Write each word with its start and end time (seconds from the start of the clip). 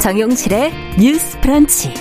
정용실의 0.00 0.72
뉴스 0.98 1.38
프런치. 1.40 1.92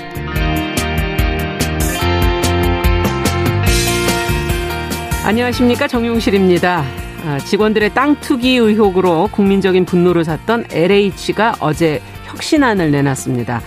안녕하십니까. 5.25 5.88
정용실입니다. 5.88 6.83
아, 7.25 7.38
직원들의 7.39 7.93
땅 7.93 8.15
투기 8.21 8.55
의혹으로 8.55 9.27
국민적인 9.32 9.83
분노를 9.86 10.23
샀던 10.23 10.68
LH가 10.71 11.55
어제 11.59 12.01
혁신안을 12.25 12.89
내놨습니다. 12.91 13.61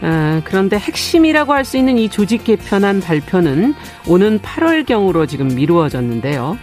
아, 0.00 0.40
그런데 0.44 0.78
핵심이라고 0.78 1.52
할 1.52 1.64
수 1.64 1.76
있는 1.76 1.98
이 1.98 2.08
조직 2.08 2.44
개편안 2.44 3.00
발표는 3.00 3.74
오는 4.06 4.38
8월경으로 4.38 5.28
지금 5.28 5.48
미루어졌는데요. 5.48 6.56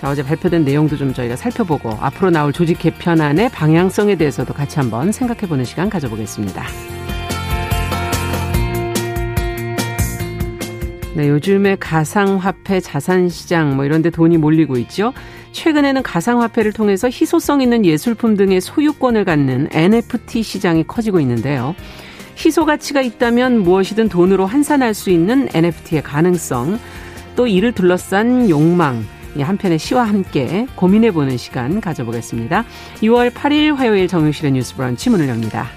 자, 0.00 0.08
어제 0.08 0.22
발표된 0.22 0.64
내용도 0.64 0.96
좀 0.96 1.12
저희가 1.12 1.34
살펴보고 1.34 1.90
앞으로 2.00 2.30
나올 2.30 2.52
조직 2.52 2.78
개편안의 2.78 3.50
방향성에 3.50 4.14
대해서도 4.14 4.54
같이 4.54 4.78
한번 4.78 5.10
생각해보는 5.10 5.64
시간 5.64 5.90
가져보겠습니다. 5.90 6.64
네, 11.16 11.28
요즘에 11.28 11.74
가상화폐 11.80 12.78
자산시장 12.78 13.74
뭐 13.74 13.84
이런 13.84 14.02
데 14.02 14.10
돈이 14.10 14.36
몰리고 14.36 14.76
있죠. 14.78 15.12
최근에는 15.50 16.04
가상화폐를 16.04 16.72
통해서 16.72 17.08
희소성 17.08 17.60
있는 17.60 17.84
예술품 17.84 18.36
등의 18.36 18.60
소유권을 18.60 19.24
갖는 19.24 19.68
NFT 19.72 20.44
시장이 20.44 20.84
커지고 20.86 21.18
있는데요. 21.18 21.74
희소 22.36 22.66
가치가 22.66 23.00
있다면 23.00 23.64
무엇이든 23.64 24.10
돈으로 24.10 24.46
환산할 24.46 24.94
수 24.94 25.10
있는 25.10 25.48
NFT의 25.52 26.04
가능성, 26.04 26.78
또 27.34 27.48
이를 27.48 27.72
둘러싼 27.72 28.48
욕망, 28.48 29.04
한 29.42 29.56
편의 29.56 29.78
시와 29.78 30.04
함께 30.04 30.66
고민해보는 30.76 31.36
시간 31.36 31.80
가져보겠습니다. 31.80 32.64
6월 32.96 33.30
8일 33.32 33.76
화요일 33.76 34.08
정용실의 34.08 34.52
뉴스 34.52 34.74
브런치 34.76 35.10
문을 35.10 35.28
엽니다. 35.28 35.68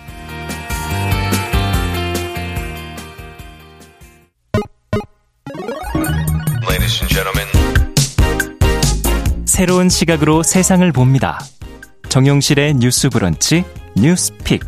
새로운 9.61 9.89
시각으로 9.89 10.41
세상을 10.41 10.91
봅니다. 10.91 11.39
정용실의 12.09 12.73
뉴스 12.73 13.09
브런치 13.09 13.63
뉴스 13.95 14.33
픽. 14.43 14.61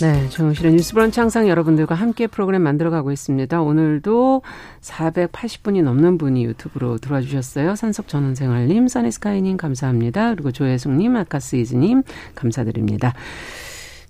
네, 0.00 0.28
정용실의 0.28 0.72
뉴스 0.72 0.92
브런치 0.94 1.18
항상 1.18 1.48
여러분들과 1.48 1.94
함께 1.94 2.26
프로그램 2.26 2.62
만들어가고 2.62 3.10
있습니다. 3.10 3.60
오늘도 3.60 4.42
480분이 4.80 5.82
넘는 5.82 6.18
분이 6.18 6.44
유튜브로 6.44 6.98
들어와 6.98 7.20
주셨어요. 7.20 7.74
산속 7.74 8.06
전원생활님, 8.06 8.86
써니스카이님 8.86 9.56
감사합니다. 9.56 10.34
그리고 10.34 10.52
조혜숙님, 10.52 11.16
아카스이즈님 11.16 12.02
감사드립니다. 12.34 13.14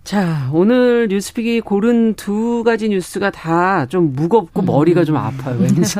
자, 0.05 0.49
오늘 0.55 1.09
뉴스픽이 1.11 1.61
고른 1.61 2.15
두 2.15 2.63
가지 2.65 2.89
뉴스가 2.89 3.31
다 3.31 3.87
좀 3.89 4.13
무겁고 4.15 4.63
음. 4.63 4.67
머리가 4.67 5.05
좀 5.05 5.17
아파요. 5.17 5.57
왠지. 5.61 5.99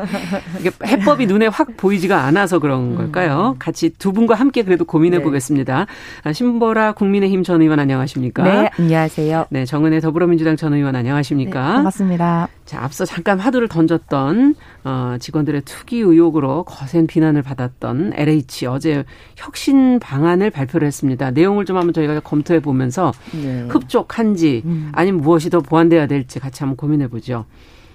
이게 0.59 0.71
해법이 0.85 1.27
눈에 1.27 1.47
확 1.47 1.77
보이지가 1.77 2.25
않아서 2.25 2.59
그런 2.59 2.93
음. 2.93 2.97
걸까요? 2.97 3.57
같이 3.59 3.91
두 3.91 4.13
분과 4.13 4.35
함께 4.35 4.63
그래도 4.63 4.85
고민해 4.85 5.19
네. 5.19 5.23
보겠습니다. 5.25 5.87
아, 6.25 6.33
신보라 6.33 6.93
국민의힘 6.93 7.43
전 7.45 7.61
의원 7.63 7.79
안녕하십니까? 7.81 8.43
네, 8.43 8.71
안녕하세요. 8.79 9.47
네, 9.51 9.65
정은혜 9.65 10.01
더불어민주당 10.01 10.57
전 10.57 10.73
의원 10.75 10.97
안녕하십니까? 10.97 11.61
네, 11.69 11.75
반갑습니다. 11.75 12.49
자, 12.65 12.83
앞서 12.83 13.05
잠깐 13.05 13.39
화두를 13.39 13.69
던졌던 13.69 14.55
어, 14.85 15.17
직원들의 15.21 15.63
투기 15.65 15.99
의혹으로 15.99 16.65
거센 16.65 17.07
비난을 17.07 17.43
받았던 17.43 18.13
LH 18.17 18.67
어제 18.67 19.05
혁신 19.37 19.99
방안을 20.01 20.51
발표를 20.51 20.87
했습니다. 20.87 21.31
내용을 21.31 21.65
좀 21.65 21.77
한번 21.77 21.93
저희가 21.95 22.21
검토해 22.21 22.61
보면서 22.61 23.13
네. 23.33 23.67
흡 23.69 23.88
족한지 23.89 24.63
음. 24.65 24.91
아니면 24.93 25.21
무엇이 25.21 25.51
더 25.51 25.61
보완돼야 25.61 26.07
될지 26.07 26.39
같이 26.39 26.61
한번 26.61 26.77
고민해 26.77 27.09
보죠. 27.09 27.45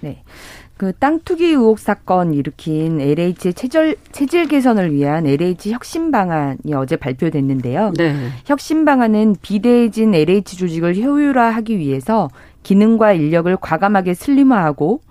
네. 0.02 0.24
그 0.78 0.92
땅 0.92 1.20
투기 1.24 1.46
의혹 1.46 1.80
사건 1.80 2.34
일으킨 2.34 3.00
LH의 3.00 3.54
체질, 3.54 3.96
체질 4.12 4.48
개선을 4.48 4.92
위한 4.92 5.26
LH 5.26 5.72
혁신 5.72 6.12
방안이 6.12 6.74
어제 6.76 6.96
발표됐는데요. 6.96 7.94
네. 7.96 8.16
혁신 8.46 8.84
방안은 8.84 9.38
비대해진 9.42 10.14
LH 10.14 10.58
조직을 10.58 10.96
효율화하기 10.98 11.78
위해서 11.78 12.30
기능과 12.64 13.14
인력을 13.14 13.56
과감하게 13.58 14.14
슬림화하고 14.14 15.02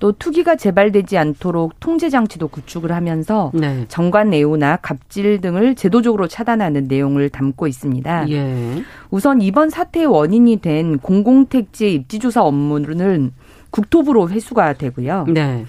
또 0.00 0.12
투기가 0.12 0.56
재발되지 0.56 1.18
않도록 1.18 1.78
통제 1.78 2.08
장치도 2.08 2.48
구축을 2.48 2.90
하면서 2.90 3.52
네. 3.54 3.84
정관 3.88 4.30
내우나 4.30 4.76
갑질 4.76 5.40
등을 5.42 5.76
제도적으로 5.76 6.26
차단하는 6.26 6.88
내용을 6.88 7.28
담고 7.28 7.66
있습니다. 7.68 8.30
예. 8.30 8.82
우선 9.10 9.42
이번 9.42 9.68
사태의 9.68 10.06
원인이 10.06 10.56
된 10.56 10.98
공공택지의 10.98 11.94
입지조사 11.94 12.42
업무는 12.42 13.32
국토부로 13.70 14.30
회수가 14.30 14.72
되고요. 14.72 15.26
네. 15.28 15.66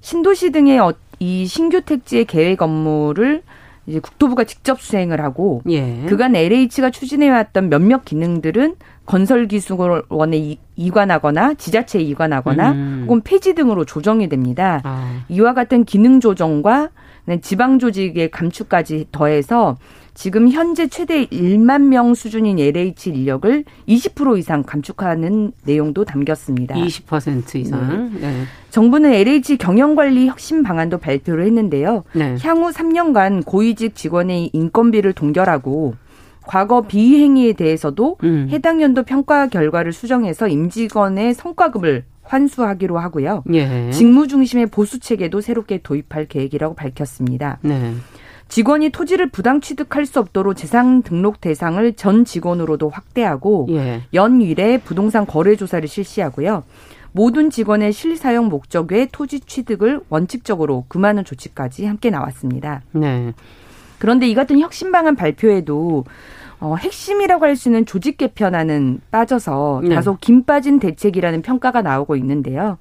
신도시 0.00 0.50
등의 0.52 0.78
어, 0.78 0.94
이 1.18 1.46
신규 1.46 1.82
택지의 1.82 2.24
계획 2.24 2.62
업무를 2.62 3.42
이제 3.86 4.00
국토부가 4.00 4.44
직접 4.44 4.80
수행을 4.80 5.20
하고 5.20 5.62
예. 5.68 6.06
그간 6.08 6.34
LH가 6.34 6.90
추진해왔던 6.90 7.68
몇몇 7.68 8.04
기능들은 8.04 8.76
건설기술원에 9.06 10.56
이관하거나 10.76 11.54
지자체에 11.54 12.02
이관하거나 12.02 12.72
음. 12.72 13.04
혹은 13.06 13.22
폐지 13.22 13.54
등으로 13.54 13.84
조정이 13.84 14.28
됩니다. 14.28 14.80
아. 14.84 15.24
이와 15.28 15.54
같은 15.54 15.84
기능 15.84 16.20
조정과 16.20 16.90
지방 17.40 17.78
조직의 17.78 18.30
감축까지 18.30 19.06
더해서 19.10 19.76
지금 20.14 20.48
현재 20.48 20.86
최대 20.86 21.26
1만 21.26 21.88
명 21.88 22.14
수준인 22.14 22.58
LH 22.58 23.10
인력을 23.10 23.64
20% 23.86 24.38
이상 24.38 24.62
감축하는 24.62 25.52
내용도 25.64 26.06
담겼습니다. 26.06 26.74
20% 26.74 27.56
이상. 27.56 28.10
네. 28.14 28.20
네. 28.20 28.44
정부는 28.70 29.12
LH 29.12 29.58
경영관리 29.58 30.26
혁신 30.28 30.62
방안도 30.62 30.98
발표를 30.98 31.44
했는데요. 31.44 32.04
네. 32.14 32.36
향후 32.42 32.70
3년간 32.70 33.44
고위직 33.44 33.94
직원의 33.94 34.50
인건비를 34.54 35.12
동결하고 35.12 35.94
과거 36.46 36.82
비행위에 36.82 37.52
대해서도 37.52 38.18
음. 38.22 38.48
해당 38.50 38.80
연도 38.80 39.02
평가 39.02 39.48
결과를 39.48 39.92
수정해서 39.92 40.48
임직원의 40.48 41.34
성과급을 41.34 42.04
환수하기로 42.22 42.98
하고요. 42.98 43.44
예. 43.52 43.90
직무 43.90 44.26
중심의 44.26 44.66
보수 44.66 44.98
체계도 44.98 45.40
새롭게 45.40 45.80
도입할 45.82 46.26
계획이라고 46.26 46.74
밝혔습니다. 46.74 47.58
네. 47.62 47.92
직원이 48.48 48.90
토지를 48.90 49.28
부당 49.30 49.60
취득할 49.60 50.06
수 50.06 50.20
없도록 50.20 50.56
재산 50.56 51.02
등록 51.02 51.40
대상을 51.40 51.94
전 51.94 52.24
직원으로도 52.24 52.88
확대하고 52.88 53.66
예. 53.70 54.02
연일에 54.14 54.78
부동산 54.78 55.26
거래 55.26 55.56
조사를 55.56 55.86
실시하고요. 55.86 56.62
모든 57.12 57.50
직원의 57.50 57.92
실사용 57.92 58.48
목적 58.48 58.92
외 58.92 59.06
토지 59.10 59.40
취득을 59.40 60.00
원칙적으로 60.10 60.84
금하는 60.88 61.24
조치까지 61.24 61.86
함께 61.86 62.10
나왔습니다. 62.10 62.82
네. 62.92 63.32
그런데 63.98 64.28
이 64.28 64.34
같은 64.34 64.60
혁신 64.60 64.92
방안 64.92 65.16
발표에도 65.16 66.04
어, 66.60 66.74
핵심이라고 66.76 67.44
할 67.44 67.56
수 67.56 67.68
있는 67.68 67.86
조직 67.86 68.18
개편안은 68.18 69.00
빠져서 69.10 69.82
네. 69.84 69.94
다소 69.94 70.18
김 70.20 70.44
빠진 70.44 70.78
대책이라는 70.78 71.42
평가가 71.42 71.82
나오고 71.82 72.16
있는데요. 72.16 72.78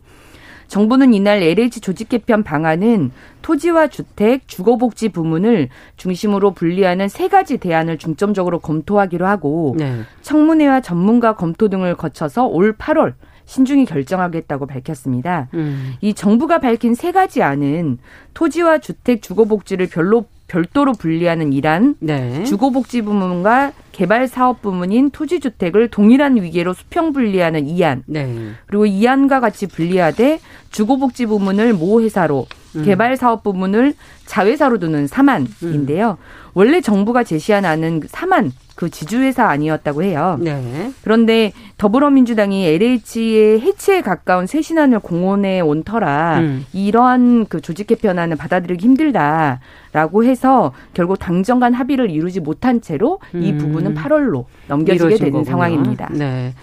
정부는 0.68 1.14
이날 1.14 1.44
LH 1.44 1.80
조직 1.82 2.10
개편 2.10 2.44
방안은 2.44 3.12
토지와 3.42 3.88
주택, 3.88 4.48
주거복지 4.48 5.10
부문을 5.10 5.70
중심으로 5.96 6.52
분리하는 6.52 7.08
세 7.08 7.28
가지 7.28 7.58
대안을 7.58 7.98
중점적으로 7.98 8.60
검토하기로 8.60 9.28
하고 9.28 9.76
네. 9.78 10.02
청문회와 10.24 10.82
전문가 10.82 11.36
검토 11.36 11.70
등을 11.70 11.96
거쳐서 11.96 12.48
올 12.48 12.76
8월 12.76 13.14
신중히 13.46 13.86
결정하겠다고 13.86 14.66
밝혔습니다. 14.66 15.50
음. 15.54 15.94
이 16.02 16.16
정부가 16.16 16.58
밝힌 16.60 16.96
세 16.96 17.12
가지 17.12 17.44
안은 17.44 18.00
토지와 18.34 18.80
주택, 18.80 19.22
주거복지를 19.22 19.88
별로 19.88 20.26
별도로 20.56 20.94
분리하는 20.94 21.52
이란 21.52 21.96
네. 22.00 22.46
주거복지 22.46 23.02
부문과 23.02 23.74
개발 23.92 24.30
사업 24.30 24.62
부문인 24.62 25.10
토지 25.10 25.42
주택을 25.42 25.90
동일한 25.90 26.42
위계로 26.42 26.74
수평 26.74 27.12
분리하는 27.12 27.68
이안 27.68 28.04
네. 28.06 28.52
그리고 28.66 28.86
이안과 28.86 29.42
같이 29.42 29.68
분리하되 29.68 30.40
주거복지 30.72 31.26
부문을 31.26 31.74
모 31.74 32.02
회사로 32.02 32.48
음. 32.78 32.86
개발 32.86 33.18
사업 33.18 33.44
부문을 33.44 33.96
자회사로 34.26 34.80
두는 34.80 35.08
사만인데요. 35.08 36.18
음. 36.20 36.45
원래 36.56 36.80
정부가 36.82 37.24
제시한 37.24 37.66
안은 37.66 38.04
사만 38.08 38.52
그 38.76 38.90
지주회사 38.90 39.46
아니었다고 39.48 40.04
해요. 40.04 40.38
네. 40.42 40.92
그런데 41.04 41.52
더불어민주당이 41.78 42.66
LH의 42.66 43.62
해체에 43.62 44.02
가까운 44.02 44.48
쇄신안을 44.48 45.00
공언해 45.00 45.60
온 45.60 45.84
터라 45.84 46.40
음. 46.40 46.66
이러한 46.74 47.46
그 47.48 47.62
조직 47.62 47.88
개편안을 47.88 48.38
받아들이기 48.38 48.84
힘들다라고 48.84 50.24
해서 50.24 50.74
결국 50.94 51.18
당정 51.18 51.60
간 51.60 51.74
합의를 51.74 52.10
이루지 52.10 52.40
못한 52.40 52.82
채로 52.82 53.20
음. 53.34 53.44
이 53.44 53.58
부분은 53.58 53.94
8월로 53.94 54.46
넘겨지게 54.68 55.18
되는 55.18 55.32
거구나. 55.32 55.52
상황입니다. 55.52 56.10
네. 56.12 56.54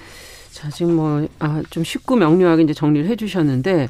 자, 0.51 0.69
지금 0.71 0.97
뭐, 0.97 1.27
아, 1.39 1.63
좀 1.71 1.83
쉽고 1.85 2.17
명료하게 2.17 2.63
이제 2.63 2.73
정리를 2.73 3.09
해 3.09 3.17
주셨는데 3.17 3.89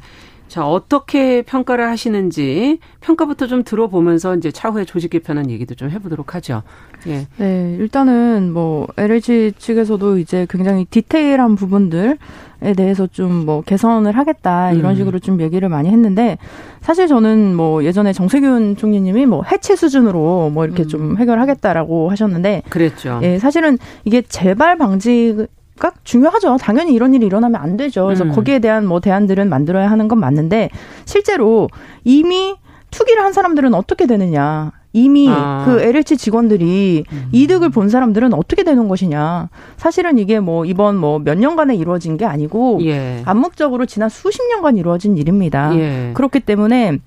자, 0.53 0.67
어떻게 0.67 1.41
평가를 1.41 1.89
하시는지 1.89 2.77
평가부터 3.01 3.47
좀 3.47 3.63
들어보면서 3.63 4.35
이제 4.35 4.51
차후에 4.51 4.85
조직 4.85 5.09
개편한 5.09 5.49
얘기도 5.49 5.73
좀 5.73 5.89
해보도록 5.89 6.35
하죠. 6.35 6.61
예. 7.07 7.25
네, 7.37 7.75
일단은 7.79 8.53
뭐 8.53 8.85
LG 8.95 9.53
측에서도 9.57 10.19
이제 10.19 10.45
굉장히 10.47 10.85
디테일한 10.85 11.55
부분들 11.55 12.19
에 12.61 12.73
대해서 12.73 13.07
좀 13.07 13.45
뭐 13.45 13.61
개선을 13.61 14.15
하겠다 14.15 14.71
이런 14.73 14.91
음. 14.91 14.95
식으로 14.95 15.17
좀 15.17 15.41
얘기를 15.41 15.67
많이 15.69 15.89
했는데 15.89 16.37
사실 16.81 17.07
저는 17.07 17.55
뭐 17.55 17.83
예전에 17.83 18.13
정세균 18.13 18.77
총리님이 18.77 19.25
뭐 19.25 19.43
해체 19.43 19.75
수준으로 19.75 20.51
뭐 20.53 20.65
이렇게 20.65 20.83
음. 20.83 20.87
좀 20.87 21.17
해결하겠다라고 21.17 22.11
하셨는데 22.11 22.61
그랬죠. 22.69 23.19
예, 23.23 23.39
사실은 23.39 23.79
이게 24.05 24.21
재발 24.21 24.77
방지 24.77 25.47
가 25.79 25.91
중요하죠. 26.03 26.57
당연히 26.61 26.93
이런 26.93 27.13
일이 27.13 27.25
일어나면 27.25 27.59
안 27.59 27.77
되죠. 27.77 28.05
그래서 28.05 28.23
음. 28.25 28.31
거기에 28.31 28.59
대한 28.59 28.85
뭐 28.85 28.99
대안들은 28.99 29.49
만들어야 29.49 29.89
하는 29.89 30.07
건 30.07 30.19
맞는데 30.19 30.69
실제로 31.05 31.67
이미 32.03 32.55
투기를 32.91 33.23
한 33.23 33.33
사람들은 33.33 33.73
어떻게 33.73 34.05
되느냐. 34.05 34.71
이미 34.95 35.27
아. 35.27 35.63
그 35.65 35.81
LH 35.81 36.17
직원들이 36.17 37.05
음. 37.11 37.27
이득을 37.31 37.69
본 37.71 37.89
사람들은 37.89 38.35
어떻게 38.35 38.63
되는 38.63 38.87
것이냐. 38.87 39.49
사실은 39.75 40.19
이게 40.19 40.39
뭐 40.39 40.65
이번 40.65 40.97
뭐 40.97 41.17
몇 41.17 41.39
년간에 41.39 41.75
이루어진 41.75 42.15
게 42.17 42.25
아니고 42.25 42.77
예. 42.83 43.23
암묵적으로 43.25 43.87
지난 43.87 44.09
수십 44.09 44.47
년간 44.49 44.77
이루어진 44.77 45.17
일입니다. 45.17 45.75
예. 45.75 46.11
그렇기 46.13 46.41
때문에 46.41 46.99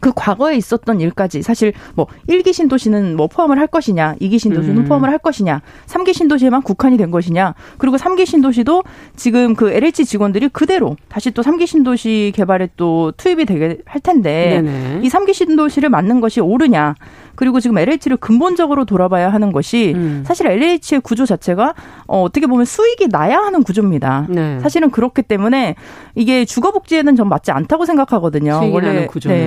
그 0.00 0.12
과거에 0.14 0.56
있었던 0.56 1.00
일까지 1.00 1.42
사실 1.42 1.72
뭐 1.94 2.06
1기 2.28 2.52
신도시는 2.52 3.16
뭐 3.16 3.26
포함을 3.26 3.58
할 3.58 3.66
것이냐, 3.66 4.16
2기 4.20 4.38
신도시는 4.38 4.78
음. 4.78 4.84
포함을 4.84 5.10
할 5.10 5.18
것이냐, 5.18 5.62
3기 5.86 6.14
신도시에만 6.14 6.62
국한이 6.62 6.96
된 6.96 7.10
것이냐, 7.10 7.54
그리고 7.78 7.96
3기 7.96 8.26
신도시도 8.26 8.82
지금 9.16 9.54
그 9.54 9.70
LH 9.70 10.04
직원들이 10.04 10.48
그대로 10.48 10.96
다시 11.08 11.30
또 11.30 11.42
3기 11.42 11.66
신도시 11.66 12.32
개발에 12.34 12.70
또 12.76 13.12
투입이 13.16 13.44
되게 13.46 13.78
할 13.84 14.00
텐데 14.00 14.62
네네. 14.62 15.00
이 15.02 15.08
3기 15.08 15.32
신도시를 15.34 15.88
맞는 15.88 16.20
것이 16.20 16.40
옳으냐. 16.40 16.94
그리고 17.36 17.60
지금 17.60 17.78
LH를 17.78 18.16
근본적으로 18.18 18.84
돌아봐야 18.84 19.32
하는 19.32 19.52
것이 19.52 19.92
음. 19.94 20.24
사실 20.26 20.46
LH의 20.46 21.00
구조 21.02 21.26
자체가 21.26 21.74
어, 22.06 22.22
어떻게 22.22 22.46
보면 22.46 22.64
수익이 22.64 23.08
나야 23.08 23.38
하는 23.38 23.62
구조입니다. 23.62 24.26
네. 24.28 24.58
사실은 24.60 24.90
그렇기 24.90 25.22
때문에 25.22 25.76
이게 26.14 26.44
주거복지에는 26.44 27.14
전 27.16 27.28
맞지 27.28 27.50
않다고 27.50 27.84
생각하거든요. 27.84 28.60
원래 28.72 29.06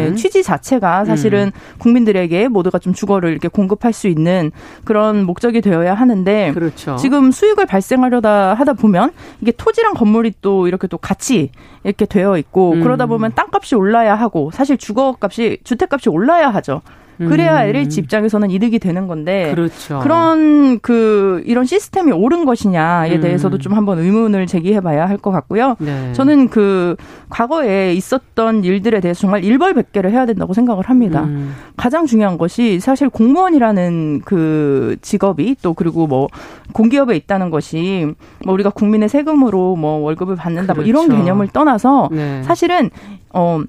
네, 0.10 0.16
취지 0.16 0.44
자체가 0.44 1.06
사실은 1.06 1.48
음. 1.48 1.78
국민들에게 1.80 2.48
모두가 2.48 2.80
좀 2.80 2.94
주거를 2.94 3.32
이렇게 3.32 3.48
공급할 3.48 3.92
수 3.94 4.08
있는 4.08 4.52
그런 4.86 5.26
목적이 5.26 5.62
되어야 5.62 5.94
하는데 5.94 6.52
그렇죠. 6.54 6.96
지금 6.98 7.32
수익을 7.32 7.66
발생하려다 7.66 8.54
하다 8.54 8.74
보면 8.74 9.12
이게 9.42 9.52
토지랑 9.52 9.94
건물이 9.94 10.34
또 10.42 10.68
이렇게 10.68 10.88
또 10.88 10.98
같이 10.98 11.52
이렇게 11.84 12.06
되어 12.06 12.38
있고 12.38 12.74
음. 12.74 12.82
그러다 12.82 13.06
보면 13.08 13.34
땅값이 13.36 13.76
올라야 13.76 14.16
하고 14.16 14.52
사실 14.52 14.78
주거값이 14.78 15.60
주택값이 15.64 16.10
올라야 16.10 16.50
하죠. 16.50 16.82
그래야 17.28 17.64
음. 17.64 17.70
LH 17.70 18.00
입장에서는 18.02 18.50
이득이 18.50 18.80
되는 18.80 19.08
건데 19.08 19.52
그렇죠. 19.54 20.00
그런 20.00 20.80
그 20.80 21.44
이런 21.46 21.66
시스템이 21.66 22.12
옳은 22.14 22.46
것이냐에 22.46 23.16
음. 23.18 23.22
대해서도 23.22 23.58
좀 23.60 23.74
한번 23.74 24.00
의문을 24.00 24.48
제기해봐야 24.48 25.08
할 25.08 25.20
것 25.20 25.32
같고요. 25.32 25.76
네. 25.80 26.14
저는 26.14 26.48
그 26.50 26.96
과거에 27.30 27.94
있었던 27.94 28.64
일들에 28.64 29.00
대해서 29.02 29.22
정말 29.22 29.44
일벌백계를 29.44 30.12
해야 30.12 30.26
된다고 30.26 30.54
생각을 30.54 30.90
합니다. 30.90 31.24
음. 31.24 31.54
가장 31.78 32.06
중요한 32.06 32.38
것이 32.38 32.80
사실 32.80 33.10
공무원이라는 33.10 34.22
그 34.26 34.96
직업이 35.02 35.56
또 35.62 35.74
그리고 35.74 36.08
뭐 36.08 36.28
공기업에 36.74 37.16
있다는 37.16 37.50
것이 37.50 38.08
뭐 38.46 38.54
우리가 38.54 38.70
국민의 38.70 39.10
세금으로 39.10 39.76
뭐 39.76 39.98
월급을 40.00 40.36
받는다 40.36 40.74
그렇죠. 40.74 40.82
뭐 40.82 40.88
이런 40.88 41.06
그렇죠. 41.08 41.22
개념을 41.24 41.48
떠나서 41.50 42.10
네. 42.12 42.42
사실은 42.44 42.90
어 43.34 43.62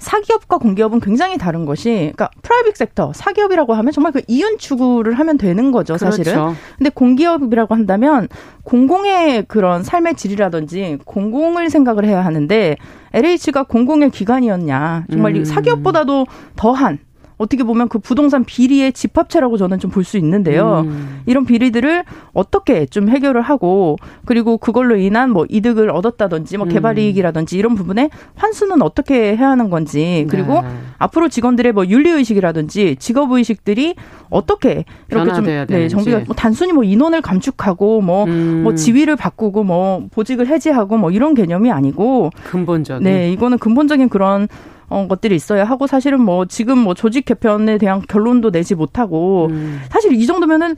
사기업과 0.00 0.58
공기업은 0.58 1.00
굉장히 1.00 1.38
다른 1.38 1.66
것이 1.66 1.90
그러니까 2.14 2.30
프라이빗 2.42 2.76
섹터 2.76 3.12
사기업이라고 3.14 3.74
하면 3.74 3.92
정말 3.92 4.12
그 4.12 4.22
이윤 4.26 4.58
추구를 4.58 5.14
하면 5.14 5.38
되는 5.38 5.70
거죠 5.70 5.96
사실은 5.96 6.32
그렇죠. 6.32 6.56
근데 6.76 6.90
공기업이라고 6.90 7.74
한다면 7.74 8.28
공공의 8.64 9.44
그런 9.46 9.82
삶의 9.82 10.16
질이라든지 10.16 10.98
공공을 11.04 11.70
생각을 11.70 12.04
해야 12.04 12.24
하는데 12.24 12.76
LH가 13.12 13.64
공공의 13.64 14.10
기관이었냐 14.10 15.04
정말 15.10 15.36
음. 15.36 15.44
사기업보다도 15.44 16.26
더한 16.56 16.98
어떻게 17.40 17.64
보면 17.64 17.88
그 17.88 17.98
부동산 17.98 18.44
비리의 18.44 18.92
집합체라고 18.92 19.56
저는 19.56 19.78
좀 19.78 19.90
볼 19.90 20.04
수 20.04 20.18
있는데요. 20.18 20.84
음. 20.86 21.20
이런 21.26 21.44
비리들을 21.44 22.04
어떻게 22.32 22.86
좀 22.86 23.08
해결을 23.08 23.40
하고 23.42 23.96
그리고 24.24 24.56
그걸로 24.58 24.96
인한 24.96 25.30
뭐 25.30 25.46
이득을 25.48 25.90
얻었다든지 25.90 26.58
뭐 26.58 26.66
음. 26.66 26.68
개발 26.70 26.98
이익이라든지 26.98 27.58
이런 27.58 27.74
부분에 27.74 28.10
환수는 28.36 28.82
어떻게 28.82 29.36
해야 29.36 29.50
하는 29.50 29.70
건지 29.70 30.26
그리고 30.30 30.60
네. 30.62 30.68
앞으로 30.98 31.28
직원들의 31.28 31.72
뭐 31.72 31.86
윤리 31.86 32.10
의식이라든지 32.10 32.96
직업 32.98 33.32
의식들이 33.32 33.94
어떻게 34.30 34.84
이렇게 35.10 35.32
좀 35.34 35.44
네, 35.44 35.88
정비가 35.88 36.20
뭐 36.26 36.34
단순히 36.36 36.72
뭐 36.72 36.84
인원을 36.84 37.20
감축하고 37.22 38.00
뭐뭐 38.00 38.24
음. 38.24 38.60
뭐 38.62 38.74
지위를 38.74 39.16
바꾸고 39.16 39.64
뭐 39.64 40.06
보직을 40.12 40.46
해지하고 40.46 40.98
뭐 40.98 41.10
이런 41.10 41.34
개념이 41.34 41.72
아니고 41.72 42.30
근본적인 42.44 43.02
네, 43.04 43.32
이거는 43.32 43.58
근본적인 43.58 44.08
그런 44.08 44.46
어, 44.90 45.06
것들이 45.06 45.34
있어야 45.36 45.64
하고 45.64 45.86
사실은 45.86 46.20
뭐 46.20 46.44
지금 46.44 46.78
뭐 46.78 46.94
조직 46.94 47.24
개편에 47.24 47.78
대한 47.78 48.02
결론도 48.02 48.50
내지 48.50 48.74
못하고 48.74 49.46
음. 49.50 49.80
사실 49.88 50.12
이 50.12 50.26
정도면은 50.26 50.76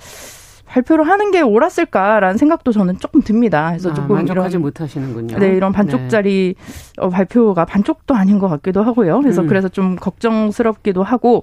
발표를 0.67 1.07
하는 1.07 1.31
게 1.31 1.43
옳았을까라는 1.43 2.39
생각도 2.39 2.73
저는 2.73 2.99
조금 2.99 3.21
듭니다. 3.21 3.69
그래서 3.71 3.91
아, 3.91 3.95
조금 3.95 4.17
만족하지 4.17 4.55
이런, 4.55 4.63
못하시는군요. 4.63 5.39
네, 5.39 5.49
이런 5.49 5.71
반쪽짜리 5.71 6.55
네. 6.57 7.03
어, 7.03 7.11
발표가 7.11 7.67
반쪽도 7.67 8.15
아닌 8.15 8.39
것 8.39 8.49
같기도 8.49 8.83
하고요. 8.83 9.21
그래서 9.21 9.43
음. 9.43 9.49
그래서 9.49 9.69
좀 9.69 9.97
걱정스럽기도 9.97 11.03
하고 11.03 11.43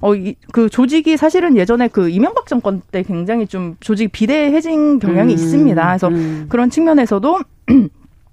어, 0.00 0.14
이, 0.14 0.36
그 0.52 0.68
조직이 0.68 1.16
사실은 1.16 1.56
예전에 1.56 1.88
그 1.88 2.08
이명박 2.08 2.46
정권 2.46 2.82
때 2.92 3.02
굉장히 3.02 3.48
좀 3.48 3.74
조직 3.80 4.12
비대해진 4.12 5.00
경향이 5.00 5.32
음. 5.32 5.34
있습니다. 5.34 5.86
그래서 5.86 6.08
음. 6.08 6.46
그런 6.48 6.70
측면에서도 6.70 7.38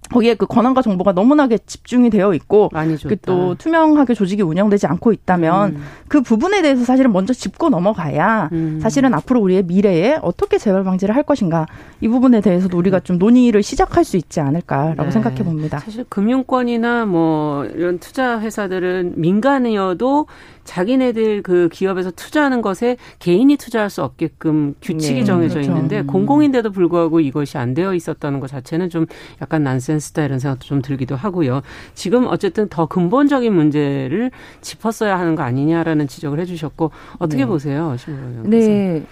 거기에 0.09 0.35
그 0.35 0.45
권한과 0.45 0.81
정보가 0.81 1.11
너무나게 1.11 1.57
집중이 1.65 2.09
되어 2.09 2.33
있고 2.33 2.69
그 3.07 3.15
또 3.25 3.55
투명하게 3.55 4.13
조직이 4.13 4.41
운영되지 4.41 4.87
않고 4.87 5.11
있다면 5.11 5.75
음. 5.75 5.83
그 6.07 6.21
부분에 6.21 6.61
대해서 6.61 6.83
사실은 6.85 7.11
먼저 7.11 7.33
짚고 7.33 7.69
넘어가야 7.69 8.49
음. 8.51 8.79
사실은 8.81 9.13
앞으로 9.13 9.41
우리의 9.41 9.63
미래에 9.63 10.19
어떻게 10.21 10.57
재발 10.57 10.83
방지를 10.83 11.15
할 11.15 11.23
것인가 11.23 11.65
이 12.01 12.07
부분에 12.07 12.41
대해서도 12.41 12.77
우리가 12.77 12.99
좀 12.99 13.17
논의를 13.17 13.63
시작할 13.63 14.03
수 14.03 14.17
있지 14.17 14.39
않을까라고 14.39 15.05
네. 15.05 15.11
생각해 15.11 15.43
봅니다. 15.43 15.79
사실 15.79 16.05
금융권이나 16.07 17.05
뭐 17.05 17.65
이런 17.65 17.99
투자 17.99 18.39
회사들은 18.39 19.13
민간이어도 19.17 20.27
자기네들 20.65 21.41
그 21.43 21.69
기업에서 21.71 22.11
투자하는 22.11 22.61
것에 22.61 22.97
개인이 23.19 23.55
투자할 23.55 23.89
수 23.89 24.03
없게끔 24.03 24.75
규칙이 24.81 25.19
네, 25.19 25.23
정해져 25.23 25.55
그렇죠. 25.55 25.71
있는데 25.71 25.99
음. 26.01 26.07
공공인데도 26.07 26.71
불구하고 26.71 27.21
이것이 27.21 27.57
안 27.57 27.73
되어 27.73 27.93
있었다는 27.93 28.39
것 28.39 28.47
자체는 28.47 28.89
좀 28.89 29.05
약간 29.41 29.63
난센스다 29.63 30.25
이런 30.25 30.39
생각도 30.39 30.65
좀 30.65 30.81
들기도 30.81 31.15
하고요. 31.15 31.61
지금 31.93 32.27
어쨌든 32.27 32.67
더 32.67 32.87
근본적인 32.87 33.53
문제를 33.53 34.31
짚었어야 34.61 35.17
하는 35.17 35.35
거 35.35 35.43
아니냐라는 35.43 36.07
지적을 36.07 36.39
해주셨고 36.39 36.91
어떻게 37.19 37.43
네. 37.43 37.45
보세요, 37.45 37.95
신부님? 37.97 38.49
네, 38.49 39.05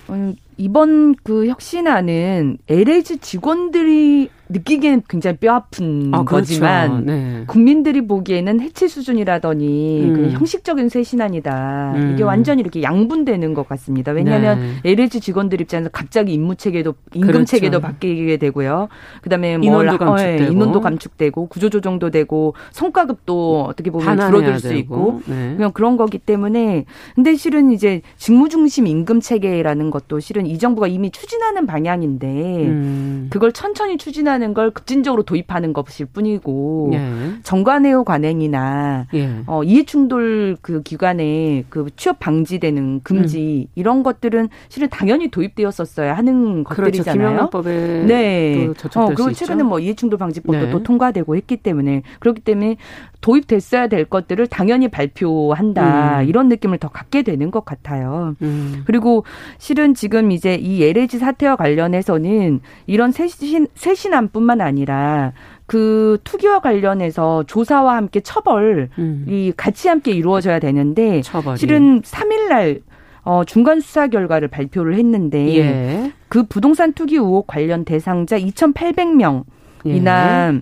이번 0.57 1.15
그 1.23 1.47
혁신안은 1.47 2.57
LH 2.67 3.17
직원들이 3.17 4.29
느끼기에는 4.49 5.03
굉장히 5.07 5.37
뼈 5.37 5.53
아픈 5.53 6.09
아, 6.13 6.23
그렇죠. 6.23 6.47
거지만 6.47 7.05
네. 7.05 7.43
국민들이 7.47 8.05
보기에는 8.05 8.59
해체 8.59 8.87
수준이라더니 8.87 10.01
음. 10.03 10.31
형식적인 10.31 10.89
쇄신안이다. 10.89 11.93
음. 11.95 12.11
이게 12.13 12.23
완전히 12.23 12.61
이렇게 12.61 12.83
양분되는 12.83 13.53
것 13.53 13.67
같습니다. 13.69 14.11
왜냐하면 14.11 14.59
네. 14.83 14.91
LH 14.91 15.21
직원들 15.21 15.61
입장에서 15.61 15.89
갑자기 15.91 16.33
임무 16.33 16.55
체계도 16.55 16.93
임금 17.13 17.27
그렇죠. 17.27 17.45
체계도 17.45 17.79
바뀌게 17.79 18.37
되고요. 18.37 18.89
그다음에 19.21 19.57
뭐 19.57 19.65
인원도 19.65 19.97
감축되고, 19.97 20.13
어, 20.13 20.45
예, 20.47 20.51
인원도 20.51 20.81
감축되고 20.81 21.47
구조 21.47 21.69
조정도 21.69 22.09
되고 22.09 22.53
성과급도 22.71 23.65
어떻게 23.69 23.91
보면 23.91 24.19
줄어들 24.19 24.59
수 24.59 24.69
되고. 24.69 24.79
있고 24.79 25.21
네. 25.25 25.53
그냥 25.55 25.71
그런 25.71 25.95
거기 25.95 26.17
때문에 26.17 26.85
근데 27.15 27.35
실은 27.35 27.71
이제 27.71 28.01
직무 28.17 28.49
중심 28.49 28.87
임금 28.87 29.21
체계라는 29.21 29.89
것도 29.89 30.19
실은 30.19 30.45
이 30.45 30.57
정부가 30.57 30.87
이미 30.87 31.11
추진하는 31.11 31.65
방향인데 31.65 32.27
음. 32.27 33.27
그걸 33.29 33.53
천천히 33.53 33.97
추진하 33.97 34.32
는 34.37 34.43
하는 34.43 34.53
걸 34.53 34.71
급진적으로 34.71 35.23
도입하는 35.23 35.73
것일 35.73 36.07
뿐이고 36.07 36.91
예. 36.93 37.33
정관예우 37.43 38.03
관행이나 38.03 39.07
예. 39.13 39.43
어, 39.45 39.63
이해충돌 39.63 40.57
그 40.61 40.81
기관에 40.83 41.63
그 41.69 41.87
취업 41.95 42.19
방지되는 42.19 43.01
금지 43.03 43.67
음. 43.69 43.71
이런 43.75 44.03
것들은 44.03 44.49
실은 44.69 44.89
당연히 44.89 45.29
도입되었었어야 45.29 46.13
하는 46.15 46.63
그렇죠. 46.63 47.03
것들이잖아요. 47.03 47.49
법에 47.49 48.03
네. 48.05 48.67
어, 48.95 49.05
그리고 49.07 49.31
최근에 49.31 49.63
뭐 49.63 49.79
이해충돌 49.79 50.19
방지법도 50.19 50.65
네. 50.65 50.71
또 50.71 50.83
통과되고 50.83 51.35
했기 51.35 51.57
때문에 51.57 52.03
그렇기 52.19 52.41
때문에 52.41 52.77
도입됐어야 53.21 53.87
될 53.87 54.05
것들을 54.05 54.45
당연히 54.47 54.89
발표한다 54.89 56.21
음. 56.21 56.27
이런 56.27 56.49
느낌을 56.49 56.77
더 56.77 56.89
갖게 56.89 57.21
되는 57.21 57.51
것 57.51 57.63
같아요. 57.63 58.35
음. 58.41 58.83
그리고 58.85 59.23
실은 59.57 59.93
지금 59.93 60.31
이제 60.31 60.55
이 60.55 60.83
LH 60.83 61.17
사태와 61.17 61.55
관련해서는 61.55 62.59
이런 62.85 63.11
쇄신, 63.11 63.67
쇄신 63.75 64.13
안뿐만 64.23 64.61
아니라 64.61 65.33
그 65.65 66.17
투기와 66.23 66.59
관련해서 66.59 67.43
조사와 67.43 67.95
함께 67.95 68.19
처벌이 68.19 68.87
음. 68.97 69.53
같이 69.55 69.87
함께 69.87 70.11
이루어져야 70.11 70.59
되는데 70.59 71.21
처벌이. 71.21 71.57
실은 71.57 72.01
3일 72.01 72.49
날 72.49 72.81
어, 73.23 73.43
중간 73.45 73.79
수사 73.79 74.07
결과를 74.07 74.49
발표를 74.49 74.95
했는데 74.95 75.57
예. 75.57 76.11
그 76.27 76.43
부동산 76.43 76.93
투기 76.93 77.15
의혹 77.15 77.47
관련 77.47 77.85
대상자 77.85 78.37
2,800명이나 78.37 80.55
예. 80.55 80.61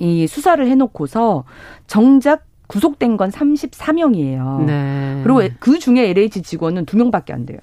이 0.00 0.26
수사를 0.26 0.66
해놓고서 0.66 1.44
정작 1.86 2.46
구속된 2.66 3.16
건 3.16 3.30
34명이에요. 3.30 4.64
네. 4.64 5.20
그리고 5.22 5.42
그 5.60 5.78
중에 5.78 6.08
LH 6.08 6.42
직원은 6.42 6.86
2명밖에 6.86 7.32
안 7.32 7.46
돼요. 7.46 7.58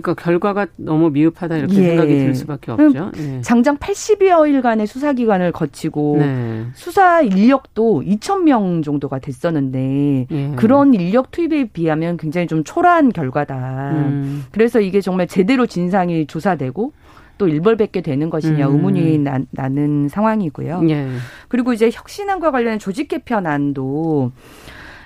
그러니까 0.00 0.14
결과가 0.14 0.66
너무 0.76 1.10
미흡하다 1.10 1.56
이렇게 1.56 1.74
예. 1.76 1.88
생각이 1.88 2.14
들 2.14 2.34
수밖에 2.34 2.72
없죠. 2.72 3.12
예. 3.16 3.40
장장 3.40 3.76
80여일간의 3.78 4.86
수사 4.86 5.12
기간을 5.12 5.52
거치고 5.52 6.16
네. 6.18 6.66
수사 6.74 7.20
인력도 7.22 8.02
2천 8.06 8.42
명 8.42 8.82
정도가 8.82 9.18
됐었는데 9.18 10.26
예. 10.30 10.52
그런 10.56 10.94
인력 10.94 11.30
투입에 11.30 11.66
비하면 11.66 12.16
굉장히 12.16 12.46
좀 12.46 12.64
초라한 12.64 13.12
결과다. 13.12 13.90
음. 13.92 14.44
그래서 14.50 14.80
이게 14.80 15.00
정말 15.00 15.26
제대로 15.26 15.66
진상이 15.66 16.26
조사되고 16.26 16.92
또 17.38 17.48
일벌백계 17.48 18.02
되는 18.02 18.30
것이냐 18.30 18.68
음. 18.68 18.74
의문이 18.74 19.18
나, 19.18 19.68
는 19.68 20.08
상황이고요. 20.08 20.82
예. 20.88 21.08
그리고 21.48 21.72
이제 21.72 21.90
혁신안과 21.92 22.50
관련된 22.50 22.78
조직 22.78 23.08
개편안도 23.08 24.32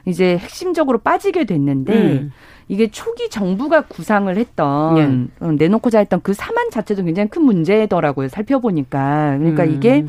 이제 0.07 0.39
핵심적으로 0.39 0.99
빠지게 0.99 1.45
됐는데 1.45 1.93
음. 1.93 2.33
이게 2.69 2.91
초기 2.91 3.29
정부가 3.29 3.83
구상을 3.83 4.35
했던 4.37 5.31
예. 5.41 5.47
내놓고자 5.47 5.99
했던 5.99 6.21
그 6.23 6.33
사만 6.33 6.71
자체도 6.71 7.05
굉장히 7.05 7.29
큰 7.29 7.43
문제더라고요. 7.43 8.29
살펴보니까 8.29 9.37
그러니까 9.39 9.65
음. 9.65 9.75
이게 9.75 10.07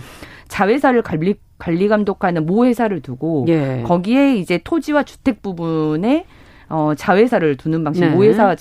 자회사를 0.48 1.02
관리 1.02 1.36
관리 1.58 1.88
감독하는 1.88 2.46
모 2.46 2.66
회사를 2.66 3.02
두고 3.02 3.46
예. 3.50 3.84
거기에 3.86 4.38
이제 4.38 4.60
토지와 4.64 5.04
주택 5.04 5.42
부분에 5.42 6.26
어 6.70 6.94
자회사를 6.96 7.58
두는 7.58 7.84
방식 7.84 8.02
네. 8.02 8.10
모 8.10 8.24
회사 8.24 8.56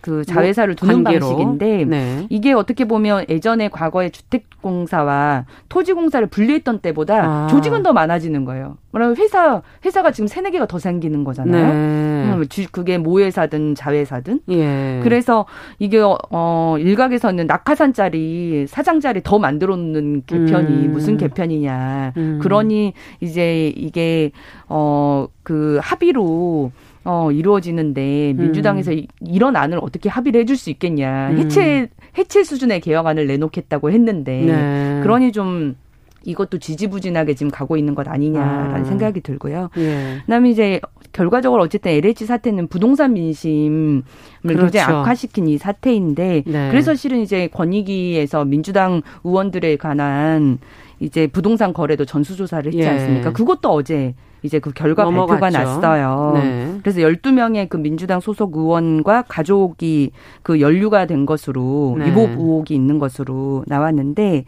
그 0.00 0.24
자회사를 0.24 0.74
두는 0.74 1.02
관계로. 1.04 1.26
방식인데 1.28 1.84
네. 1.84 2.26
이게 2.30 2.52
어떻게 2.52 2.84
보면 2.84 3.24
예전에 3.28 3.68
과거에 3.68 4.10
주택공사와 4.10 5.46
토지공사를 5.68 6.26
분리했던 6.28 6.80
때보다 6.80 7.24
아. 7.24 7.46
조직은 7.48 7.82
더 7.82 7.92
많아지는 7.92 8.44
거예요. 8.44 8.76
그러면 8.92 9.16
회사 9.16 9.62
회사가 9.84 10.12
지금 10.12 10.26
세네 10.26 10.50
개가 10.50 10.66
더 10.66 10.78
생기는 10.78 11.24
거잖아요. 11.24 11.66
네. 11.66 11.72
음, 11.72 12.44
그게 12.70 12.98
모회사든 12.98 13.74
자회사든. 13.74 14.40
예. 14.50 15.00
그래서 15.02 15.46
이게 15.78 16.00
어 16.02 16.76
일각에서는 16.78 17.46
낙하산 17.46 17.92
짜리 17.92 18.66
사장 18.68 19.00
자리 19.00 19.22
더 19.22 19.38
만들어 19.38 19.76
놓는 19.76 20.24
개편이 20.26 20.86
음. 20.86 20.92
무슨 20.92 21.16
개편이냐. 21.16 22.12
음. 22.16 22.38
그러니 22.42 22.92
이제 23.20 23.72
이게 23.76 24.30
어 24.68 25.26
그 25.42 25.78
합의로 25.82 26.70
어, 27.04 27.30
이루어지는데 27.32 28.34
민주당에서 28.36 28.92
음. 28.92 29.06
이런 29.20 29.56
안을 29.56 29.78
어떻게 29.82 30.08
합의를 30.08 30.42
해줄 30.42 30.56
수 30.56 30.70
있겠냐. 30.70 31.30
음. 31.30 31.38
해체 31.38 31.88
해체 32.18 32.44
수준의 32.44 32.80
개혁안을 32.80 33.26
내놓겠다고 33.26 33.90
했는데 33.90 34.40
네. 34.42 35.00
그러니 35.02 35.32
좀 35.32 35.76
이것도 36.24 36.58
지지부진하게 36.58 37.34
지금 37.34 37.50
가고 37.50 37.76
있는 37.76 37.94
것 37.94 38.06
아니냐라는 38.08 38.82
아. 38.82 38.84
생각이 38.84 39.20
들고요. 39.22 39.70
예. 39.78 40.18
그다음에 40.24 40.50
이제 40.50 40.80
결과적으로 41.12 41.62
어쨌든 41.62 41.90
LH 41.90 42.26
사태는 42.26 42.68
부동산 42.68 43.14
민심을 43.14 44.02
그렇죠. 44.42 44.62
굉장히 44.62 44.94
악화시킨 44.94 45.48
이 45.48 45.58
사태인데 45.58 46.44
네. 46.46 46.70
그래서 46.70 46.94
실은 46.94 47.20
이제 47.20 47.48
권익위에서 47.48 48.44
민주당 48.44 49.02
의원들에 49.24 49.76
관한 49.76 50.58
이제 51.00 51.26
부동산 51.26 51.72
거래도 51.72 52.04
전수조사를 52.04 52.72
했지 52.72 52.78
예. 52.78 52.88
않습니까? 52.88 53.32
그것도 53.32 53.70
어제 53.70 54.14
이제 54.42 54.58
그 54.58 54.72
결과 54.72 55.04
넘어갔죠. 55.04 55.40
발표가 55.40 55.50
났어요. 55.64 56.32
네. 56.34 56.78
그래서 56.82 57.00
12명의 57.00 57.68
그 57.68 57.76
민주당 57.76 58.20
소속 58.20 58.56
의원과 58.56 59.22
가족이 59.28 60.10
그 60.42 60.60
연루가 60.60 61.06
된 61.06 61.26
것으로 61.26 61.96
네. 61.98 62.06
위법 62.06 62.30
의혹이 62.30 62.74
있는 62.74 62.98
것으로 62.98 63.64
나왔는데 63.66 64.44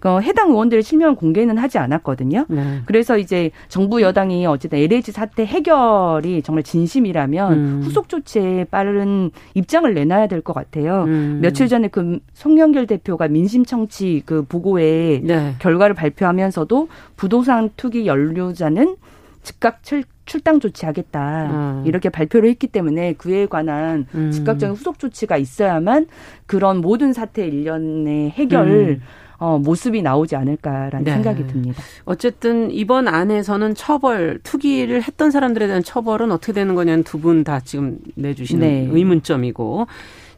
그 0.00 0.20
해당 0.20 0.50
의원들의 0.50 0.82
실명 0.82 1.14
공개는 1.16 1.56
하지 1.58 1.78
않았거든요. 1.78 2.44
네. 2.48 2.80
그래서 2.84 3.16
이제 3.18 3.50
정부 3.68 4.02
여당이 4.02 4.44
어쨌든 4.46 4.78
LH 4.78 5.12
사태 5.12 5.44
해결이 5.46 6.42
정말 6.42 6.62
진심이라면 6.62 7.52
음. 7.52 7.80
후속 7.82 8.08
조치에 8.08 8.64
빠른 8.70 9.30
입장을 9.54 9.92
내놔야 9.92 10.26
될 10.28 10.44
것 10.44 10.52
같아요. 10.52 11.04
음. 11.04 11.38
며칠 11.40 11.68
전에 11.68 11.88
그 11.88 12.18
송영길 12.34 12.86
대표가 12.86 13.28
민심 13.28 13.64
청취 13.64 14.22
그 14.26 14.44
보고에 14.44 15.20
네. 15.24 15.54
결과를 15.58 15.94
발표하면서도 15.94 16.88
부동산 17.16 17.70
투기 17.76 18.06
연루자는 18.06 18.96
즉각 19.44 19.82
출, 19.84 20.02
출당 20.26 20.58
조치하겠다 20.58 21.50
음. 21.50 21.82
이렇게 21.86 22.08
발표를 22.08 22.48
했기 22.48 22.66
때문에 22.66 23.12
그에 23.14 23.46
관한 23.46 24.06
음. 24.14 24.30
즉각적인 24.32 24.74
후속 24.74 24.98
조치가 24.98 25.36
있어야만 25.36 26.06
그런 26.46 26.78
모든 26.78 27.12
사태 27.12 27.46
일련의 27.46 28.30
해결 28.30 28.68
음. 28.68 29.02
어, 29.38 29.58
모습이 29.58 30.00
나오지 30.00 30.36
않을까라는 30.36 31.04
네. 31.04 31.10
생각이 31.12 31.46
듭니다. 31.46 31.82
어쨌든 32.04 32.70
이번 32.70 33.08
안에서는 33.08 33.74
처벌 33.74 34.38
투기를 34.42 35.02
했던 35.02 35.30
사람들에 35.30 35.66
대한 35.66 35.82
처벌은 35.82 36.32
어떻게 36.32 36.52
되는 36.52 36.74
거냐는 36.74 37.02
두 37.04 37.18
분 37.18 37.44
다 37.44 37.60
지금 37.60 37.98
내주시는 38.14 38.66
네. 38.66 38.88
의문점이고 38.90 39.86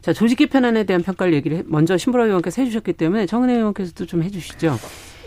자 0.01 0.13
조직 0.13 0.37
개편안에 0.37 0.83
대한 0.85 1.03
평가를 1.03 1.33
얘기를 1.33 1.63
먼저 1.67 1.95
신보라 1.97 2.25
의원께서 2.25 2.61
해주셨기 2.61 2.93
때문에 2.93 3.25
정은혜 3.27 3.55
의원께서도 3.55 4.05
좀 4.05 4.23
해주시죠. 4.23 4.75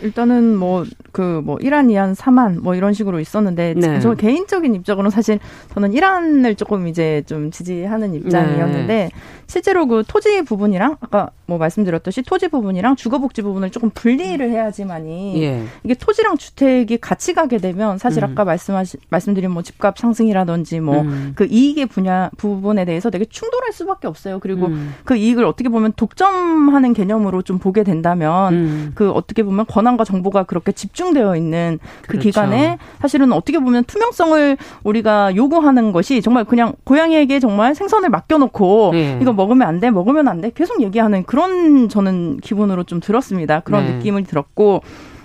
일단은 0.01 0.55
뭐 0.55 0.85
그뭐 1.11 1.41
뭐 1.41 1.57
1안, 1.57 1.87
2안, 1.87 2.15
3안 2.15 2.59
뭐 2.61 2.75
이런 2.75 2.93
식으로 2.93 3.19
있었는데 3.19 3.75
네. 3.75 3.99
저 3.99 4.15
개인적인 4.15 4.75
입장으로는 4.75 5.11
사실 5.11 5.39
저는 5.73 5.91
1안을 5.91 6.57
조금 6.57 6.87
이제 6.87 7.23
좀 7.25 7.51
지지하는 7.51 8.13
입장이었는데 8.15 8.87
네. 8.87 9.11
실제로 9.51 9.85
그 9.85 10.03
토지 10.07 10.43
부분이랑 10.43 10.95
아까 11.01 11.31
뭐 11.45 11.57
말씀드렸듯이 11.57 12.21
토지 12.21 12.47
부분이랑 12.47 12.95
주거복지 12.95 13.41
부분을 13.41 13.69
조금 13.69 13.89
분리를 13.89 14.49
해야지만이 14.49 15.43
예. 15.43 15.65
이게 15.83 15.93
토지랑 15.93 16.37
주택이 16.37 16.97
같이 16.97 17.33
가게 17.33 17.57
되면 17.57 17.97
사실 17.97 18.23
음. 18.23 18.31
아까 18.31 18.45
말씀하신 18.45 19.01
말씀드린 19.09 19.51
뭐 19.51 19.61
집값 19.61 19.97
상승이라든지 19.97 20.79
뭐그 20.79 21.01
음. 21.01 21.31
그 21.35 21.45
이익의 21.51 21.87
분야 21.87 22.29
부분에 22.37 22.85
대해서 22.85 23.09
되게 23.09 23.25
충돌할 23.25 23.73
수밖에 23.73 24.07
없어요. 24.07 24.39
그리고 24.39 24.67
음. 24.67 24.93
그 25.03 25.17
이익을 25.17 25.43
어떻게 25.43 25.67
보면 25.67 25.91
독점하는 25.97 26.93
개념으로 26.93 27.41
좀 27.41 27.59
보게 27.59 27.83
된다면 27.83 28.53
음. 28.53 28.91
그 28.95 29.11
어떻게 29.11 29.43
보면 29.43 29.65
권한 29.65 29.90
과 29.97 30.03
정보가 30.03 30.43
그렇게 30.43 30.71
집중되어 30.71 31.35
있는 31.35 31.79
그 32.01 32.09
그렇죠. 32.09 32.29
기간에 32.29 32.77
사실은 32.99 33.33
어떻게 33.33 33.59
보면 33.59 33.83
투명성을 33.83 34.57
우리가 34.83 35.35
요구하는 35.35 35.91
것이 35.91 36.21
정말 36.21 36.45
그냥 36.45 36.73
고양이에게 36.83 37.39
정말 37.39 37.75
생선을 37.75 38.09
맡겨놓고 38.09 38.91
예. 38.93 39.19
이거 39.21 39.33
먹으면 39.33 39.67
안 39.67 39.79
돼, 39.79 39.89
먹으면 39.91 40.27
안 40.27 40.41
돼, 40.41 40.51
계속 40.53 40.81
얘기하는 40.81 41.23
그런 41.23 41.89
저는 41.89 42.39
기분으로 42.41 42.83
좀 42.83 42.99
들었습니다. 42.99 43.61
그런 43.61 43.85
네. 43.85 43.93
느낌을 43.95 44.23
들었고. 44.23 44.81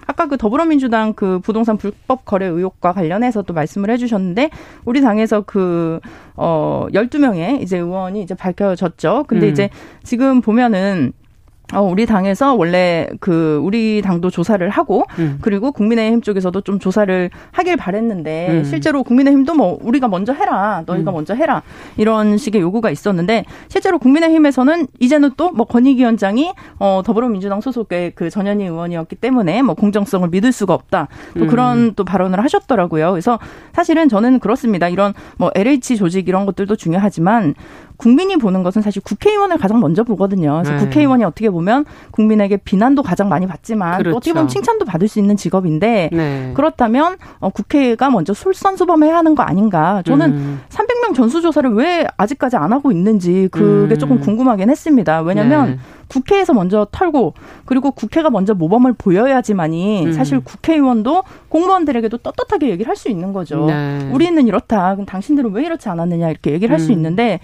아까 0.08 0.26
그 0.26 0.36
더불어민주당 0.36 1.14
그 1.14 1.40
부동산 1.40 1.76
불법 1.76 2.24
거래 2.24 2.46
의혹과 2.46 2.92
관련해서도 2.92 3.52
말씀을 3.52 3.90
해주셨는데 3.90 4.50
우리 4.84 5.00
당에서 5.00 5.40
그어 5.40 6.86
12명의 6.92 7.60
이제 7.60 7.78
의원이 7.78 8.22
이제 8.22 8.34
밝혀졌죠. 8.34 9.24
근데 9.26 9.48
음. 9.48 9.52
이제 9.52 9.70
지금 10.04 10.40
보면은 10.40 11.12
어, 11.72 11.80
우리 11.82 12.06
당에서 12.06 12.54
원래 12.54 13.08
그 13.18 13.60
우리 13.62 14.00
당도 14.02 14.30
조사를 14.30 14.68
하고 14.68 15.04
음. 15.18 15.38
그리고 15.40 15.72
국민의힘 15.72 16.20
쪽에서도 16.20 16.60
좀 16.60 16.78
조사를 16.78 17.30
하길 17.50 17.76
바랬는데 17.76 18.48
음. 18.50 18.64
실제로 18.64 19.02
국민의힘도 19.02 19.54
뭐 19.54 19.78
우리가 19.82 20.06
먼저 20.06 20.32
해라 20.32 20.84
너희가 20.86 21.10
음. 21.10 21.14
먼저 21.14 21.34
해라 21.34 21.62
이런 21.96 22.38
식의 22.38 22.60
요구가 22.60 22.90
있었는데 22.90 23.44
실제로 23.68 23.98
국민의힘에서는 23.98 24.86
이제는 25.00 25.32
또 25.36 25.56
뭐 25.56 25.64
권익위원장이 25.64 26.52
어 26.78 27.02
더불어민주당 27.04 27.60
소속의 27.60 28.12
그 28.14 28.28
전현희 28.28 28.64
의원이었기 28.64 29.16
때문에 29.16 29.62
뭐 29.62 29.74
공정성을 29.74 30.28
믿을 30.28 30.52
수가 30.52 30.74
없다 30.74 31.08
또 31.38 31.44
음. 31.44 31.46
그런 31.48 31.94
또 31.94 32.04
발언을 32.04 32.44
하셨더라고요 32.44 33.12
그래서 33.12 33.38
사실은 33.72 34.08
저는 34.08 34.38
그렇습니다 34.38 34.88
이런 34.88 35.14
뭐 35.38 35.50
LH 35.54 35.96
조직 35.96 36.28
이런 36.28 36.44
것들도 36.46 36.76
중요하지만 36.76 37.54
국민이 37.96 38.36
보는 38.36 38.62
것은 38.62 38.82
사실 38.82 39.00
국회의원을 39.02 39.58
가장 39.58 39.80
먼저 39.80 40.02
보거든요. 40.04 40.60
그래서 40.62 40.72
네. 40.72 40.78
국회의원이 40.84 41.24
어떻게 41.24 41.48
보면 41.48 41.84
국민에게 42.10 42.58
비난도 42.58 43.02
가장 43.02 43.28
많이 43.28 43.46
받지만 43.46 43.98
그렇죠. 43.98 44.10
또 44.10 44.16
어떻게 44.18 44.32
보면 44.32 44.48
칭찬도 44.48 44.84
받을 44.84 45.08
수 45.08 45.18
있는 45.18 45.36
직업인데 45.36 46.10
네. 46.12 46.50
그렇다면 46.54 47.16
어, 47.40 47.48
국회가 47.50 48.10
먼저 48.10 48.34
솔선수범해야 48.34 49.16
하는 49.16 49.34
거 49.34 49.42
아닌가? 49.42 50.02
저는 50.04 50.30
음. 50.30 50.60
300명 50.68 51.14
전수조사를 51.14 51.72
왜 51.74 52.06
아직까지 52.16 52.56
안 52.56 52.72
하고 52.72 52.92
있는지 52.92 53.48
그게 53.50 53.94
음. 53.94 53.98
조금 53.98 54.20
궁금하긴 54.20 54.68
했습니다. 54.70 55.20
왜냐하면 55.22 55.66
네. 55.70 55.78
국회에서 56.08 56.52
먼저 56.52 56.86
털고 56.92 57.34
그리고 57.64 57.90
국회가 57.90 58.30
먼저 58.30 58.54
모범을 58.54 58.92
보여야지만이 58.92 60.06
음. 60.06 60.12
사실 60.12 60.38
국회의원도 60.40 61.24
공무원들에게도 61.48 62.18
떳떳하게 62.18 62.68
얘기를 62.70 62.88
할 62.88 62.96
수 62.96 63.10
있는 63.10 63.34
거죠. 63.34 63.66
네. 63.66 64.08
우리는 64.10 64.46
이렇다. 64.46 64.94
그럼 64.94 65.04
당신들은 65.04 65.52
왜 65.52 65.66
이렇지 65.66 65.90
않았느냐 65.90 66.30
이렇게 66.30 66.52
얘기를 66.52 66.72
할수 66.72 66.92
음. 66.92 66.96
있는데 66.96 67.40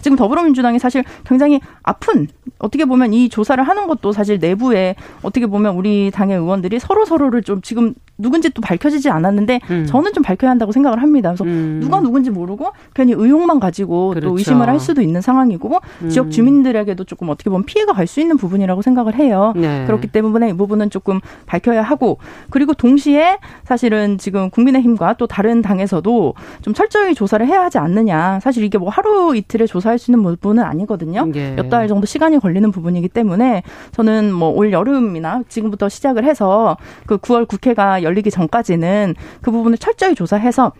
지금 0.00 0.16
더불어민주당이 0.16 0.78
사실 0.78 1.04
굉장히 1.24 1.60
아픈 1.90 2.28
어떻게 2.58 2.84
보면 2.84 3.12
이 3.12 3.28
조사를 3.28 3.62
하는 3.62 3.86
것도 3.86 4.12
사실 4.12 4.38
내부에 4.38 4.94
어떻게 5.22 5.46
보면 5.46 5.76
우리 5.76 6.10
당의 6.10 6.36
의원들이 6.36 6.78
서로 6.78 7.04
서로를 7.04 7.42
좀 7.42 7.62
지금 7.62 7.94
누군지 8.18 8.50
또 8.50 8.60
밝혀지지 8.60 9.08
않았는데 9.08 9.60
음. 9.70 9.86
저는 9.86 10.12
좀 10.12 10.22
밝혀야 10.22 10.50
한다고 10.50 10.72
생각을 10.72 11.00
합니다. 11.00 11.30
그래서 11.30 11.44
음. 11.44 11.80
누가 11.82 12.00
누군지 12.00 12.28
모르고 12.30 12.72
괜히 12.94 13.12
의혹만 13.12 13.60
가지고 13.60 14.10
그렇죠. 14.10 14.28
또 14.28 14.36
의심을 14.36 14.68
할 14.68 14.78
수도 14.78 15.00
있는 15.00 15.22
상황이고 15.22 15.80
음. 16.02 16.08
지역 16.10 16.30
주민들에게도 16.30 17.04
조금 17.04 17.30
어떻게 17.30 17.48
보면 17.48 17.64
피해가 17.64 17.94
갈 17.94 18.10
수 18.10 18.20
있는 18.20 18.36
부분이라고 18.36 18.82
생각을 18.82 19.14
해요. 19.14 19.52
네. 19.54 19.84
그렇기 19.86 20.08
때문에 20.08 20.50
이 20.50 20.52
부분은 20.52 20.90
조금 20.90 21.20
밝혀야 21.46 21.80
하고 21.80 22.18
그리고 22.50 22.74
동시에 22.74 23.38
사실은 23.62 24.18
지금 24.18 24.50
국민의힘과 24.50 25.14
또 25.14 25.28
다른 25.28 25.62
당에서도 25.62 26.34
좀 26.62 26.74
철저히 26.74 27.14
조사를 27.14 27.46
해야 27.46 27.62
하지 27.62 27.78
않느냐. 27.78 28.40
사실 28.40 28.64
이게 28.64 28.78
뭐 28.78 28.88
하루 28.88 29.36
이틀에 29.36 29.66
조사할 29.66 29.98
수 30.00 30.10
있는 30.10 30.24
부분은 30.24 30.64
아니거든요. 30.64 31.30
예. 31.36 31.52
몇달 31.52 31.79
정도 31.88 32.06
시간이 32.06 32.38
걸리는 32.38 32.70
부분이기 32.70 33.08
때문에 33.08 33.62
저는 33.92 34.32
뭐 34.32 34.50
올 34.60 34.72
여름이나 34.72 35.42
지금부터 35.48 35.88
시작을 35.88 36.24
해서 36.24 36.76
그 37.06 37.16
9월 37.18 37.48
국회가 37.48 38.02
열리기 38.02 38.30
전까지는 38.30 39.14
그 39.40 39.50
부분을 39.50 39.78
철저히 39.78 40.14
조사해서 40.14 40.72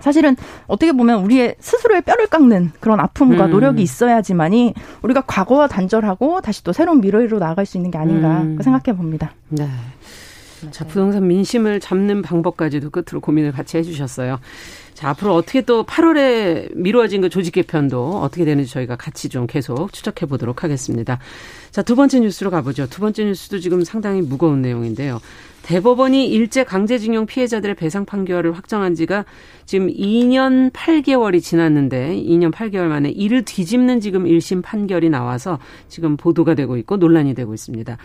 사실은 0.00 0.36
어떻게 0.68 0.92
보면 0.92 1.24
우리의 1.24 1.56
스스로의 1.58 2.02
뼈를 2.02 2.28
깎는 2.28 2.72
그런 2.78 3.00
아픔과 3.00 3.46
음. 3.46 3.50
노력이 3.50 3.82
있어야지만이 3.82 4.74
우리가 5.02 5.22
과거와 5.22 5.66
단절하고 5.66 6.40
다시 6.40 6.62
또 6.62 6.72
새로운 6.72 7.00
미래로 7.00 7.40
나아갈 7.40 7.66
수 7.66 7.76
있는 7.76 7.90
게 7.90 7.98
아닌가 7.98 8.42
음. 8.42 8.58
생각해 8.62 8.96
봅니다. 8.96 9.32
네. 9.48 9.66
자, 10.70 10.84
부동산 10.84 11.26
민심을 11.26 11.80
잡는 11.80 12.22
방법까지도 12.22 12.90
끝으로 12.90 13.20
고민을 13.20 13.52
같이 13.52 13.76
해주셨어요. 13.78 14.38
자, 14.98 15.10
앞으로 15.10 15.32
어떻게 15.36 15.60
또 15.60 15.84
8월에 15.84 16.74
미루어진 16.74 17.20
그 17.20 17.28
조직 17.28 17.52
개편도 17.52 18.18
어떻게 18.20 18.44
되는지 18.44 18.68
저희가 18.72 18.96
같이 18.96 19.28
좀 19.28 19.46
계속 19.46 19.92
추적해 19.92 20.26
보도록 20.26 20.64
하겠습니다. 20.64 21.20
자, 21.70 21.82
두 21.82 21.94
번째 21.94 22.18
뉴스로 22.18 22.50
가보죠. 22.50 22.88
두 22.88 23.00
번째 23.00 23.26
뉴스도 23.26 23.60
지금 23.60 23.84
상당히 23.84 24.22
무거운 24.22 24.60
내용인데요. 24.60 25.20
대법원이 25.62 26.28
일제 26.28 26.64
강제징용 26.64 27.26
피해자들의 27.26 27.74
배상 27.76 28.06
판결을 28.06 28.56
확정한 28.56 28.94
지가 28.94 29.24
지금 29.66 29.88
2년 29.88 30.70
8개월이 30.72 31.42
지났는데 31.42 32.14
2년 32.16 32.50
8개월 32.50 32.86
만에 32.86 33.10
이를 33.10 33.44
뒤집는 33.44 34.00
지금 34.00 34.24
1심 34.24 34.62
판결이 34.62 35.10
나와서 35.10 35.58
지금 35.88 36.16
보도가 36.16 36.54
되고 36.54 36.78
있고 36.78 36.96
논란이 36.96 37.34
되고 37.34 37.52
있습니다. 37.52 37.98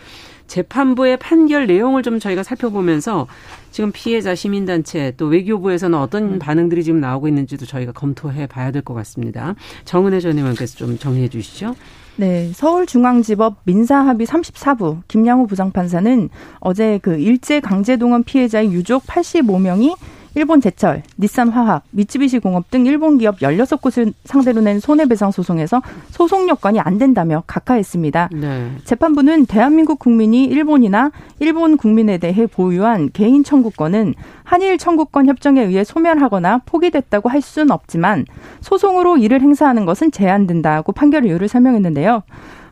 재판부의 0.46 1.16
판결 1.16 1.66
내용을 1.66 2.02
좀 2.02 2.18
저희가 2.18 2.42
살펴보면서 2.42 3.26
지금 3.70 3.92
피해자 3.92 4.34
시민단체 4.34 5.14
또 5.16 5.26
외교부에서는 5.26 5.98
어떤 5.98 6.34
음. 6.34 6.38
반응들이 6.38 6.84
지금 6.84 7.00
나오고 7.00 7.28
있는지도 7.28 7.64
저희가 7.64 7.92
검토해 7.92 8.46
봐야 8.46 8.70
될 8.70 8.82
것 8.82 8.92
같습니다. 8.92 9.54
정은혜 9.86 10.20
전 10.20 10.36
의원께서 10.36 10.76
좀 10.76 10.98
정리해 10.98 11.28
주시죠. 11.28 11.74
네, 12.16 12.52
서울중앙지법 12.54 13.62
민사합의 13.64 14.26
34부 14.28 15.00
김양호 15.08 15.48
부장판사는 15.48 16.28
어제 16.60 16.98
그 17.02 17.16
일제 17.18 17.58
강제동원 17.58 18.22
피해자의 18.22 18.72
유족 18.72 19.04
85명이 19.04 19.96
일본 20.36 20.60
제철, 20.60 21.02
닛산 21.16 21.48
화학, 21.48 21.84
미쯔비시 21.90 22.40
공업 22.40 22.70
등 22.70 22.86
일본 22.86 23.18
기업 23.18 23.38
16곳을 23.38 24.12
상대로 24.24 24.60
낸 24.60 24.80
손해배상 24.80 25.30
소송에서 25.30 25.80
소송 26.10 26.48
요건이 26.48 26.80
안 26.80 26.98
된다며 26.98 27.44
각하했습니다. 27.46 28.30
네. 28.32 28.72
재판부는 28.84 29.46
대한민국 29.46 30.00
국민이 30.00 30.44
일본이나 30.44 31.12
일본 31.38 31.76
국민에 31.76 32.18
대해 32.18 32.46
보유한 32.46 33.10
개인 33.12 33.44
청구권은 33.44 34.14
한일 34.42 34.78
청구권 34.78 35.26
협정에 35.26 35.62
의해 35.62 35.84
소멸하거나 35.84 36.62
포기됐다고 36.66 37.28
할 37.28 37.40
수는 37.40 37.70
없지만 37.70 38.24
소송으로 38.60 39.16
이를 39.18 39.40
행사하는 39.40 39.84
것은 39.84 40.10
제한된다고 40.10 40.92
판결 40.92 41.24
이유를 41.26 41.46
설명했는데요. 41.46 42.22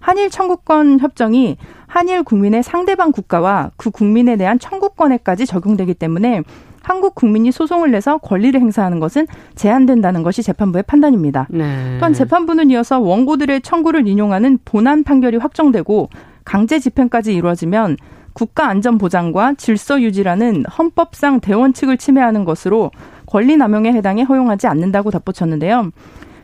한일 0.01 0.31
청구권 0.31 0.99
협정이 0.99 1.57
한일 1.87 2.25
국민의 2.25 2.63
상대방 2.63 3.13
국가와 3.13 3.71
그 3.77 3.91
국민에 3.91 4.37
대한 4.37 4.59
청구권에까지 4.59 5.47
적용되기 5.47 5.95
때문에 5.95 6.43
한국 6.83 7.15
국민이 7.15 7.53
소송을 7.53 7.91
내서 7.91 8.19
권리를 8.19 8.61
행사하는 8.61 9.01
것은 9.01 9.27
제한된다는 9.55 10.23
것이 10.23 10.43
재판부의 10.43 10.85
판단입니다. 10.85 11.47
네. 11.51 11.97
또한 11.99 12.13
재판부는 12.13 12.71
이어서 12.71 12.99
원고들의 13.01 13.63
청구를 13.63 14.07
인용하는 14.09 14.59
본안 14.65 15.05
판결이 15.05 15.37
확정되고 15.37 16.11
강제 16.45 16.79
집행까지 16.79 17.35
이루어지면 17.35 17.97
국가 18.33 18.69
안전 18.69 18.99
보장과 18.99 19.55
질서 19.55 20.01
유지라는 20.01 20.65
헌법상 20.67 21.41
대원칙을 21.41 21.99
침해하는 21.99 22.45
것으로 22.45 22.91
권리 23.27 23.57
남용에 23.57 23.93
해당해 23.93 24.23
허용하지 24.23 24.67
않는다고 24.67 25.11
덧붙였는데요. 25.11 25.91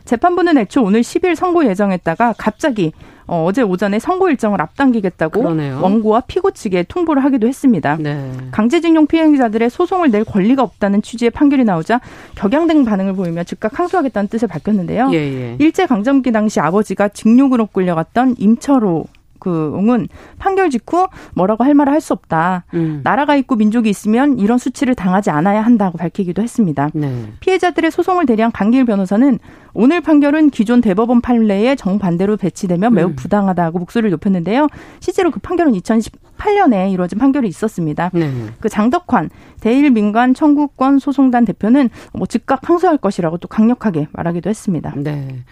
재판부는 0.05 0.57
애초 0.57 0.81
오늘 0.81 1.01
10일 1.01 1.35
선고 1.35 1.65
예정했다가 1.65 2.33
갑자기 2.37 2.93
어, 3.29 3.45
어제 3.45 3.61
오전에 3.61 3.99
선고 3.99 4.27
일정을 4.29 4.59
앞당기겠다고 4.61 5.41
그러네요. 5.41 5.79
원고와 5.81 6.21
피고 6.21 6.51
측에 6.51 6.83
통보를 6.83 7.23
하기도 7.23 7.47
했습니다. 7.47 7.97
네. 7.99 8.31
강제징용 8.51 9.05
피해자들의 9.07 9.69
소송을 9.69 10.09
낼 10.09 10.23
권리가 10.23 10.63
없다는 10.63 11.01
취지의 11.01 11.29
판결이 11.31 11.63
나오자 11.63 12.01
격양된 12.35 12.85
반응을 12.85 13.13
보이며 13.13 13.43
즉각 13.43 13.77
항소하겠다는 13.79 14.29
뜻을 14.29 14.47
밝혔는데요. 14.47 15.09
예, 15.13 15.17
예. 15.17 15.55
일제 15.59 15.85
강점기 15.85 16.31
당시 16.31 16.59
아버지가 16.59 17.09
징용으로 17.09 17.67
끌려갔던 17.67 18.35
임철호 18.39 19.05
그은 19.39 20.07
판결 20.37 20.69
직후 20.69 21.07
뭐라고 21.33 21.63
할 21.63 21.73
말을 21.73 21.93
할 21.93 21.99
수 21.99 22.13
없다. 22.13 22.63
음. 22.73 23.01
나라가 23.03 23.35
있고 23.35 23.55
민족이 23.55 23.89
있으면 23.89 24.39
이런 24.39 24.57
수치를 24.57 24.95
당하지 24.95 25.29
않아야 25.31 25.61
한다고 25.61 25.97
밝히기도 25.97 26.41
했습니다. 26.41 26.89
네. 26.93 27.33
피해자들의 27.41 27.91
소송을 27.91 28.25
대리한 28.25 28.51
강길 28.51 28.85
변호사는 28.85 29.37
오늘 29.73 30.01
판결은 30.01 30.49
기존 30.49 30.81
대법원 30.81 31.21
판례에 31.21 31.75
정반대로 31.75 32.37
배치되면 32.37 32.93
매우 32.93 33.09
음. 33.09 33.15
부당하다고 33.15 33.79
목소리를 33.79 34.09
높였는데요. 34.11 34.67
실제로 34.99 35.29
그 35.31 35.39
판결은 35.39 35.73
2018년에 35.73 36.91
이루어진 36.91 37.19
판결이 37.19 37.47
있었습니다. 37.47 38.11
네. 38.13 38.31
그 38.59 38.69
장덕환 38.69 39.29
대일 39.59 39.91
민간 39.91 40.33
청구권 40.33 40.99
소송단 40.99 41.45
대표는 41.45 41.89
뭐 42.13 42.27
즉각 42.27 42.67
항소할 42.67 42.97
것이라고 42.97 43.37
또 43.37 43.47
강력하게 43.47 44.07
말하기도 44.13 44.49
했습니다. 44.49 44.93
네. 44.97 45.43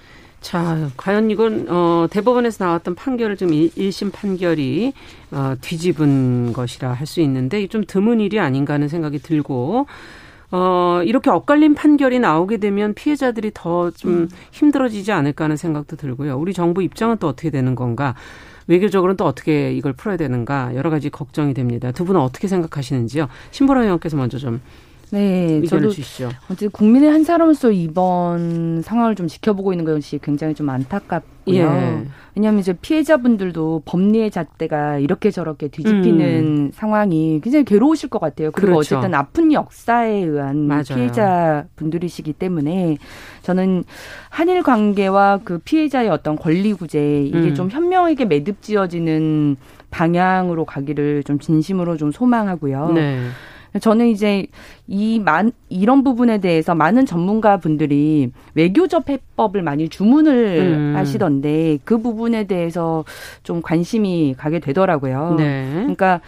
자, 0.42 0.90
과연 0.96 1.30
이건 1.32 1.66
어 1.70 2.08
대법원에서 2.10 2.64
나왔던 2.64 2.96
판결을 2.96 3.38
좀 3.38 3.50
1심 3.50 4.14
판결이 4.14 4.94
어 5.32 5.56
뒤집은 5.60 6.54
것이라 6.54 6.94
할 6.94 7.08
수 7.08 7.22
있는데 7.22 7.66
좀 7.68 7.84
드문 7.86 8.20
일이 8.22 8.40
아닌가 8.40 8.74
하는 8.76 8.88
생각이 8.88 9.20
들고 9.20 9.88
어 10.52 11.02
이렇게 11.04 11.30
엇갈린 11.30 11.74
판결이 11.76 12.20
나오게 12.20 12.58
되면 12.58 12.94
피해자들이 12.94 13.52
더좀 13.54 14.12
음. 14.12 14.30
힘들어지지 14.52 15.12
않을까 15.12 15.46
하는 15.46 15.58
생각도 15.58 15.96
들고요. 15.98 16.38
우리 16.38 16.54
정부 16.54 16.82
입장은 16.84 17.18
또 17.18 17.28
어떻게 17.28 17.50
되는 17.50 17.76
건가? 17.76 18.16
외교적으로는 18.68 19.16
또 19.18 19.26
어떻게 19.26 19.72
이걸 19.74 19.94
풀어야 19.94 20.18
되는가 20.18 20.76
여러 20.76 20.90
가지 20.90 21.10
걱정이 21.10 21.54
됩니다. 21.54 21.92
두 21.92 22.04
분은 22.06 22.20
어떻게 22.22 22.48
생각하시는지요? 22.48 23.28
신보라 23.52 23.84
의원께서 23.84 24.18
먼저 24.18 24.38
좀 24.38 24.62
네, 25.12 25.62
저도 25.64 25.90
주시죠. 25.90 26.30
어쨌든 26.46 26.70
국민의 26.72 27.10
한 27.10 27.24
사람으로서 27.24 27.72
이번 27.72 28.82
상황을 28.82 29.16
좀 29.16 29.28
지켜보고 29.28 29.72
있는 29.72 29.86
것이 29.86 30.20
굉장히 30.22 30.54
좀 30.54 30.70
안타깝고요. 30.70 31.56
예. 31.56 32.06
왜냐하면 32.36 32.60
이제 32.60 32.74
피해자분들도 32.74 33.84
법리의 33.86 34.30
잣대가 34.32 35.00
이렇게 35.00 35.32
저렇게 35.32 35.70
뒤집히는 35.70 36.46
음. 36.46 36.72
상황이 36.74 37.40
굉장히 37.44 37.66
괴로우실 37.66 38.10
것 38.10 38.20
같아요. 38.20 38.52
그리고 38.52 38.74
그렇죠. 38.74 38.98
어쨌든 38.98 39.16
아픈 39.16 39.52
역사에 39.52 40.12
의한 40.12 40.68
맞아요. 40.68 40.84
피해자분들이시기 40.94 42.34
때문에 42.34 42.98
저는 43.42 43.86
한일 44.30 44.62
관계와 44.62 45.40
그 45.44 45.60
피해자의 45.60 46.10
어떤 46.10 46.36
권리 46.36 46.74
구제 46.74 47.24
이게 47.24 47.38
음. 47.38 47.56
좀 47.56 47.70
현명하게 47.72 48.26
매듭지어지는 48.26 49.56
방향으로 49.90 50.66
가기를 50.66 51.24
좀 51.24 51.40
진심으로 51.40 51.98
좀 51.98 52.12
소망하고요. 52.12 52.92
네. 52.92 53.20
저는 53.80 54.08
이제 54.08 54.48
이 54.88 55.20
만 55.20 55.52
이런 55.70 56.04
부분에 56.04 56.40
대해서 56.40 56.74
많은 56.74 57.06
전문가 57.06 57.58
분들이 57.58 58.32
외교적 58.54 59.10
해법을 59.10 59.62
많이 59.62 59.90
주문을 59.90 60.60
음. 60.60 60.94
하시던데 60.96 61.80
그 61.84 61.98
부분에 61.98 62.46
대해서 62.46 63.04
좀 63.44 63.62
관심이 63.62 64.36
가게 64.38 64.60
되더라고요. 64.60 65.36
네. 65.38 65.70
그러니까 65.74 66.22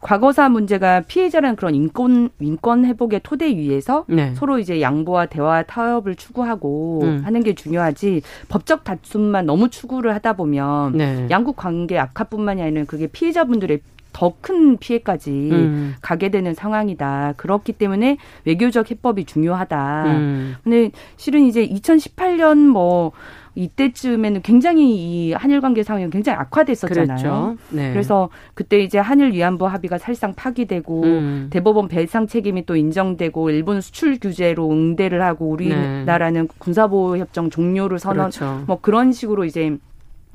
과거사 0.00 0.48
문제가 0.50 1.00
피해자라는 1.00 1.56
그런 1.56 1.74
인권 1.74 2.28
인권 2.38 2.84
회복의 2.84 3.20
토대 3.24 3.48
위에서 3.56 4.04
네. 4.08 4.32
서로 4.36 4.58
이제 4.60 4.80
양보와 4.80 5.26
대화 5.26 5.62
타협을 5.62 6.14
추구하고 6.14 7.00
음. 7.02 7.22
하는 7.24 7.42
게 7.42 7.54
중요하지 7.54 8.22
법적 8.48 8.84
다툼만 8.84 9.46
너무 9.46 9.68
추구를 9.68 10.14
하다 10.14 10.34
보면 10.34 10.96
네. 10.96 11.26
양국 11.30 11.56
관계 11.56 11.98
악화뿐만이 11.98 12.62
아니라 12.62 12.84
그게 12.86 13.08
피해자분들의 13.08 13.80
더 14.16 14.32
큰 14.40 14.78
피해까지 14.78 15.30
음. 15.52 15.94
가게 16.00 16.30
되는 16.30 16.54
상황이다. 16.54 17.34
그렇기 17.36 17.74
때문에 17.74 18.16
외교적 18.44 18.90
해법이 18.90 19.26
중요하다. 19.26 20.04
음. 20.06 20.54
근데 20.64 20.90
실은 21.16 21.44
이제 21.44 21.66
2018년 21.66 22.56
뭐 22.56 23.12
이때쯤에는 23.56 24.40
굉장히 24.42 24.94
이 24.94 25.32
한일 25.32 25.60
관계 25.60 25.82
상황이 25.82 26.08
굉장히 26.08 26.38
악화됐었잖아요. 26.38 27.56
네. 27.70 27.90
그래서 27.92 28.30
그때 28.54 28.80
이제 28.80 28.98
한일 28.98 29.32
위안부 29.32 29.66
합의가 29.66 29.98
사실상 29.98 30.34
파기되고 30.34 31.02
음. 31.02 31.46
대법원 31.50 31.88
배상 31.88 32.26
책임이 32.26 32.64
또 32.64 32.76
인정되고 32.76 33.50
일본 33.50 33.82
수출 33.82 34.18
규제로 34.18 34.70
응대를 34.70 35.22
하고 35.22 35.48
우리나라는 35.48 36.42
네. 36.42 36.54
군사보호 36.58 37.18
협정 37.18 37.50
종료를 37.50 37.98
선언 37.98 38.30
그렇죠. 38.30 38.62
뭐 38.66 38.78
그런 38.80 39.12
식으로 39.12 39.44
이제 39.44 39.76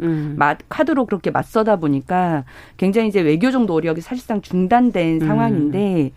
음. 0.02 0.38
카드로 0.70 1.06
그렇게 1.06 1.32
맞서다 1.32 1.78
보니까 1.78 2.44
굉장히 2.78 3.08
이제 3.10 3.22
외교적 3.22 3.66
노력이 3.66 4.02
사실상 4.02 4.42
중단된 4.42 5.22
음. 5.22 5.28
상황인데 5.28 6.12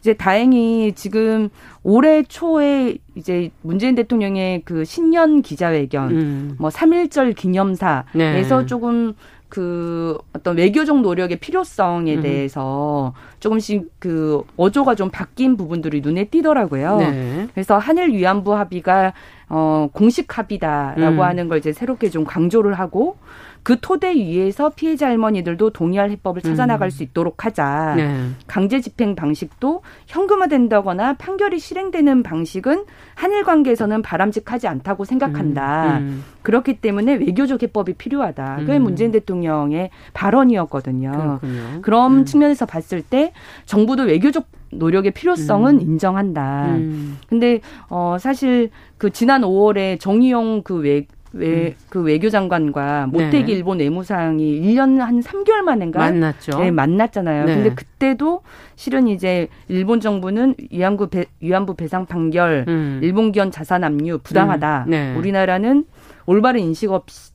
이제 0.00 0.14
다행히 0.14 0.92
지금 0.94 1.50
올해 1.82 2.22
초에 2.22 2.96
이제 3.14 3.50
문재인 3.62 3.94
대통령의 3.94 4.62
그 4.64 4.84
신년 4.84 5.42
기자회견, 5.42 6.10
음. 6.10 6.54
뭐 6.58 6.70
3.1절 6.70 7.36
기념사에서 7.36 8.04
네. 8.14 8.66
조금 8.66 9.14
그 9.50 10.16
어떤 10.32 10.56
외교적 10.56 11.00
노력의 11.00 11.38
필요성에 11.38 12.16
음. 12.16 12.22
대해서 12.22 13.12
조금씩 13.40 13.90
그 13.98 14.42
어조가 14.56 14.94
좀 14.94 15.10
바뀐 15.10 15.56
부분들이 15.56 16.00
눈에 16.00 16.24
띄더라고요. 16.24 16.96
네. 16.98 17.48
그래서 17.52 17.76
한일 17.76 18.12
위안부 18.14 18.54
합의가 18.54 19.12
어 19.50 19.88
공식 19.92 20.38
합의다라고 20.38 21.16
음. 21.16 21.20
하는 21.20 21.48
걸 21.48 21.58
이제 21.58 21.72
새롭게 21.72 22.08
좀 22.08 22.24
강조를 22.24 22.74
하고 22.74 23.16
그 23.62 23.78
토대 23.80 24.14
위에서 24.14 24.70
피해자 24.70 25.06
할머니들도 25.08 25.70
동의할 25.70 26.10
해법을 26.10 26.40
찾아 26.42 26.66
나갈 26.66 26.88
음. 26.88 26.90
수 26.90 27.02
있도록 27.02 27.44
하자. 27.44 27.94
네. 27.96 28.30
강제 28.46 28.80
집행 28.80 29.14
방식도 29.14 29.82
현금화된다거나 30.06 31.14
판결이 31.14 31.58
실행되는 31.58 32.22
방식은 32.22 32.84
한일 33.14 33.44
관계에서는 33.44 34.00
바람직하지 34.02 34.66
않다고 34.66 35.04
생각한다. 35.04 35.98
음. 35.98 36.02
음. 36.02 36.24
그렇기 36.42 36.80
때문에 36.80 37.14
외교적 37.14 37.62
해법이 37.62 37.94
필요하다. 37.94 38.56
그게 38.60 38.78
음. 38.78 38.84
문재인 38.84 39.10
대통령의 39.10 39.90
발언이었거든요. 40.14 41.12
그렇군요. 41.12 41.82
그런 41.82 42.18
음. 42.18 42.24
측면에서 42.24 42.64
봤을 42.64 43.02
때 43.02 43.32
정부도 43.66 44.04
외교적 44.04 44.46
노력의 44.72 45.12
필요성은 45.12 45.76
음. 45.76 45.80
인정한다. 45.80 46.66
음. 46.76 47.18
근데 47.28 47.60
어 47.88 48.16
사실 48.18 48.70
그 48.98 49.10
지난 49.10 49.42
5월에 49.42 49.98
정의용 49.98 50.62
그외 50.62 51.06
외, 51.32 51.68
음. 51.68 51.74
그 51.88 52.02
외교장관과 52.02 53.06
모태기 53.06 53.44
네. 53.44 53.52
일본 53.52 53.78
외무상이 53.78 54.60
1년 54.62 54.98
한 54.98 55.20
3개월 55.20 55.62
만인가? 55.62 56.00
만났죠. 56.00 56.58
네, 56.58 56.70
만났잖아요. 56.70 57.44
네. 57.44 57.54
근데 57.54 57.74
그때도 57.74 58.42
실은 58.74 59.06
이제 59.06 59.48
일본 59.68 60.00
정부는 60.00 60.56
위안부 60.70 61.08
배, 61.08 61.26
위안부 61.40 61.74
배상 61.74 62.06
판결, 62.06 62.64
음. 62.66 63.00
일본 63.02 63.32
기원 63.32 63.50
자산 63.50 63.84
압류 63.84 64.18
부당하다. 64.18 64.84
음. 64.86 64.90
네. 64.90 65.14
우리나라는 65.16 65.84
올바른 66.26 66.60
인식 66.60 66.90
없이 66.90 67.30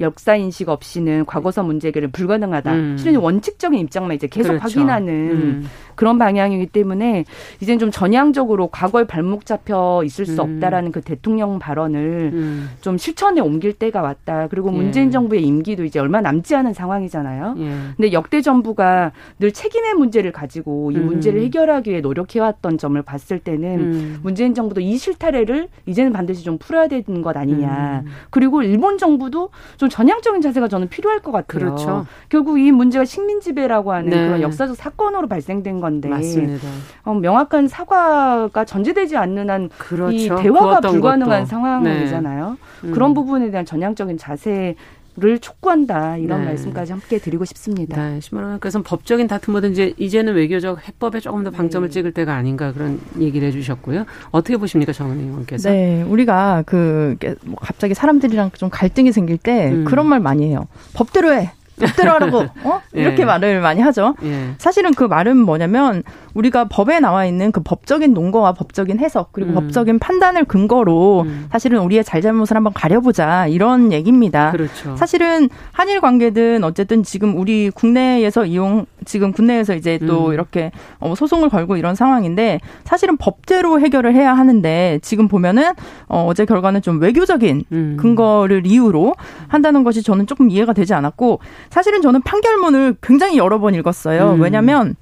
역사 0.00 0.34
인식 0.34 0.68
없이는 0.68 1.24
과거사 1.24 1.62
문제 1.62 1.88
해결은 1.88 2.10
불가능하다. 2.10 2.72
음. 2.72 2.96
실은 2.98 3.16
원칙적인 3.16 3.78
입장만 3.78 4.16
이제 4.16 4.26
계속 4.26 4.50
그렇죠. 4.50 4.62
확인하는 4.64 5.12
음. 5.30 5.66
그런 5.94 6.18
방향이기 6.18 6.66
때문에 6.66 7.24
이제는 7.60 7.78
좀 7.78 7.90
전향적으로 7.90 8.68
과거에 8.68 9.04
발목 9.04 9.46
잡혀 9.46 10.02
있을 10.04 10.26
수 10.26 10.42
음. 10.42 10.56
없다라는 10.56 10.92
그 10.92 11.00
대통령 11.00 11.58
발언을 11.58 12.30
음. 12.32 12.70
좀 12.80 12.98
실천에 12.98 13.40
옮길 13.40 13.72
때가 13.72 14.02
왔다. 14.02 14.48
그리고 14.48 14.72
예. 14.72 14.76
문재인 14.76 15.08
예. 15.08 15.10
정부의 15.10 15.42
임기도 15.42 15.84
이제 15.84 15.98
얼마 15.98 16.20
남지 16.20 16.54
않은 16.54 16.72
상황이잖아요. 16.72 17.54
예. 17.58 17.70
근데 17.96 18.12
역대 18.12 18.40
정부가 18.40 19.12
늘 19.38 19.52
책임의 19.52 19.94
문제를 19.94 20.32
가지고 20.32 20.90
이 20.92 20.96
음. 20.96 21.06
문제를 21.06 21.42
해결하기 21.42 21.90
위해 21.90 22.00
노력해왔던 22.00 22.78
점을 22.78 23.00
봤을 23.02 23.38
때는 23.38 23.78
음. 23.80 24.18
문재인 24.22 24.54
정부도 24.54 24.80
이 24.80 24.96
실타래를 24.96 25.68
이제는 25.86 26.12
반드시 26.12 26.44
좀 26.44 26.58
풀어야 26.58 26.88
되는 26.88 27.22
것 27.22 27.36
아니냐. 27.36 28.02
음. 28.04 28.10
그리고 28.30 28.62
일본 28.62 28.98
정부도 28.98 29.50
좀 29.76 29.88
전향적인 29.88 30.40
자세가 30.40 30.68
저는 30.68 30.88
필요할 30.88 31.20
것 31.20 31.32
같아요. 31.32 31.44
그렇죠. 31.44 32.06
결국 32.28 32.58
이 32.58 32.72
문제가 32.72 33.04
식민 33.04 33.40
지배라고 33.40 33.92
하는 33.92 34.10
네. 34.10 34.26
그런 34.26 34.42
역사적 34.42 34.76
사건으로 34.76 35.28
발생된 35.28 35.80
건데 35.84 36.08
맞습니다. 36.08 36.66
어, 37.02 37.12
명확한 37.12 37.68
사과가 37.68 38.64
전제되지 38.64 39.18
않는 39.18 39.50
한이 39.50 39.68
그렇죠. 39.76 40.36
대화가 40.36 40.80
불가능한 40.80 41.40
것도. 41.40 41.46
상황이잖아요. 41.46 42.56
네. 42.82 42.88
음. 42.88 42.92
그런 42.92 43.12
부분에 43.12 43.50
대한 43.50 43.66
전향적인 43.66 44.16
자세 44.16 44.74
를 45.16 45.38
촉구한다 45.38 46.16
이런 46.16 46.40
네. 46.40 46.46
말씀까지 46.46 46.90
함께 46.90 47.18
드리고 47.18 47.44
싶습니다. 47.44 47.96
네, 47.96 48.18
심원원께서 48.20 48.82
법적인 48.82 49.28
다툼 49.28 49.54
보다 49.54 49.68
이제 49.68 49.94
이제는 49.96 50.34
외교적 50.34 50.88
해법에 50.88 51.20
조금 51.20 51.44
더 51.44 51.52
방점을 51.52 51.86
네. 51.88 51.92
찍을 51.92 52.10
때가 52.10 52.34
아닌가 52.34 52.72
그런 52.72 52.98
얘기를 53.20 53.46
해주셨고요. 53.46 54.06
어떻게 54.32 54.56
보십니까, 54.56 54.92
정은 54.92 55.20
의원께서? 55.20 55.70
네, 55.70 56.02
우리가 56.02 56.64
그뭐 56.66 57.54
갑자기 57.60 57.94
사람들이랑 57.94 58.50
좀 58.56 58.70
갈등이 58.70 59.12
생길 59.12 59.38
때 59.38 59.70
음. 59.70 59.84
그런 59.84 60.06
말 60.08 60.18
많이 60.18 60.48
해요. 60.48 60.66
법대로 60.94 61.32
해. 61.32 61.52
하라고 61.80 62.46
어? 62.64 62.80
이렇게 62.92 63.22
예. 63.22 63.24
말을 63.24 63.60
많이 63.60 63.80
하죠. 63.80 64.14
예. 64.22 64.54
사실은 64.58 64.92
그 64.94 65.04
말은 65.04 65.36
뭐냐면 65.36 66.02
우리가 66.34 66.66
법에 66.68 67.00
나와 67.00 67.24
있는 67.26 67.52
그 67.52 67.60
법적인 67.62 68.12
논거와 68.12 68.52
법적인 68.52 68.98
해석 68.98 69.32
그리고 69.32 69.52
음. 69.52 69.54
법적인 69.54 69.98
판단을 69.98 70.44
근거로 70.44 71.22
음. 71.22 71.46
사실은 71.50 71.80
우리의 71.80 72.04
잘잘못을 72.04 72.56
한번 72.56 72.72
가려보자 72.72 73.46
이런 73.46 73.92
얘기입니다. 73.92 74.50
그렇죠. 74.50 74.96
사실은 74.96 75.48
한일 75.72 76.00
관계든 76.00 76.64
어쨌든 76.64 77.02
지금 77.02 77.38
우리 77.38 77.70
국내에서 77.70 78.46
이용 78.46 78.86
지금 79.04 79.32
국내에서 79.32 79.74
이제 79.74 79.98
또 80.06 80.28
음. 80.28 80.32
이렇게 80.32 80.72
어, 80.98 81.14
소송을 81.14 81.48
걸고 81.48 81.76
이런 81.76 81.94
상황인데 81.94 82.60
사실은 82.84 83.16
법대로 83.16 83.80
해결을 83.80 84.14
해야 84.14 84.34
하는데 84.34 84.98
지금 85.02 85.28
보면은 85.28 85.72
어, 86.08 86.26
어제 86.28 86.44
결과는 86.44 86.82
좀 86.82 87.00
외교적인 87.00 87.64
음. 87.72 87.96
근거를 87.98 88.66
이유로 88.66 89.14
한다는 89.48 89.84
것이 89.84 90.02
저는 90.02 90.26
조금 90.26 90.50
이해가 90.50 90.72
되지 90.72 90.94
않았고 90.94 91.40
사실은 91.74 92.02
저는 92.02 92.22
판결문을 92.22 92.94
굉장히 93.02 93.36
여러 93.36 93.58
번 93.58 93.74
읽었어요. 93.74 94.34
음. 94.34 94.40
왜냐하면 94.40 94.94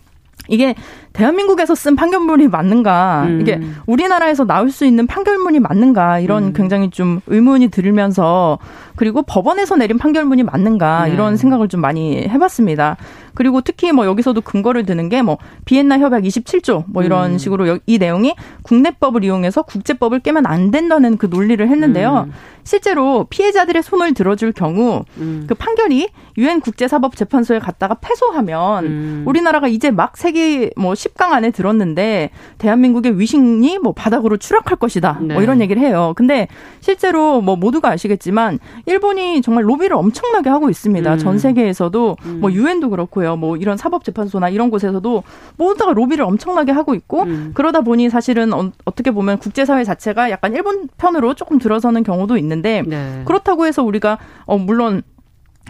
이게 0.48 0.74
대한민국에서 1.12 1.75
쓴 1.75 1.96
판결문이 1.96 2.48
맞는가, 2.48 3.25
음. 3.27 3.40
이게 3.40 3.61
우리나라에서 3.87 4.44
나올 4.44 4.70
수 4.70 4.85
있는 4.85 5.07
판결문이 5.07 5.61
맞는가, 5.61 6.18
이런 6.18 6.44
음. 6.44 6.53
굉장히 6.53 6.90
좀 6.90 7.20
의문이 7.27 7.68
들면서, 7.68 8.59
그리고 8.96 9.22
법원에서 9.22 9.77
내린 9.77 9.96
판결문이 9.98 10.42
맞는가, 10.42 11.07
네. 11.07 11.12
이런 11.14 11.37
생각을 11.37 11.68
좀 11.68 11.81
많이 11.81 12.29
해봤습니다. 12.29 12.96
그리고 13.35 13.62
특히 13.62 13.92
뭐 13.92 14.05
여기서도 14.05 14.42
근거를 14.42 14.85
드는 14.85 15.09
게 15.09 15.22
뭐 15.22 15.38
비엔나 15.64 15.98
협약 15.98 16.25
27조 16.25 16.85
뭐 16.88 17.03
이런 17.03 17.33
음. 17.33 17.38
식으로 17.38 17.79
이 17.87 17.98
내용이 17.98 18.35
국내법을 18.62 19.25
이용해서 19.25 19.62
국제법을 19.62 20.20
깨면 20.20 20.46
안 20.46 20.70
된다는 20.70 21.16
그 21.16 21.27
논리를 21.27 21.66
했는데요. 21.66 22.27
음. 22.29 22.33
실제로 22.64 23.27
피해자들의 23.29 23.83
손을 23.83 24.14
들어줄 24.14 24.53
경우 24.53 25.05
음. 25.18 25.44
그 25.48 25.55
판결이 25.55 26.09
유엔 26.38 26.61
국제사법재판소에 26.61 27.59
갔다가 27.59 27.94
패소하면 27.94 28.85
음. 28.85 29.25
우리나라가 29.27 29.68
이제 29.68 29.90
막 29.90 30.16
세계 30.16 30.70
뭐 30.77 30.94
10강 31.02 31.32
안에 31.32 31.50
들었는데 31.50 32.30
대한민국의 32.58 33.18
위신이 33.18 33.78
뭐 33.78 33.92
바닥으로 33.92 34.36
추락할 34.36 34.76
것이다. 34.76 35.14
뭐 35.14 35.28
네. 35.28 35.34
뭐 35.34 35.42
이런 35.42 35.60
얘기를 35.60 35.82
해요. 35.82 36.12
근데 36.16 36.48
실제로 36.80 37.40
뭐 37.40 37.56
모두가 37.56 37.90
아시겠지만 37.90 38.58
일본이 38.86 39.42
정말 39.42 39.68
로비를 39.68 39.96
엄청나게 39.96 40.50
하고 40.50 40.70
있습니다. 40.70 41.12
음. 41.12 41.18
전 41.18 41.38
세계에서도 41.38 42.16
음. 42.24 42.38
뭐 42.40 42.52
유엔도 42.52 42.90
그렇고요. 42.90 43.36
뭐 43.36 43.56
이런 43.56 43.76
사법재판소나 43.76 44.48
이런 44.48 44.70
곳에서도 44.70 45.22
모두가 45.56 45.92
로비를 45.92 46.24
엄청나게 46.24 46.72
하고 46.72 46.94
있고 46.94 47.22
음. 47.22 47.50
그러다 47.54 47.80
보니 47.80 48.10
사실은 48.10 48.52
어, 48.52 48.70
떻게 48.94 49.10
보면 49.10 49.38
국제사회 49.38 49.84
자체가 49.84 50.30
약간 50.30 50.54
일본 50.54 50.88
편으로 50.96 51.34
조금 51.34 51.58
들어서는 51.58 52.02
경우도 52.02 52.36
있는데 52.38 52.82
네. 52.86 53.22
그렇다고 53.24 53.66
해서 53.66 53.82
우리가 53.82 54.18
어 54.44 54.58
물론 54.58 55.02
어, 55.12 55.12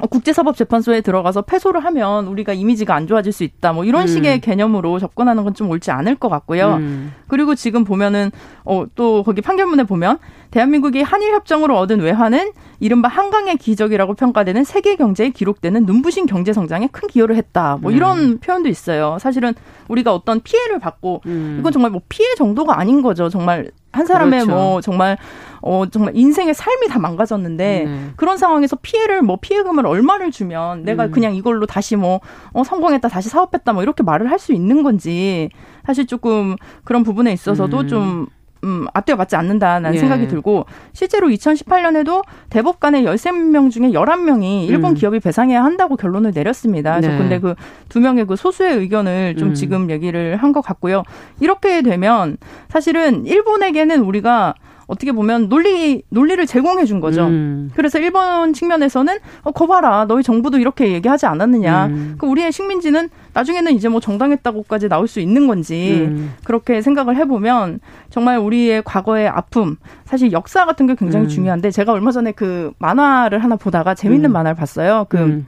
국제사법재판소에 0.00 1.00
들어가서 1.02 1.42
패소를 1.42 1.84
하면 1.84 2.26
우리가 2.26 2.52
이미지가 2.52 2.94
안 2.94 3.06
좋아질 3.06 3.32
수 3.32 3.44
있다. 3.44 3.72
뭐 3.72 3.84
이런 3.84 4.02
음. 4.02 4.06
식의 4.06 4.40
개념으로 4.40 4.98
접근하는 4.98 5.44
건 5.44 5.52
좀 5.52 5.68
옳지 5.70 5.90
않을 5.90 6.16
것 6.16 6.28
같고요. 6.28 6.76
음. 6.76 7.12
그리고 7.28 7.54
지금 7.54 7.84
보면은 7.84 8.30
어, 8.64 8.84
또 8.94 9.22
거기 9.22 9.42
판결문에 9.42 9.84
보면 9.84 10.18
대한민국이 10.50 11.02
한일 11.02 11.34
협정으로 11.34 11.78
얻은 11.78 12.00
외환은 12.00 12.52
이른바 12.80 13.08
한강의 13.08 13.58
기적이라고 13.58 14.14
평가되는 14.14 14.64
세계 14.64 14.96
경제에 14.96 15.28
기록되는 15.30 15.84
눈부신 15.84 16.26
경제 16.26 16.52
성장에 16.52 16.88
큰 16.90 17.08
기여를 17.08 17.36
했다. 17.36 17.78
뭐 17.80 17.90
네. 17.90 17.96
이런 17.98 18.18
음. 18.18 18.38
표현도 18.38 18.68
있어요. 18.68 19.18
사실은 19.20 19.54
우리가 19.88 20.14
어떤 20.14 20.40
피해를 20.40 20.78
받고 20.78 21.22
음. 21.26 21.58
이건 21.60 21.72
정말 21.72 21.90
뭐 21.90 22.00
피해 22.08 22.34
정도가 22.34 22.78
아닌 22.78 23.02
거죠. 23.02 23.28
정말 23.28 23.70
한 23.92 24.06
사람의 24.06 24.44
그렇죠. 24.44 24.50
뭐 24.52 24.80
정말 24.80 25.16
어 25.60 25.84
정말 25.90 26.16
인생의 26.16 26.54
삶이 26.54 26.88
다 26.88 26.98
망가졌는데 26.98 27.84
네. 27.86 28.10
그런 28.16 28.36
상황에서 28.36 28.76
피해를 28.82 29.22
뭐 29.22 29.38
피해금을 29.40 29.86
얼마를 29.86 30.30
주면 30.30 30.82
내가 30.82 31.04
음. 31.06 31.10
그냥 31.12 31.34
이걸로 31.34 31.66
다시 31.66 31.94
뭐 31.96 32.20
어, 32.52 32.64
성공했다 32.64 33.08
다시 33.08 33.28
사업했다 33.28 33.72
뭐 33.72 33.82
이렇게 33.82 34.02
말을 34.02 34.30
할 34.30 34.38
수 34.42 34.52
있는 34.52 34.82
건지 34.82 35.50
사실 35.86 36.06
조금 36.06 36.56
그런 36.84 37.04
부분에 37.04 37.32
있어서도 37.32 37.80
음. 37.80 37.88
좀 37.88 38.26
음, 38.64 38.86
앞뒤가 38.94 39.16
맞지 39.16 39.34
않는다는 39.36 39.94
예. 39.94 39.98
생각이 39.98 40.28
들고 40.28 40.66
실제로 40.92 41.28
2018년에도 41.28 42.22
대법 42.50 42.78
관의 42.80 43.04
13명 43.04 43.70
중에 43.70 43.90
11명이 43.90 44.68
일본 44.68 44.92
음. 44.92 44.94
기업이 44.94 45.18
배상해야 45.20 45.64
한다고 45.64 45.96
결론을 45.96 46.32
내렸습니다. 46.34 47.00
네. 47.00 47.08
근데 47.18 47.40
그 47.40 47.54
두 47.88 48.00
명의 48.00 48.24
그 48.26 48.36
소수의 48.36 48.78
의견을 48.78 49.36
좀 49.36 49.48
음. 49.50 49.54
지금 49.54 49.90
얘기를 49.90 50.36
한 50.36 50.52
것 50.52 50.60
같고요. 50.62 51.02
이렇게 51.40 51.82
되면 51.82 52.36
사실은 52.68 53.24
일본에게는 53.26 54.00
우리가 54.02 54.54
어떻게 54.86 55.12
보면 55.12 55.48
논리 55.48 56.02
논리를 56.08 56.44
제공해 56.46 56.84
준 56.84 57.00
거죠. 57.00 57.26
음. 57.26 57.70
그래서 57.74 57.98
일본 57.98 58.52
측면에서는 58.52 59.18
어 59.42 59.50
거봐라 59.52 60.06
너희 60.06 60.22
정부도 60.22 60.58
이렇게 60.58 60.92
얘기하지 60.92 61.26
않았느냐. 61.26 61.86
음. 61.86 62.14
그 62.18 62.26
우리의 62.26 62.52
식민지는 62.52 63.08
나중에는 63.32 63.72
이제 63.72 63.88
뭐 63.88 64.00
정당했다고까지 64.00 64.88
나올 64.88 65.08
수 65.08 65.20
있는 65.20 65.46
건지 65.46 66.06
음. 66.08 66.34
그렇게 66.44 66.82
생각을 66.82 67.16
해보면 67.16 67.80
정말 68.10 68.38
우리의 68.38 68.82
과거의 68.84 69.28
아픔 69.28 69.76
사실 70.04 70.32
역사 70.32 70.66
같은 70.66 70.86
게 70.86 70.94
굉장히 70.94 71.26
음. 71.26 71.28
중요한데 71.28 71.70
제가 71.70 71.92
얼마 71.92 72.10
전에 72.10 72.32
그 72.32 72.72
만화를 72.78 73.42
하나 73.42 73.56
보다가 73.56 73.94
재밌는 73.94 74.30
음. 74.30 74.32
만화를 74.32 74.56
봤어요. 74.56 75.06
그 75.08 75.18
음. 75.18 75.46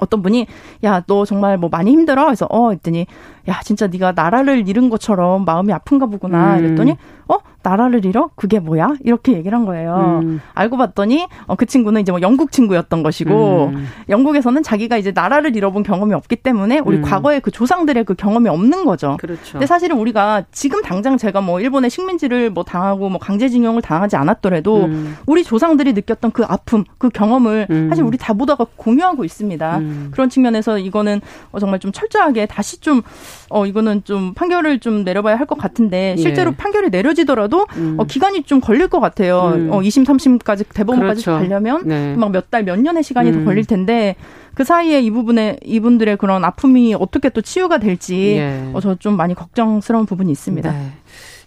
어떤 0.00 0.22
분이 0.22 0.46
야 0.84 1.02
너 1.06 1.24
정말 1.24 1.56
뭐 1.56 1.70
많이 1.70 1.90
힘들어 1.90 2.24
그래서 2.26 2.46
어 2.50 2.70
했더니 2.70 3.06
야 3.48 3.60
진짜 3.64 3.86
네가 3.86 4.12
나라를 4.12 4.68
잃은 4.68 4.90
것처럼 4.90 5.44
마음이 5.44 5.72
아픈가 5.72 6.06
보구나 6.06 6.54
음. 6.56 6.64
이랬더니 6.64 6.96
어 7.28 7.38
나라를 7.66 8.04
잃어? 8.04 8.30
그게 8.36 8.60
뭐야? 8.60 8.94
이렇게 9.04 9.32
얘기를 9.32 9.56
한 9.58 9.64
거예요. 9.64 10.20
음. 10.22 10.40
알고 10.54 10.76
봤더니 10.76 11.26
어, 11.46 11.56
그 11.56 11.66
친구는 11.66 12.02
이제 12.02 12.12
뭐 12.12 12.20
영국 12.20 12.52
친구였던 12.52 13.02
것이고 13.02 13.72
음. 13.74 13.86
영국에서는 14.08 14.62
자기가 14.62 14.96
이제 14.98 15.10
나라를 15.12 15.56
잃어본 15.56 15.82
경험이 15.82 16.14
없기 16.14 16.36
때문에 16.36 16.78
우리 16.84 16.98
음. 16.98 17.02
과거에 17.02 17.40
그 17.40 17.50
조상들의 17.50 18.04
그 18.04 18.14
경험이 18.14 18.48
없는 18.50 18.84
거죠. 18.84 19.16
그렇죠. 19.18 19.52
근데 19.52 19.66
사실은 19.66 19.96
우리가 19.98 20.44
지금 20.52 20.82
당장 20.82 21.16
제가 21.16 21.40
뭐 21.40 21.60
일본의 21.60 21.90
식민지를 21.90 22.50
뭐 22.50 22.62
당하고 22.62 23.08
뭐 23.08 23.18
강제징용을 23.18 23.82
당하지 23.82 24.14
않았더라도 24.16 24.84
음. 24.84 25.16
우리 25.26 25.42
조상들이 25.42 25.92
느꼈던 25.94 26.30
그 26.30 26.44
아픔, 26.46 26.84
그 26.98 27.08
경험을 27.08 27.66
음. 27.70 27.88
사실 27.88 28.04
우리 28.04 28.16
다 28.18 28.34
모두가 28.34 28.66
공유하고 28.76 29.24
있습니다. 29.24 29.78
음. 29.78 30.08
그런 30.12 30.28
측면에서 30.28 30.78
이거는 30.78 31.20
어, 31.50 31.58
정말 31.58 31.80
좀 31.80 31.90
철저하게 31.90 32.46
다시 32.46 32.80
좀 32.80 33.02
어, 33.50 33.66
이거는 33.66 34.04
좀 34.04 34.34
판결을 34.34 34.78
좀 34.80 35.02
내려봐야 35.02 35.36
할 35.36 35.46
것 35.46 35.56
같은데 35.58 36.16
실제로 36.16 36.50
예. 36.50 36.56
판결이 36.56 36.90
내려지 36.90 37.24
더라도 37.56 37.66
음. 37.76 37.96
어, 37.98 38.04
기간이 38.04 38.42
좀 38.42 38.60
걸릴 38.60 38.88
것 38.88 39.00
같아요. 39.00 39.52
음. 39.54 39.70
어, 39.72 39.80
2심, 39.80 40.04
3심까지 40.04 40.66
대법원까지 40.74 41.24
그렇죠. 41.24 41.38
가려면 41.42 41.82
네. 41.86 42.14
막몇 42.16 42.50
달, 42.50 42.64
몇 42.64 42.78
년의 42.78 43.02
시간이 43.02 43.32
더 43.32 43.38
음. 43.38 43.44
걸릴 43.44 43.64
텐데 43.64 44.16
그 44.54 44.64
사이에 44.64 45.00
이 45.00 45.10
부분에 45.10 45.58
이분들의 45.64 46.16
그런 46.18 46.44
아픔이 46.44 46.94
어떻게 46.94 47.28
또 47.30 47.40
치유가 47.40 47.78
될지 47.78 48.36
예. 48.36 48.70
어, 48.72 48.80
저 48.80 48.96
좀 48.98 49.16
많이 49.16 49.34
걱정스러운 49.34 50.06
부분이 50.06 50.32
있습니다. 50.32 50.70
네. 50.72 50.92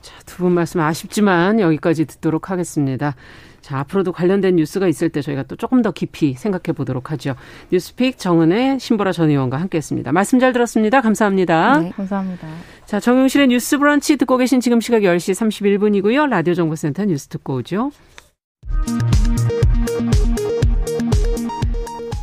자, 0.01 0.13
두 0.25 0.43
분 0.43 0.53
말씀 0.53 0.79
아쉽지만 0.79 1.59
여기까지 1.59 2.05
듣도록 2.05 2.51
하겠습니다. 2.51 3.15
자, 3.69 3.77
앞으로도 3.81 4.13
관련된 4.13 4.55
뉴스가 4.55 4.87
있을 4.87 5.09
때 5.09 5.21
저희가 5.21 5.43
또 5.43 5.55
조금 5.55 5.83
더 5.83 5.91
깊이 5.91 6.33
생각해 6.33 6.75
보도록 6.75 7.11
하죠. 7.11 7.35
뉴스픽 7.71 8.17
정은의 8.17 8.79
신보라 8.79 9.11
전 9.11 9.29
의원과 9.29 9.57
함께 9.57 9.77
했습니다. 9.77 10.11
말씀 10.11 10.39
잘 10.39 10.53
들었습니다. 10.53 11.01
감사합니다. 11.01 11.77
네, 11.77 11.91
감사합니다. 11.91 12.47
자, 12.87 12.99
정용실의 12.99 13.49
뉴스 13.49 13.77
브런치 13.77 14.17
듣고 14.17 14.37
계신 14.37 14.59
지금 14.59 14.81
시각 14.81 15.01
10시 15.01 15.35
31분이고요. 15.35 16.27
라디오 16.29 16.55
정보센터 16.55 17.05
뉴스 17.05 17.27
듣고 17.27 17.57
오죠. 17.57 17.91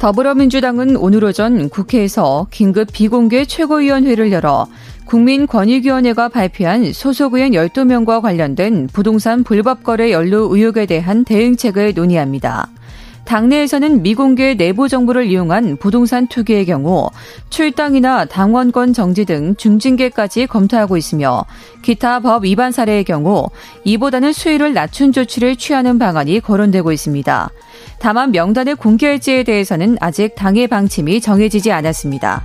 더불어민주당은 0.01 0.97
오늘 0.97 1.23
오전 1.23 1.69
국회에서 1.69 2.49
긴급 2.51 2.89
비공개 2.93 3.45
최고위원회를 3.45 4.33
열어 4.33 4.67
국민권익위원회가 5.07 6.29
발표한 6.29 6.93
소속 6.93 7.35
의원 7.35 7.53
12명과 7.53 8.21
관련된 8.21 8.89
부동산 8.93 9.45
불법 9.45 9.83
거래 9.83 10.13
연루 10.13 10.49
의혹에 10.51 10.87
대한 10.87 11.25
대응책을 11.25 11.95
논의합니다. 11.95 12.69
당내에서는 13.27 14.03
미공개 14.03 14.55
내부 14.55 14.89
정보를 14.89 15.27
이용한 15.27 15.77
부동산 15.79 16.27
투기의 16.29 16.65
경우 16.65 17.11
출당이나 17.51 18.25
당원권 18.25 18.93
정지 18.93 19.25
등 19.25 19.57
중징계까지 19.57 20.47
검토하고 20.47 20.97
있으며 20.97 21.45
기타 21.83 22.21
법 22.21 22.45
위반 22.45 22.71
사례의 22.71 23.05
경우 23.05 23.49
이보다는 23.85 24.33
수위를 24.33 24.73
낮춘 24.73 25.13
조치를 25.13 25.57
취하는 25.57 25.99
방안이 25.99 26.41
거론되고 26.41 26.93
있습니다. 26.93 27.51
다만 27.99 28.31
명단을 28.31 28.77
공개할지에 28.77 29.43
대해서는 29.43 29.97
아직 30.01 30.35
당의 30.37 30.69
방침이 30.69 31.21
정해지지 31.21 31.73
않았습니다. 31.73 32.45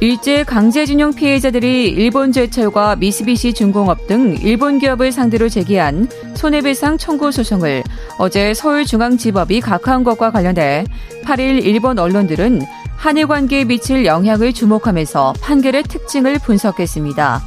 일제 0.00 0.44
강제징용 0.44 1.14
피해자들이 1.14 1.86
일본제철과 1.88 2.96
미쓰비시 2.96 3.54
중공업 3.54 4.06
등 4.06 4.36
일본 4.42 4.78
기업을 4.78 5.10
상대로 5.10 5.48
제기한 5.48 6.06
손해배상 6.34 6.98
청구 6.98 7.32
소송을 7.32 7.82
어제 8.18 8.52
서울중앙지법이 8.52 9.62
각하한 9.62 10.04
것과 10.04 10.32
관련해 10.32 10.84
8일 11.24 11.64
일본 11.64 11.98
언론들은 11.98 12.60
한일 12.96 13.26
관계에 13.26 13.64
미칠 13.64 14.04
영향을 14.04 14.52
주목하면서 14.52 15.34
판결의 15.40 15.84
특징을 15.84 16.40
분석했습니다. 16.40 17.42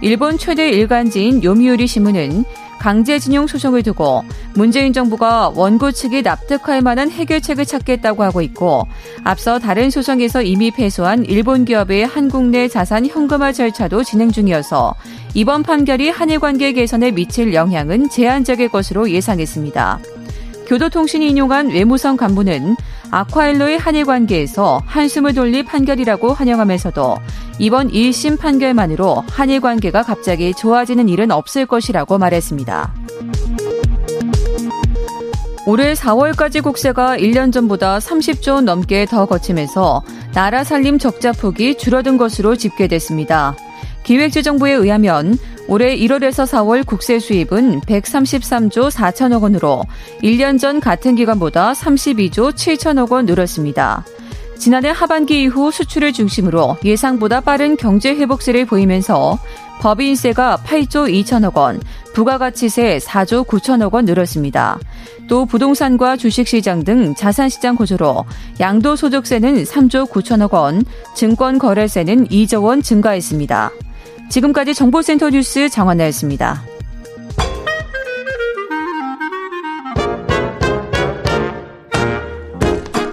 일본 0.00 0.38
최대 0.38 0.70
일간지인 0.70 1.44
요미우리 1.44 1.86
신문은 1.86 2.44
강제징용 2.82 3.46
소송을 3.46 3.84
두고 3.84 4.24
문재인 4.54 4.92
정부가 4.92 5.52
원고 5.54 5.92
측이 5.92 6.22
납득할 6.22 6.80
만한 6.80 7.12
해결책을 7.12 7.64
찾겠다고 7.64 8.24
하고 8.24 8.42
있고 8.42 8.88
앞서 9.22 9.60
다른 9.60 9.88
소송에서 9.88 10.42
이미 10.42 10.72
패소한 10.72 11.24
일본 11.24 11.64
기업의 11.64 12.04
한국 12.04 12.48
내 12.48 12.66
자산 12.66 13.06
현금화 13.06 13.52
절차도 13.52 14.02
진행 14.02 14.32
중이어서 14.32 14.96
이번 15.34 15.62
판결이 15.62 16.10
한일 16.10 16.40
관계 16.40 16.72
개선에 16.72 17.12
미칠 17.12 17.54
영향은 17.54 18.10
제한적일 18.10 18.68
것으로 18.68 19.08
예상했습니다. 19.08 20.00
교도통신이 20.72 21.28
인용한 21.28 21.68
외무성 21.68 22.16
간부는 22.16 22.76
아쿠아일로의 23.10 23.76
한일 23.76 24.06
관계에서 24.06 24.80
한숨을 24.86 25.34
돌릴 25.34 25.66
판결이라고 25.66 26.32
환영하면서도 26.32 27.18
이번 27.58 27.90
1심 27.90 28.40
판결만으로 28.40 29.22
한일 29.28 29.60
관계가 29.60 30.02
갑자기 30.02 30.54
좋아지는 30.54 31.10
일은 31.10 31.30
없을 31.30 31.66
것이라고 31.66 32.16
말했습니다. 32.16 32.94
올해 35.66 35.92
4월까지 35.92 36.62
국세가 36.62 37.18
1년 37.18 37.52
전보다 37.52 37.98
30조 37.98 38.54
원 38.54 38.64
넘게 38.64 39.04
더 39.04 39.26
거치면서 39.26 40.02
나라 40.32 40.64
살림 40.64 40.98
적자 40.98 41.32
폭이 41.32 41.76
줄어든 41.76 42.16
것으로 42.16 42.56
집계됐습니다. 42.56 43.54
기획재정부에 44.04 44.72
의하면 44.72 45.38
올해 45.68 45.96
1월에서 45.96 46.44
4월 46.44 46.84
국세 46.84 47.18
수입은 47.18 47.80
133조 47.82 48.90
4천억 48.90 49.42
원으로 49.42 49.82
1년 50.22 50.58
전 50.58 50.80
같은 50.80 51.14
기간보다 51.14 51.72
32조 51.72 52.52
7천억 52.52 53.12
원 53.12 53.26
늘었습니다. 53.26 54.04
지난해 54.58 54.90
하반기 54.90 55.42
이후 55.42 55.72
수출을 55.72 56.12
중심으로 56.12 56.76
예상보다 56.84 57.40
빠른 57.40 57.76
경제 57.76 58.14
회복세를 58.14 58.64
보이면서 58.66 59.38
법인세가 59.80 60.58
8조 60.64 61.10
2천억 61.10 61.56
원, 61.56 61.80
부가가치세 62.14 62.98
4조 62.98 63.44
9천억 63.44 63.94
원 63.94 64.04
늘었습니다. 64.04 64.78
또 65.28 65.44
부동산과 65.44 66.16
주식시장 66.16 66.84
등 66.84 67.16
자산시장 67.16 67.74
구조로 67.74 68.24
양도소득세는 68.60 69.64
3조 69.64 70.08
9천억 70.08 70.52
원, 70.52 70.84
증권거래세는 71.16 72.28
2조 72.28 72.62
원 72.62 72.82
증가했습니다. 72.82 73.72
지금까지 74.32 74.72
정보센터 74.72 75.28
뉴스 75.28 75.68
정한나였습니다. 75.68 76.64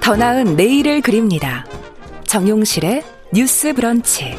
더 0.02 0.16
나은 0.16 0.56
내일을 0.56 1.02
그립니다. 1.02 1.66
정용실의 2.26 3.04
뉴스 3.34 3.74
브런치. 3.74 4.38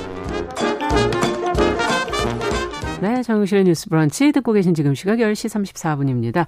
네, 3.03 3.23
정용실의 3.25 3.65
뉴스 3.65 3.91
브런치 3.91 4.33
듣고 4.33 4.55
계신 4.55 4.73
지금 4.73 4.95
시각 4.95 5.19
10시 5.19 5.51
34분입니다. 5.51 6.47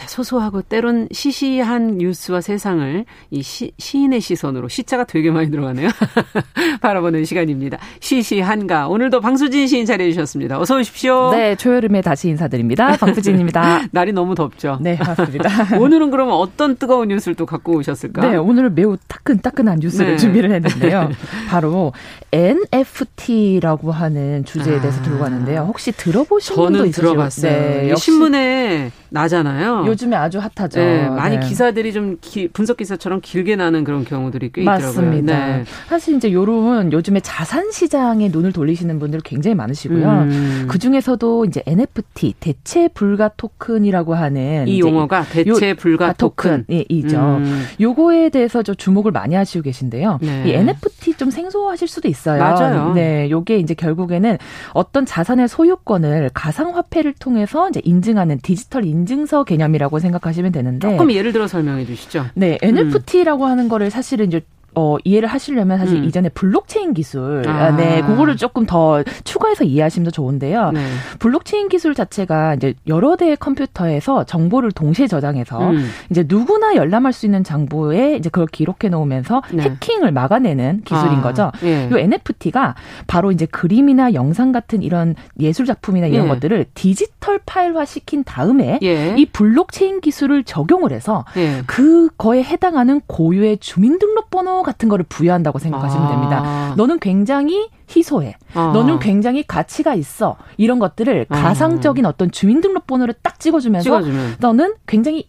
자, 0.00 0.06
소소하고 0.08 0.62
때론 0.62 1.08
시시한 1.12 1.98
뉴스와 1.98 2.40
세상을 2.40 3.04
이 3.30 3.42
시, 3.42 3.70
시인의 3.76 4.22
시선으로 4.22 4.68
시자가 4.68 5.04
되게 5.04 5.30
많이 5.30 5.50
들어가네요. 5.50 5.90
바라보는 6.80 7.26
시간입니다. 7.26 7.76
시시한가. 8.00 8.88
오늘도 8.88 9.20
방수진 9.20 9.66
시인 9.66 9.84
자리해 9.84 10.10
주셨습니다. 10.12 10.58
어서 10.58 10.78
오십시오. 10.78 11.32
네, 11.32 11.54
초여름에 11.54 12.00
다시 12.00 12.30
인사드립니다. 12.30 12.96
방수진입니다. 12.96 13.88
날이 13.92 14.12
너무 14.12 14.34
덥죠. 14.34 14.78
네, 14.80 14.96
맞습니다. 14.96 15.50
오늘은 15.78 16.10
그러면 16.10 16.32
어떤 16.32 16.76
뜨거운 16.76 17.08
뉴스를 17.08 17.34
또 17.34 17.44
갖고 17.44 17.74
오셨을까? 17.74 18.22
네, 18.26 18.36
오늘은 18.38 18.74
매우 18.74 18.96
따끈따끈한 19.06 19.80
뉴스를 19.80 20.12
네. 20.12 20.16
준비를 20.16 20.50
했는데요. 20.50 21.10
바로 21.50 21.92
NFT라고 22.32 23.92
하는 23.92 24.46
주제에 24.46 24.80
대해서 24.80 24.98
아. 24.98 25.02
들고 25.02 25.22
왔는데요. 25.24 25.66
혹시 25.68 25.92
들어보신 25.92 26.56
분도 26.56 26.86
있으세요? 26.86 27.10
들어봤어요. 27.10 27.52
네, 27.52 27.94
신문에 27.96 28.92
나잖아요. 29.10 29.89
요즘에 29.90 30.16
아주 30.16 30.38
핫하죠. 30.38 30.80
네, 30.80 31.08
많이 31.08 31.38
네. 31.38 31.46
기사들이 31.46 31.92
좀 31.92 32.18
기, 32.20 32.48
분석 32.48 32.76
기사처럼 32.78 33.20
길게 33.22 33.56
나는 33.56 33.84
그런 33.84 34.04
경우들이 34.04 34.50
꽤 34.52 34.62
맞습니다. 34.62 35.32
있더라고요. 35.32 35.56
네. 35.58 35.64
사실 35.88 36.16
이제 36.16 36.32
요런 36.32 36.92
요즘에 36.92 37.20
자산 37.20 37.70
시장에 37.70 38.28
눈을 38.28 38.52
돌리시는 38.52 38.98
분들 38.98 39.20
굉장히 39.24 39.54
많으시고요. 39.54 40.08
음. 40.08 40.66
그 40.68 40.78
중에서도 40.78 41.44
이제 41.46 41.62
NFT 41.66 42.34
대체 42.40 42.88
불가 42.88 43.28
토큰이라고 43.28 44.14
하는 44.14 44.68
이 44.68 44.80
용어가 44.80 45.22
대체 45.22 45.74
불가 45.74 46.12
토큰. 46.12 46.66
이죠. 46.88 47.18
음. 47.18 47.64
요거에 47.80 48.28
대해서 48.30 48.62
좀 48.62 48.74
주목을 48.76 49.12
많이 49.12 49.34
하시고 49.34 49.62
계신데요. 49.62 50.18
네. 50.22 50.44
이 50.46 50.52
NFT 50.52 51.14
좀 51.14 51.30
생소하실 51.30 51.88
수도 51.88 52.08
있어요. 52.08 52.40
맞아요. 52.40 52.92
네, 52.94 53.30
요게 53.30 53.58
이제 53.58 53.74
결국에는 53.74 54.38
어떤 54.72 55.06
자산의 55.06 55.48
소유권을 55.48 56.30
가상화폐를 56.34 57.14
통해서 57.18 57.68
이제 57.68 57.80
인증하는 57.84 58.38
디지털 58.42 58.84
인증서 58.84 59.44
개념 59.44 59.69
이라고 59.74 59.98
생각하시면 59.98 60.52
되는데 60.52 60.90
조금 60.90 61.12
예를 61.12 61.32
들어 61.32 61.46
설명해 61.46 61.86
주시죠. 61.86 62.26
네, 62.34 62.58
NFT라고 62.62 63.44
음. 63.44 63.50
하는 63.50 63.68
거를 63.68 63.90
사실은 63.90 64.26
이제 64.26 64.42
어, 64.80 64.96
이해를 65.04 65.28
하시려면 65.28 65.76
사실 65.76 65.98
음. 65.98 66.04
이전에 66.04 66.30
블록체인 66.30 66.94
기술, 66.94 67.46
아. 67.46 67.70
네, 67.76 68.00
그거를 68.00 68.38
조금 68.38 68.64
더 68.64 69.02
추가해서 69.24 69.64
이해하시면 69.64 70.06
더 70.06 70.10
좋은데요. 70.10 70.70
네. 70.70 70.86
블록체인 71.18 71.68
기술 71.68 71.94
자체가 71.94 72.54
이제 72.54 72.72
여러 72.86 73.16
대의 73.16 73.36
컴퓨터에서 73.36 74.24
정보를 74.24 74.72
동시에 74.72 75.06
저장해서 75.06 75.70
음. 75.70 75.86
이제 76.08 76.24
누구나 76.26 76.76
열람할 76.76 77.12
수 77.12 77.26
있는 77.26 77.44
정보에 77.44 78.16
이제 78.16 78.30
그걸 78.30 78.46
기록해 78.46 78.88
놓으면서 78.90 79.42
네. 79.52 79.64
해킹을 79.64 80.12
막아내는 80.12 80.82
기술인 80.84 81.18
아. 81.18 81.22
거죠. 81.22 81.52
예. 81.62 81.90
이 81.92 81.94
NFT가 81.94 82.74
바로 83.06 83.32
이제 83.32 83.44
그림이나 83.44 84.14
영상 84.14 84.52
같은 84.52 84.82
이런 84.82 85.14
예술 85.38 85.66
작품이나 85.66 86.06
이런 86.06 86.24
예. 86.24 86.28
것들을 86.28 86.66
디지털 86.72 87.38
파일화 87.44 87.84
시킨 87.84 88.24
다음에 88.24 88.78
예. 88.82 89.14
이 89.18 89.26
블록체인 89.26 90.00
기술을 90.00 90.44
적용을 90.44 90.92
해서 90.92 91.26
예. 91.36 91.62
그거에 91.66 92.42
해당하는 92.42 93.02
고유의 93.06 93.58
주민등록 93.58 94.19
번호 94.30 94.62
같은 94.62 94.88
거를 94.88 95.04
부여한다고 95.08 95.58
생각하시면 95.58 96.06
아. 96.06 96.10
됩니다. 96.10 96.74
너는 96.76 96.98
굉장히 97.00 97.68
희소해. 97.94 98.36
아. 98.54 98.70
너는 98.72 98.98
굉장히 99.00 99.42
가치가 99.42 99.94
있어. 99.94 100.36
이런 100.56 100.78
것들을 100.78 101.26
아. 101.28 101.42
가상적인 101.42 102.06
어떤 102.06 102.30
주민등록번호를 102.30 103.14
딱 103.22 103.38
찍어주면서 103.40 103.84
찍어주면. 103.84 104.36
너는 104.40 104.74
굉장히 104.86 105.28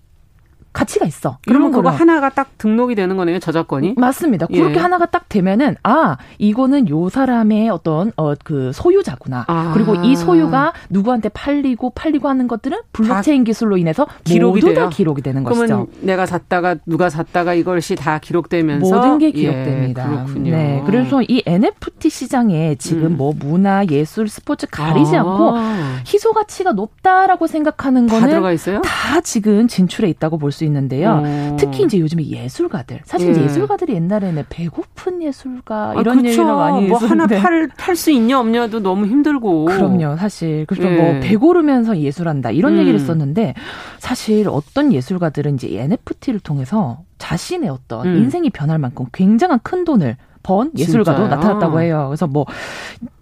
가치가 0.74 1.06
있어. 1.06 1.38
그러면 1.48 1.72
그거 1.72 1.90
하나가 1.90 2.30
딱 2.30 2.58
등록이 2.58 2.96
되는 2.96 3.18
거네요, 3.18 3.40
저작권이? 3.40 3.96
맞습니다. 3.98 4.48
예. 4.52 4.60
그렇게 4.60 4.80
하나가 4.80 5.06
딱 5.06 5.30
되면은 5.30 5.76
아 5.84 6.18
이거는 6.38 6.90
요 6.90 7.10
사람의 7.10 7.70
어떤 7.70 8.12
어 8.18 8.32
그 8.44 8.72
소유자구나. 8.74 9.46
아. 9.48 9.72
그리고 9.74 9.96
이 9.96 10.16
소유가 10.16 10.74
누구한테 10.90 11.30
팔리고 11.30 11.92
팔리고 11.92 12.28
하는 12.30 12.48
것들은 12.48 12.80
블록체인 12.92 13.44
기술로 13.44 13.78
인해서 13.78 14.08
기록이 14.24 14.62
모두 14.62 14.74
돼요? 14.74 14.86
다 14.86 14.90
기록이 14.90 15.22
되는 15.22 15.44
것이죠. 15.44 15.88
내가 16.02 16.26
샀다가 16.26 16.76
누가 16.86 17.10
샀다가 17.10 17.54
이것이 17.54 17.96
다 17.96 18.20
기록되면서 18.20 18.96
모든 18.96 19.18
게 19.20 19.32
기록됩니다. 19.32 20.04
예, 20.04 20.16
그렇군요. 20.16 20.52
네, 20.52 20.84
그래서 20.86 21.22
이 21.24 21.44
NFT 21.46 22.10
시장에 22.10 22.76
지금 22.76 23.06
음. 23.06 23.18
뭐 23.18 23.34
문화, 23.38 23.86
예술, 23.90 24.28
스포츠 24.28 24.68
가리지 24.68 25.16
아. 25.16 25.22
않고 25.22 25.58
희소 26.06 26.34
가치가 26.34 26.72
높다라고 26.72 27.48
생각하는 27.48 28.08
거는 28.08 28.22
다 28.22 28.28
들어가 28.28 28.52
있어요? 28.52 28.82
다 28.82 29.22
지금 29.22 29.68
진출해 29.68 30.10
있다고 30.10 30.38
볼 30.38 30.52
수. 30.52 30.61
수 30.62 30.66
있는데요. 30.66 31.24
어. 31.26 31.58
특히 31.60 31.84
이제 31.84 31.98
요즘에 32.00 32.24
예술가들 32.28 33.02
사실 33.04 33.36
예. 33.36 33.44
예술가들이 33.46 33.96
옛날에는 33.96 34.44
배고픈 34.50 35.24
예술가 35.24 35.96
이런 36.00 36.20
아, 36.20 36.24
얘기를 36.24 36.46
많이 36.46 36.86
뭐 36.88 37.00
하나 37.00 37.26
팔 37.26 37.68
팔 37.76 37.96
수 37.96 38.12
있냐 38.12 38.40
없냐도 38.40 38.80
너무 38.80 39.08
힘들고 39.08 39.66
그럼요 39.66 40.18
사실 40.18 40.66
그래서 40.68 40.88
예. 40.92 40.96
뭐 40.96 41.20
배고르면서 41.22 41.98
예술한다 41.98 42.52
이런 42.52 42.74
음. 42.74 42.80
얘기를 42.80 43.00
썼는데 43.00 43.56
사실 43.98 44.48
어떤 44.50 44.94
예술가들은 44.94 45.56
이제 45.56 45.68
NFT를 45.80 46.40
통해서 46.42 47.00
자신의 47.18 47.70
어떤 47.70 48.06
음. 48.08 48.18
인생이 48.18 48.50
변할 48.52 48.78
만큼 48.78 49.06
굉장한 49.12 49.60
큰 49.64 49.84
돈을 49.84 50.18
번 50.44 50.72
예술가도 50.78 51.24
진짜요? 51.24 51.36
나타났다고 51.36 51.82
해요. 51.82 52.06
그래서 52.10 52.28
뭐 52.28 52.46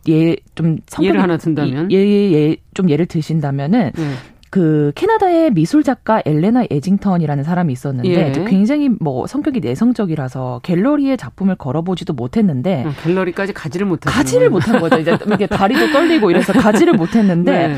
예 0.08 0.36
좀 0.56 0.78
예를 1.02 1.22
하나 1.22 1.38
든다면 1.38 1.92
예예 1.92 2.32
예, 2.34 2.56
좀 2.74 2.90
예를 2.90 3.06
드신다면은 3.06 3.92
네. 3.96 4.04
그 4.50 4.92
캐나다의 4.96 5.52
미술 5.54 5.84
작가 5.84 6.22
엘레나 6.26 6.66
에징턴이라는 6.70 7.44
사람이 7.44 7.72
있었는데 7.72 8.10
예. 8.10 8.46
굉장히 8.46 8.90
뭐 8.90 9.28
성격이 9.28 9.60
내성적이라서 9.60 10.62
갤러리에 10.64 11.18
작품을 11.18 11.56
걸어보지도 11.56 12.14
못했는데 12.14 12.86
어, 12.86 12.92
갤러리까지 13.04 13.54
가지를 13.54 13.86
못한 13.86 14.12
가지를 14.12 14.50
못한 14.50 14.80
거죠. 14.80 14.98
이제 14.98 15.18
이게 15.34 15.46
다리도 15.46 15.92
떨리고 15.92 16.32
이래서 16.32 16.54
가지를 16.54 16.94
못했는데 16.94 17.68
네. 17.70 17.76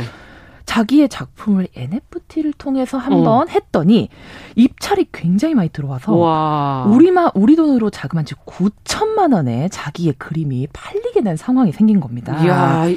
자기의 0.66 1.10
작품을 1.10 1.68
NFT를 1.76 2.54
통해서 2.54 2.98
한번 2.98 3.28
어. 3.28 3.46
했더니 3.50 4.08
입찰이 4.56 5.08
굉장히 5.12 5.54
많이 5.54 5.68
들어와서 5.70 6.16
와. 6.16 6.86
우리만 6.88 7.32
우리 7.34 7.58
돈으로 7.58 7.90
자그만치 7.90 8.36
9천만 8.46 9.34
원에 9.34 9.68
자기의 9.70 10.14
그림이 10.18 10.68
팔리게 10.72 11.24
된 11.24 11.36
상황이 11.36 11.74
생긴 11.74 12.00
겁니다. 12.00 12.42
이야, 12.42 12.88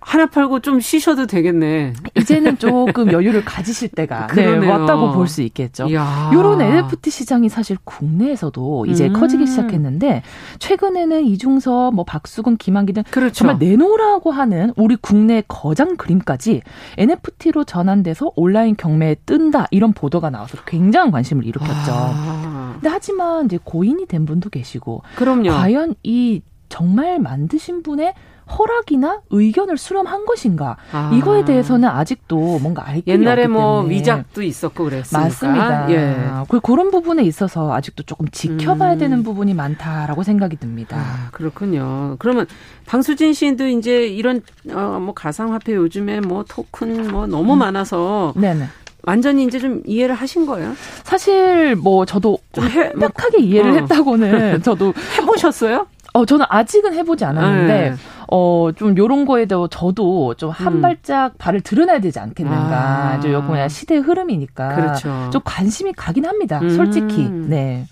하나 0.00 0.26
팔고 0.26 0.60
좀 0.60 0.80
쉬셔도 0.80 1.26
되겠네. 1.26 1.92
이제는 2.16 2.58
조금 2.58 3.12
여유를 3.12 3.44
가지실 3.44 3.88
때가 3.90 4.28
네, 4.34 4.46
왔다고 4.46 5.12
볼 5.12 5.26
수 5.28 5.42
있겠죠. 5.42 5.86
이야. 5.88 6.30
이런 6.32 6.60
NFT 6.60 7.10
시장이 7.10 7.48
사실 7.48 7.76
국내에서도 7.84 8.86
이제 8.86 9.06
음. 9.08 9.12
커지기 9.12 9.46
시작했는데 9.46 10.22
최근에는 10.58 11.24
이중섭, 11.24 11.94
뭐 11.94 12.04
박수근, 12.04 12.56
김한기 12.56 12.92
등 12.94 13.02
그렇죠. 13.10 13.32
정말 13.34 13.58
내놓으라고 13.58 14.30
하는 14.32 14.72
우리 14.76 14.96
국내 14.96 15.42
거장 15.46 15.96
그림까지 15.96 16.62
NFT로 16.98 17.64
전환돼서 17.64 18.32
온라인 18.36 18.74
경매에 18.76 19.16
뜬다 19.26 19.66
이런 19.70 19.92
보도가 19.92 20.30
나와서 20.30 20.58
굉장한 20.66 21.10
관심을 21.12 21.44
일으켰죠. 21.46 21.92
아. 21.92 22.70
근데 22.74 22.88
하지만 22.88 23.44
이제 23.46 23.58
고인이 23.62 24.06
된 24.06 24.24
분도 24.26 24.48
계시고 24.50 25.02
그럼요. 25.16 25.50
과연 25.50 25.94
이 26.02 26.40
정말 26.68 27.18
만드신 27.18 27.82
분의 27.82 28.14
허락이나 28.58 29.20
의견을 29.30 29.76
수렴한 29.78 30.26
것인가 30.26 30.76
아. 30.92 31.10
이거에 31.14 31.44
대해서는 31.44 31.88
아직도 31.88 32.58
뭔가 32.60 32.86
알기 32.88 33.10
옛날에 33.10 33.46
뭐 33.46 33.82
때문에. 33.82 33.94
위작도 33.96 34.42
있었고 34.42 34.84
그랬으니까 34.84 35.24
맞습니다. 35.24 35.90
예. 35.92 36.16
그 36.48 36.60
그런 36.60 36.90
부분에 36.90 37.22
있어서 37.22 37.72
아직도 37.72 38.02
조금 38.04 38.28
지켜봐야 38.28 38.94
음. 38.94 38.98
되는 38.98 39.22
부분이 39.22 39.54
많다라고 39.54 40.22
생각이 40.22 40.56
듭니다. 40.56 40.96
아, 40.98 41.28
그렇군요. 41.32 42.16
그러면 42.18 42.46
방수진 42.86 43.32
씨도 43.32 43.68
이제 43.68 44.06
이런 44.06 44.42
어, 44.72 44.98
뭐 45.00 45.14
가상화폐 45.14 45.74
요즘에 45.74 46.20
뭐 46.20 46.44
토큰 46.48 47.08
뭐 47.12 47.26
너무 47.26 47.54
음. 47.54 47.58
많아서 47.58 48.32
네네. 48.36 48.66
완전히 49.02 49.44
이제 49.44 49.58
좀 49.58 49.82
이해를 49.86 50.14
하신 50.14 50.44
거예요? 50.44 50.74
사실 51.04 51.74
뭐 51.76 52.04
저도 52.04 52.38
좀 52.52 52.68
해, 52.68 52.88
완벽하게 52.88 53.38
이해를 53.42 53.70
어. 53.70 53.74
했다고는 53.74 54.62
저도 54.62 54.92
해보셨어요? 55.18 55.86
어, 56.12 56.26
저는 56.26 56.44
아직은 56.48 56.92
해보지 56.94 57.24
않았는데, 57.24 57.90
네. 57.90 57.94
어, 58.32 58.70
좀 58.76 58.96
요런 58.96 59.24
거에 59.24 59.46
대해 59.46 59.60
저도 59.70 60.34
좀한 60.34 60.74
음. 60.74 60.80
발짝 60.80 61.36
발을 61.36 61.62
드러내야 61.62 62.00
되지 62.00 62.20
않겠는가. 62.20 63.14
아. 63.14 63.20
좀 63.20 63.46
그냥 63.46 63.68
시대의 63.68 64.00
흐름이니까. 64.02 64.76
그렇죠. 64.76 65.30
좀 65.32 65.42
관심이 65.44 65.92
가긴 65.92 66.26
합니다. 66.26 66.60
음. 66.62 66.70
솔직히. 66.70 67.28
네. 67.28 67.86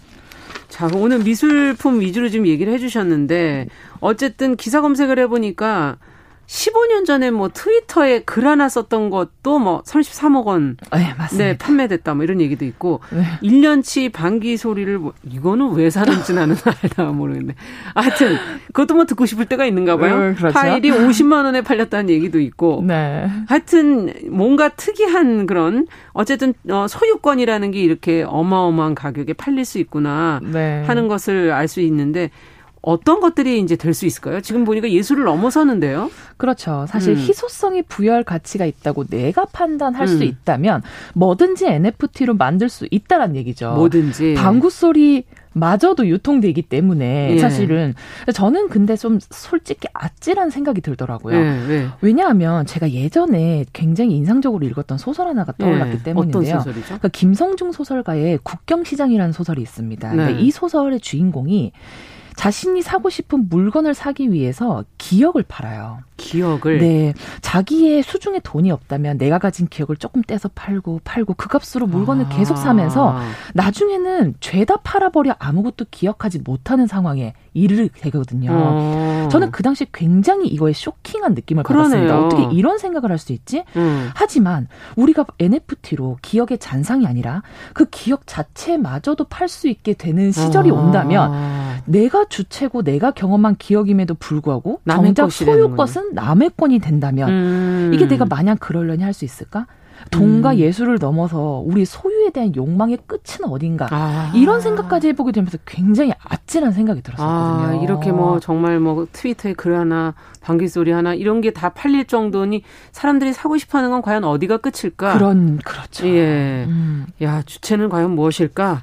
자, 0.69 0.89
오늘 0.95 1.19
미술품 1.21 2.01
위주로 2.01 2.29
지금 2.29 2.47
얘기를 2.47 2.73
해주셨는데, 2.75 3.67
어쨌든 4.01 4.55
기사 4.55 4.81
검색을 4.81 5.19
해보니까, 5.19 5.97
15년 6.49 7.05
전에 7.05 7.31
뭐 7.31 7.51
트위터에 7.51 8.21
글 8.21 8.47
하나 8.47 8.71
썼던 8.71 9.11
것도 9.11 9.59
뭐 9.59 9.83
33억 9.83 10.47
원 10.47 10.79
네, 10.93 11.15
네 11.37 11.59
판매됐다 11.59 12.15
뭐 12.15 12.25
이런 12.25 12.41
얘기도 12.41 12.65
있고 12.65 13.01
네. 13.11 13.23
1년치 13.43 14.11
방귀 14.13 14.57
소리를 14.57 14.99
뭐 14.99 15.13
이거는 15.31 15.73
왜 15.75 15.91
사는지 15.91 16.33
나는 16.33 16.57
알다 16.65 17.05
모르겠네. 17.05 17.55
하여튼 17.95 18.37
그것도 18.69 18.95
뭐 18.95 19.05
듣고 19.05 19.27
싶을 19.27 19.45
때가 19.45 19.67
있는가 19.67 19.99
봐요. 19.99 20.19
네, 20.19 20.35
그렇죠. 20.35 20.55
파일이 20.55 20.91
50만 20.91 21.45
원에 21.45 21.61
팔렸다는 21.61 22.09
얘기도 22.09 22.41
있고. 22.41 22.83
네. 22.87 23.29
하여튼 23.47 24.15
뭔가 24.31 24.71
특이한 24.71 25.47
그런 25.47 25.87
어쨌든 26.13 26.55
어, 26.71 26.87
소유권이라는 26.89 27.71
게 27.73 27.81
이렇게 27.81 28.25
어마어마한 28.27 28.95
가격에 28.95 29.35
팔릴 29.35 29.67
수 29.67 29.79
있구나 29.79 30.41
네. 30.43 30.83
하는 30.87 31.09
것을 31.09 31.53
알 31.53 31.69
수 31.69 31.83
있는데 31.83 32.31
어떤 32.81 33.21
것들이 33.21 33.61
이제 33.61 33.77
될 33.77 33.93
수 33.99 34.07
있을까요? 34.07 34.41
지금 34.41 34.65
보니까 34.65 34.91
예술을 34.91 35.25
넘어서는데요. 35.25 36.11
그렇죠. 36.37 36.87
사실 36.89 37.15
음. 37.15 37.19
희소성이 37.19 37.83
부여할 37.83 38.23
가치가 38.23 38.65
있다고 38.65 39.07
내가 39.07 39.45
판단할 39.47 40.03
음. 40.03 40.07
수 40.07 40.23
있다면 40.25 40.83
뭐든지 41.15 41.67
NFT로 41.67 42.35
만들 42.35 42.69
수 42.69 42.87
있다란 42.91 43.35
얘기죠. 43.35 43.73
뭐든지. 43.73 44.35
방구 44.35 44.71
소리 44.71 45.25
마저도 45.55 46.07
유통되기 46.07 46.63
때문에 46.63 47.33
예. 47.33 47.39
사실은 47.39 47.95
저는 48.33 48.69
근데 48.69 48.97
좀 48.97 49.19
솔직히 49.31 49.89
아찔한 49.93 50.51
생각이 50.51 50.81
들더라고요. 50.81 51.37
예, 51.37 51.41
예. 51.71 51.89
왜냐하면 52.01 52.65
제가 52.67 52.93
예전에 52.93 53.65
굉장히 53.73 54.15
인상적으로 54.17 54.65
읽었던 54.67 54.99
소설 54.99 55.27
하나가 55.27 55.53
떠올랐기 55.53 55.97
예. 55.99 56.03
때문인데요. 56.05 56.41
어떤 56.41 56.59
소설이죠? 56.61 56.87
그러니까 56.87 57.09
김성중 57.09 57.73
소설가의 57.73 58.39
국경시장이라는 58.45 59.33
소설이 59.33 59.61
있습니다. 59.61 60.11
그러니까 60.11 60.39
네. 60.39 60.45
이 60.45 60.51
소설의 60.53 61.01
주인공이 61.01 61.73
자신이 62.39 62.83
사고 62.83 63.11
싶은 63.11 63.49
물건을 63.49 63.95
사기 63.95 64.31
위해서 64.31 64.85
기억을 64.97 65.43
팔아요. 65.49 65.99
기억을 66.17 66.79
네 66.79 67.15
자기의 67.43 68.03
수중에 68.03 68.41
돈이 68.41 68.71
없다면 68.71 69.19
내가 69.19 69.39
가진 69.39 69.67
기억을 69.67 69.97
조금 69.97 70.23
떼서 70.23 70.51
팔고 70.55 71.01
팔고 71.05 71.35
그 71.35 71.49
값으로 71.49 71.87
물건을 71.89 72.27
아. 72.27 72.29
계속 72.29 72.57
사면서 72.57 73.21
나중에는 73.55 74.35
죄다 74.41 74.77
팔아버려 74.79 75.35
아무것도 75.39 75.87
기억하지 75.91 76.41
못하는 76.45 76.87
상황에 76.87 77.35
이르게 77.55 77.89
되거든요. 78.03 78.51
어. 78.53 79.29
저는 79.33 79.51
그 79.51 79.65
당시 79.65 79.87
굉장히 79.93 80.47
이거에 80.47 80.73
쇼킹한 80.73 81.35
느낌을 81.35 81.65
그러네요. 81.65 82.07
받았습니다. 82.09 82.27
어떻게 82.45 82.57
이런 82.57 82.79
생각을 82.79 83.11
할 83.11 83.19
수 83.19 83.33
있지? 83.33 83.65
음. 83.75 84.11
하지만 84.15 84.69
우리가 84.95 85.27
NFT로 85.41 86.19
기억의 86.23 86.59
잔상이 86.59 87.05
아니라 87.05 87.43
그 87.75 87.87
기억 87.87 88.23
자체마저도 88.27 89.25
팔 89.25 89.49
수 89.49 89.67
있게 89.67 89.95
되는 89.95 90.31
시절이 90.31 90.71
아. 90.71 90.75
온다면 90.75 91.83
내가 91.85 92.28
주체고 92.29 92.83
내가 92.83 93.11
경험한 93.11 93.57
기억임에도 93.57 94.15
불구하고 94.15 94.81
정작 94.89 95.31
소유 95.33 95.75
것은 95.77 96.15
남의 96.15 96.51
권이 96.57 96.79
된다면 96.81 97.29
음. 97.31 97.91
이게 97.95 98.07
내가 98.09 98.25
마냥 98.25 98.57
그러려니 98.59 99.03
할 99.03 99.13
수 99.13 99.25
있을까? 99.25 99.67
돈과 100.13 100.53
음. 100.53 100.57
예술을 100.59 100.99
넘어서 101.01 101.61
우리 101.67 101.85
소유에 101.85 102.31
대한 102.31 102.55
욕망의 102.55 102.99
끝은 103.09 103.51
어딘가 103.51 103.89
아. 103.91 104.31
이런 104.33 104.61
생각까지 104.61 105.09
해보게 105.09 105.33
되면서 105.33 105.59
굉장히 105.67 106.13
아찔한 106.23 106.71
생각이 106.71 107.03
들었었거든요. 107.03 107.81
아, 107.81 107.83
이렇게 107.83 108.13
뭐 108.13 108.39
정말 108.39 108.79
뭐 108.79 109.09
트위터에 109.13 109.55
글 109.55 109.75
하나 109.77 110.15
방귀 110.41 110.69
소리 110.69 110.93
하나 110.93 111.15
이런 111.15 111.41
게 111.41 111.51
다 111.51 111.71
팔릴 111.71 112.07
정도니 112.07 112.63
사람들이 112.93 113.33
사고 113.33 113.59
싶어하는 113.59 113.91
건 113.91 114.01
과연 114.03 114.23
어디가 114.23 114.59
끝일까? 114.59 115.15
그런 115.15 115.59
그렇죠. 115.65 116.07
예, 116.07 116.65
음. 116.69 117.07
야 117.21 117.43
주체는 117.43 117.89
과연 117.89 118.13
무엇일까? 118.13 118.83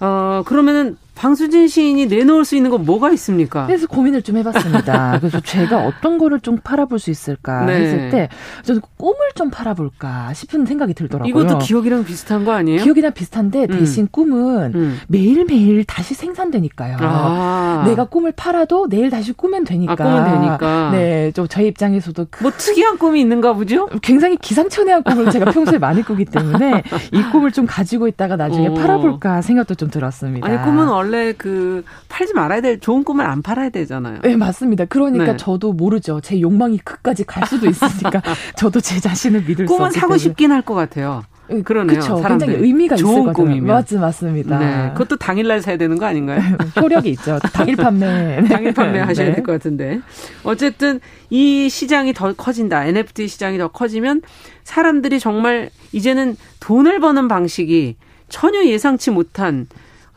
어 0.00 0.42
그러면은 0.46 0.96
방수진 1.18 1.66
시인이 1.66 2.06
내놓을 2.06 2.44
수 2.44 2.54
있는 2.54 2.70
건 2.70 2.84
뭐가 2.84 3.10
있습니까? 3.10 3.66
그래서 3.66 3.88
고민을 3.88 4.22
좀 4.22 4.36
해봤습니다. 4.36 5.18
그래서 5.18 5.40
제가 5.40 5.84
어떤 5.84 6.16
거를 6.16 6.38
좀 6.38 6.58
팔아볼 6.62 7.00
수 7.00 7.10
있을까 7.10 7.64
네. 7.64 7.72
했을 7.74 8.10
때 8.10 8.28
저는 8.62 8.80
꿈을 8.96 9.16
좀 9.34 9.50
팔아볼까 9.50 10.32
싶은 10.34 10.64
생각이 10.64 10.94
들더라고요. 10.94 11.28
이것도 11.28 11.58
기억이랑 11.58 12.04
비슷한 12.04 12.44
거 12.44 12.52
아니에요? 12.52 12.84
기억이랑 12.84 13.12
비슷한데 13.14 13.62
음. 13.62 13.66
대신 13.66 14.04
음. 14.04 14.08
꿈은 14.12 14.72
음. 14.76 14.98
매일매일 15.08 15.82
다시 15.84 16.14
생산되니까요. 16.14 16.98
아. 17.00 17.82
내가 17.88 18.04
꿈을 18.04 18.30
팔아도 18.30 18.88
내일 18.88 19.10
다시 19.10 19.32
꾸면 19.32 19.64
되니까. 19.64 19.92
아, 19.92 19.96
꾸면 19.96 20.24
되니까. 20.24 20.90
네, 20.92 21.32
좀 21.32 21.48
저희 21.48 21.66
입장에서도 21.66 22.26
뭐 22.42 22.52
특이한 22.56 22.96
꿈이 22.96 23.20
있는가 23.20 23.54
보죠? 23.54 23.88
굉장히 24.02 24.36
기상천외한 24.36 25.02
꿈을 25.02 25.32
제가 25.32 25.50
평소에 25.50 25.78
많이 25.78 26.02
꾸기 26.02 26.26
때문에 26.26 26.84
이 27.12 27.22
꿈을 27.32 27.50
좀 27.50 27.66
가지고 27.66 28.06
있다가 28.06 28.36
나중에 28.36 28.68
오. 28.68 28.74
팔아볼까 28.74 29.42
생각도 29.42 29.74
좀 29.74 29.90
들었습니다. 29.90 30.46
아니 30.46 30.62
꿈은 30.62 30.88
원래 31.08 31.32
그 31.32 31.82
팔지 32.08 32.34
말아야 32.34 32.60
될 32.60 32.78
좋은 32.80 33.02
꿈을 33.02 33.24
안 33.24 33.40
팔아야 33.40 33.70
되잖아요. 33.70 34.20
네, 34.22 34.36
맞습니다. 34.36 34.84
그러니까 34.84 35.24
네. 35.32 35.36
저도 35.38 35.72
모르죠. 35.72 36.20
제 36.20 36.38
욕망이 36.40 36.78
그까지 36.78 37.24
갈 37.24 37.46
수도 37.46 37.66
있으니까 37.68 38.22
저도 38.56 38.80
제 38.80 39.00
자신을 39.00 39.40
믿을 39.40 39.66
수 39.66 39.72
없기 39.72 39.78
꿈은 39.78 39.90
사고 39.90 40.16
싶긴 40.18 40.52
할 40.52 40.58
것 40.68 40.74
같아요. 40.74 41.22
그러네요. 41.64 41.98
그쵸, 42.00 42.22
굉장히 42.22 42.56
의미가 42.56 42.96
좋은 42.96 43.32
꿈이면 43.32 43.68
맞지 43.74 43.96
맞습니다. 43.96 44.58
네. 44.58 44.90
그것도 44.92 45.16
당일날 45.16 45.62
사야 45.62 45.78
되는 45.78 45.96
거 45.96 46.04
아닌가요? 46.04 46.40
효력이 46.78 47.08
있죠. 47.10 47.38
당일 47.54 47.76
판매. 47.76 48.42
당일 48.50 48.74
판매 48.74 48.98
하셔야 48.98 49.28
네. 49.28 49.34
될것 49.36 49.54
같은데. 49.54 50.00
어쨌든 50.44 51.00
이 51.30 51.70
시장이 51.70 52.12
더 52.12 52.34
커진다. 52.34 52.84
NFT 52.84 53.28
시장이 53.28 53.56
더 53.56 53.68
커지면 53.68 54.20
사람들이 54.64 55.20
정말 55.20 55.70
이제는 55.92 56.36
돈을 56.60 57.00
버는 57.00 57.28
방식이 57.28 57.96
전혀 58.28 58.64
예상치 58.66 59.10
못한 59.10 59.68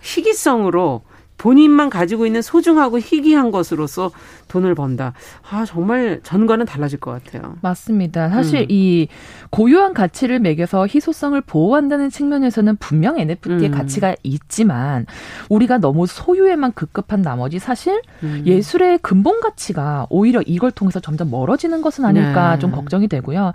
희귀성으로 0.01 1.03
본인만 1.41 1.89
가지고 1.89 2.27
있는 2.27 2.43
소중하고 2.43 2.99
희귀한 2.99 3.49
것으로서 3.49 4.11
돈을 4.47 4.75
번다. 4.75 5.13
아, 5.49 5.65
정말 5.65 6.19
전과는 6.21 6.67
달라질 6.67 6.99
것 6.99 7.09
같아요. 7.11 7.55
맞습니다. 7.61 8.29
사실 8.29 8.59
음. 8.59 8.65
이 8.69 9.07
고유한 9.49 9.95
가치를 9.95 10.39
매겨서 10.39 10.85
희소성을 10.85 11.41
보호한다는 11.41 12.11
측면에서는 12.11 12.75
분명 12.75 13.17
NFT의 13.17 13.63
음. 13.63 13.71
가치가 13.71 14.15
있지만 14.21 15.07
우리가 15.49 15.79
너무 15.79 16.05
소유에만 16.05 16.73
급급한 16.73 17.23
나머지 17.23 17.57
사실 17.57 17.99
음. 18.21 18.43
예술의 18.45 18.99
근본 18.99 19.39
가치가 19.39 20.05
오히려 20.11 20.43
이걸 20.45 20.69
통해서 20.69 20.99
점점 20.99 21.31
멀어지는 21.31 21.81
것은 21.81 22.05
아닐까 22.05 22.53
네. 22.53 22.59
좀 22.59 22.69
걱정이 22.69 23.07
되고요. 23.07 23.53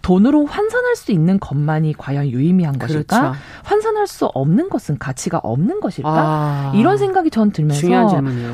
돈으로 0.00 0.46
환산할 0.46 0.96
수 0.96 1.12
있는 1.12 1.38
것만이 1.38 1.92
과연 1.98 2.28
유의미한 2.30 2.78
것일까? 2.78 3.20
그렇죠. 3.20 3.38
환산할 3.64 4.06
수 4.06 4.24
없는 4.24 4.70
것은 4.70 4.98
가치가 4.98 5.36
없는 5.36 5.80
것일까? 5.80 6.10
아. 6.10 6.72
이런 6.74 6.96
생각 6.96 7.25
이 7.26 7.30
전 7.30 7.50
들면서 7.50 7.78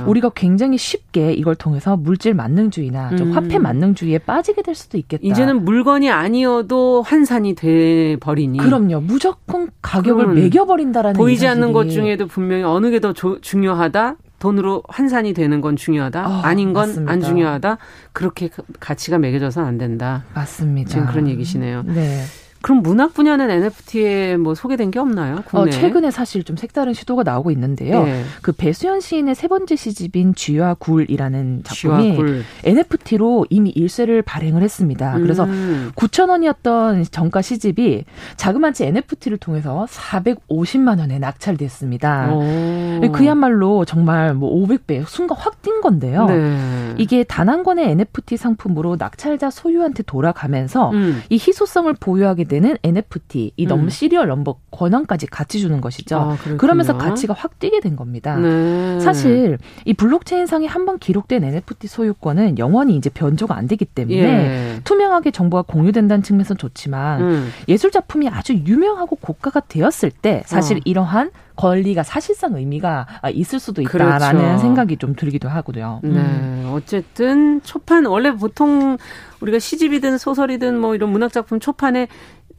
우리가 0.06 0.30
굉장히 0.34 0.78
쉽게 0.78 1.32
이걸 1.32 1.54
통해서 1.54 1.96
물질 1.96 2.34
만능주의나 2.34 3.16
좀 3.16 3.28
음. 3.28 3.32
화폐 3.36 3.58
만능주의에 3.58 4.18
빠지게 4.18 4.62
될 4.62 4.74
수도 4.74 4.96
있겠다. 4.98 5.20
이제는 5.24 5.64
물건이 5.64 6.10
아니어도 6.10 7.02
환산이 7.02 7.54
돼 7.54 8.16
버리니. 8.16 8.58
그럼요. 8.58 9.00
무조건 9.00 9.68
가격을 9.82 10.28
매겨 10.34 10.64
버린다라는 10.64 11.16
보이지 11.18 11.46
않는 11.46 11.72
것 11.72 11.88
중에도 11.90 12.26
분명히 12.26 12.62
어느 12.64 12.90
게 12.90 12.98
더 13.00 13.12
중요하다. 13.40 14.16
돈으로 14.38 14.82
환산이 14.88 15.34
되는 15.34 15.60
건 15.60 15.76
중요하다. 15.76 16.26
어, 16.28 16.40
아닌 16.42 16.72
건 16.72 17.08
안 17.08 17.20
중요하다. 17.20 17.78
그렇게 18.12 18.48
가치가 18.80 19.18
매겨져서는 19.18 19.68
안 19.68 19.78
된다. 19.78 20.24
맞습니다. 20.34 20.88
지금 20.90 21.06
그런 21.06 21.28
얘기시네요. 21.28 21.82
네. 21.86 22.22
그럼 22.62 22.82
문학 22.82 23.14
분야는 23.14 23.50
NFT에 23.50 24.36
뭐 24.38 24.54
소개된 24.54 24.90
게 24.90 24.98
없나요? 24.98 25.44
어, 25.52 25.68
최근에 25.68 26.10
사실 26.10 26.42
좀 26.42 26.56
색다른 26.56 26.92
시도가 26.94 27.22
나오고 27.22 27.50
있는데요. 27.52 28.02
네. 28.04 28.24
그 28.42 28.52
배수연 28.52 29.00
시인의 29.00 29.34
세 29.34 29.46
번째 29.48 29.76
시집인 29.76 30.34
쥐와 30.34 30.74
굴이라는 30.74 31.62
작품이 31.64 32.16
굴. 32.16 32.42
NFT로 32.64 33.46
이미 33.50 33.70
일쇄를 33.70 34.22
발행을 34.22 34.62
했습니다. 34.62 35.16
음. 35.16 35.22
그래서 35.22 35.46
9천 35.94 36.30
원이었던 36.30 37.04
정가 37.10 37.42
시집이 37.42 38.04
자그마치 38.36 38.84
NFT를 38.84 39.38
통해서 39.38 39.86
450만 39.90 40.98
원에 40.98 41.18
낙찰됐습니다. 41.18 42.32
오. 42.32 43.00
그야말로 43.12 43.84
정말 43.84 44.34
뭐 44.34 44.52
500배 44.66 45.04
순간 45.06 45.36
확 45.38 45.62
뛴 45.62 45.80
건데요. 45.80 46.26
네. 46.26 46.94
이게 46.98 47.22
단 47.22 47.52
한 47.52 47.64
권의 47.64 47.90
NFT 47.90 48.38
상품으로 48.38 48.96
낙찰자 48.98 49.50
소유한테 49.50 50.04
돌아가면서 50.04 50.90
음. 50.92 51.20
이 51.28 51.34
희소성을 51.34 51.92
보유하게 52.00 52.44
되는 52.52 52.76
NFT 52.84 53.52
이 53.56 53.66
넘 53.66 53.80
음. 53.84 53.88
serial 53.88 54.28
number 54.28 54.56
권한까지 54.70 55.26
같이 55.26 55.58
주는 55.58 55.80
것이죠. 55.80 56.16
아, 56.18 56.36
그러면서 56.58 56.98
가치가 56.98 57.32
확 57.32 57.58
뛰게 57.58 57.80
된 57.80 57.96
겁니다. 57.96 58.36
네. 58.36 59.00
사실 59.00 59.56
이 59.86 59.94
블록체인상에 59.94 60.66
한번 60.66 60.98
기록된 60.98 61.42
NFT 61.42 61.88
소유권은 61.88 62.58
영원히 62.58 62.96
이제 62.96 63.08
변조가 63.08 63.56
안 63.56 63.66
되기 63.66 63.86
때문에 63.86 64.18
예. 64.18 64.80
투명하게 64.84 65.30
정보가 65.30 65.62
공유된다는 65.62 66.22
측면에서 66.22 66.54
좋지만 66.54 67.22
음. 67.22 67.50
예술 67.68 67.90
작품이 67.90 68.28
아주 68.28 68.52
유명하고 68.54 69.16
고가가 69.16 69.60
되었을 69.60 70.10
때 70.10 70.42
사실 70.44 70.76
어. 70.76 70.80
이러한 70.84 71.30
권리가 71.56 72.02
사실상 72.02 72.54
의미가 72.56 73.06
있을 73.32 73.58
수도 73.60 73.82
있다라는 73.82 74.40
그렇죠. 74.40 74.58
생각이 74.58 74.96
좀 74.96 75.14
들기도 75.14 75.48
하고요. 75.48 76.00
네. 76.02 76.10
음. 76.10 76.70
어쨌든 76.74 77.60
초판 77.62 78.06
원래 78.06 78.32
보통 78.34 78.96
우리가 79.40 79.58
시집이든 79.58 80.18
소설이든 80.18 80.78
뭐 80.78 80.94
이런 80.94 81.10
문학 81.10 81.32
작품 81.32 81.60
초판에 81.60 82.08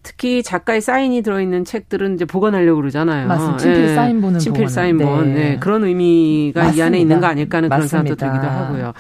특히 0.04 0.43
작가의 0.43 0.82
사인이 0.82 1.22
들어있는 1.22 1.64
책들은 1.64 2.16
이제 2.16 2.26
보관하려고 2.26 2.82
그러잖아요. 2.82 3.28
맞습니다. 3.28 3.58
친필 3.58 3.86
네. 3.86 3.95
사인본은 3.95 4.39
친필 4.39 4.70
사인본. 4.70 5.34
네. 5.34 5.34
네. 5.34 5.58
그런 5.60 5.86
의미가 5.86 6.62
맞습니다. 6.62 6.84
이 6.84 6.86
안에 6.86 6.99
있는 6.99 7.22
거 7.22 7.28
아닐까 7.28 7.58
하는 7.58 7.70
그런 7.70 7.88
생각도 7.88 8.16
들기도 8.16 8.47
하고요. 8.47 8.93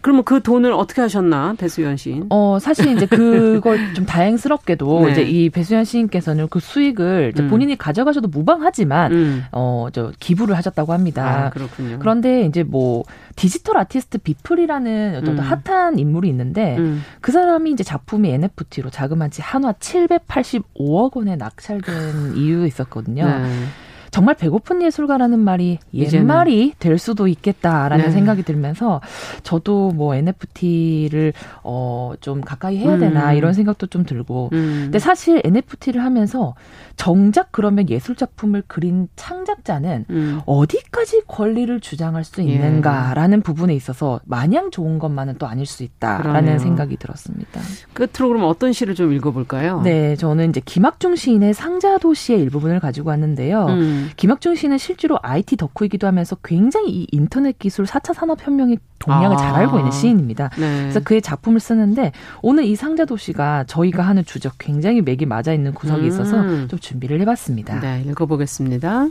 그러면 0.00 0.24
그 0.24 0.42
돈을 0.42 0.72
어떻게 0.72 1.00
하셨나 1.00 1.54
배수연 1.58 1.96
시인? 1.96 2.26
어 2.30 2.58
사실 2.60 2.96
이제 2.96 3.06
그걸 3.06 3.78
좀 3.94 4.06
다행스럽게도 4.06 5.06
네. 5.06 5.12
이제 5.12 5.22
이 5.22 5.50
배수연 5.50 5.84
시인께서는 5.84 6.48
그 6.48 6.58
수익을 6.60 7.34
음. 7.38 7.48
본인이 7.48 7.76
가져가셔도 7.76 8.28
무방하지만 8.28 9.12
음. 9.12 9.44
어저 9.50 10.12
기부를 10.18 10.56
하셨다고 10.56 10.92
합니다. 10.92 11.46
아, 11.46 11.50
그렇군요. 11.50 11.98
그런데 11.98 12.44
이제 12.46 12.62
뭐 12.62 13.04
디지털 13.36 13.76
아티스트 13.76 14.18
비플이라는 14.18 15.16
어떤 15.16 15.38
음. 15.38 15.60
핫한 15.64 15.98
인물이 15.98 16.28
있는데 16.28 16.76
음. 16.78 17.02
그 17.20 17.32
사람이 17.32 17.70
이제 17.70 17.84
작품이 17.84 18.30
NFT로 18.30 18.90
자그마치 18.90 19.42
한화 19.42 19.72
785억 19.72 21.16
원에 21.16 21.36
낙찰된 21.36 22.36
이유가 22.36 22.66
있었거든요. 22.66 23.26
네. 23.26 23.66
정말 24.10 24.34
배고픈 24.34 24.82
예술가라는 24.82 25.38
말이 25.38 25.78
옛말이 25.94 26.74
될 26.78 26.98
수도 26.98 27.28
있겠다라는 27.28 28.06
네. 28.06 28.10
생각이 28.10 28.42
들면서 28.42 29.00
저도 29.42 29.90
뭐 29.90 30.14
NFT를 30.14 31.32
어 31.62 32.00
좀 32.20 32.40
가까이 32.40 32.76
해야 32.78 32.98
되나 32.98 33.30
음. 33.32 33.36
이런 33.36 33.52
생각도 33.52 33.86
좀 33.86 34.04
들고 34.04 34.50
음. 34.52 34.80
근데 34.84 34.98
사실 34.98 35.40
NFT를 35.44 36.02
하면서 36.04 36.54
정작 36.96 37.50
그러면 37.52 37.88
예술 37.88 38.14
작품을 38.16 38.62
그린 38.66 39.08
창작자는 39.16 40.04
음. 40.10 40.40
어디까지 40.44 41.22
권리를 41.26 41.80
주장할 41.80 42.24
수 42.24 42.42
있는가라는 42.42 43.38
예. 43.38 43.42
부분에 43.42 43.74
있어서 43.74 44.20
마냥 44.24 44.70
좋은 44.70 44.98
것만은 44.98 45.36
또 45.38 45.46
아닐 45.46 45.66
수 45.66 45.82
있다라는 45.82 46.22
그러네요. 46.30 46.58
생각이 46.58 46.96
들었습니다. 46.96 47.60
끝으로 47.94 48.28
그럼 48.28 48.44
어떤 48.44 48.72
시를 48.72 48.94
좀 48.94 49.12
읽어볼까요? 49.12 49.80
네, 49.82 50.16
저는 50.16 50.50
이제 50.50 50.60
김학중 50.64 51.16
시인의 51.16 51.54
상자도시의 51.54 52.40
일부분을 52.40 52.80
가지고 52.80 53.10
왔는데요. 53.10 53.66
음. 53.66 53.99
음. 54.00 54.10
김학중 54.16 54.54
씨는 54.54 54.78
실제로 54.78 55.18
IT 55.22 55.56
덕후이기도 55.56 56.06
하면서 56.06 56.36
굉장히 56.42 56.90
이 56.90 57.06
인터넷 57.12 57.58
기술 57.58 57.84
4차 57.84 58.14
산업혁명의 58.14 58.78
동향을 58.98 59.36
아. 59.36 59.38
잘 59.38 59.54
알고 59.54 59.78
있는 59.78 59.90
시인입니다. 59.90 60.50
네. 60.58 60.80
그래서 60.80 61.00
그의 61.00 61.22
작품을 61.22 61.60
쓰는데 61.60 62.12
오늘 62.42 62.64
이 62.64 62.76
상자 62.76 63.04
도시가 63.04 63.64
저희가 63.64 64.02
하는 64.02 64.24
주적 64.24 64.54
굉장히 64.58 65.00
맥이 65.00 65.26
맞아 65.26 65.52
있는 65.52 65.72
구석이 65.74 66.06
있어서 66.06 66.40
음. 66.40 66.68
좀 66.68 66.78
준비를 66.78 67.20
해봤습니다. 67.20 67.80
네, 67.80 68.04
읽어보겠습니다. 68.06 69.08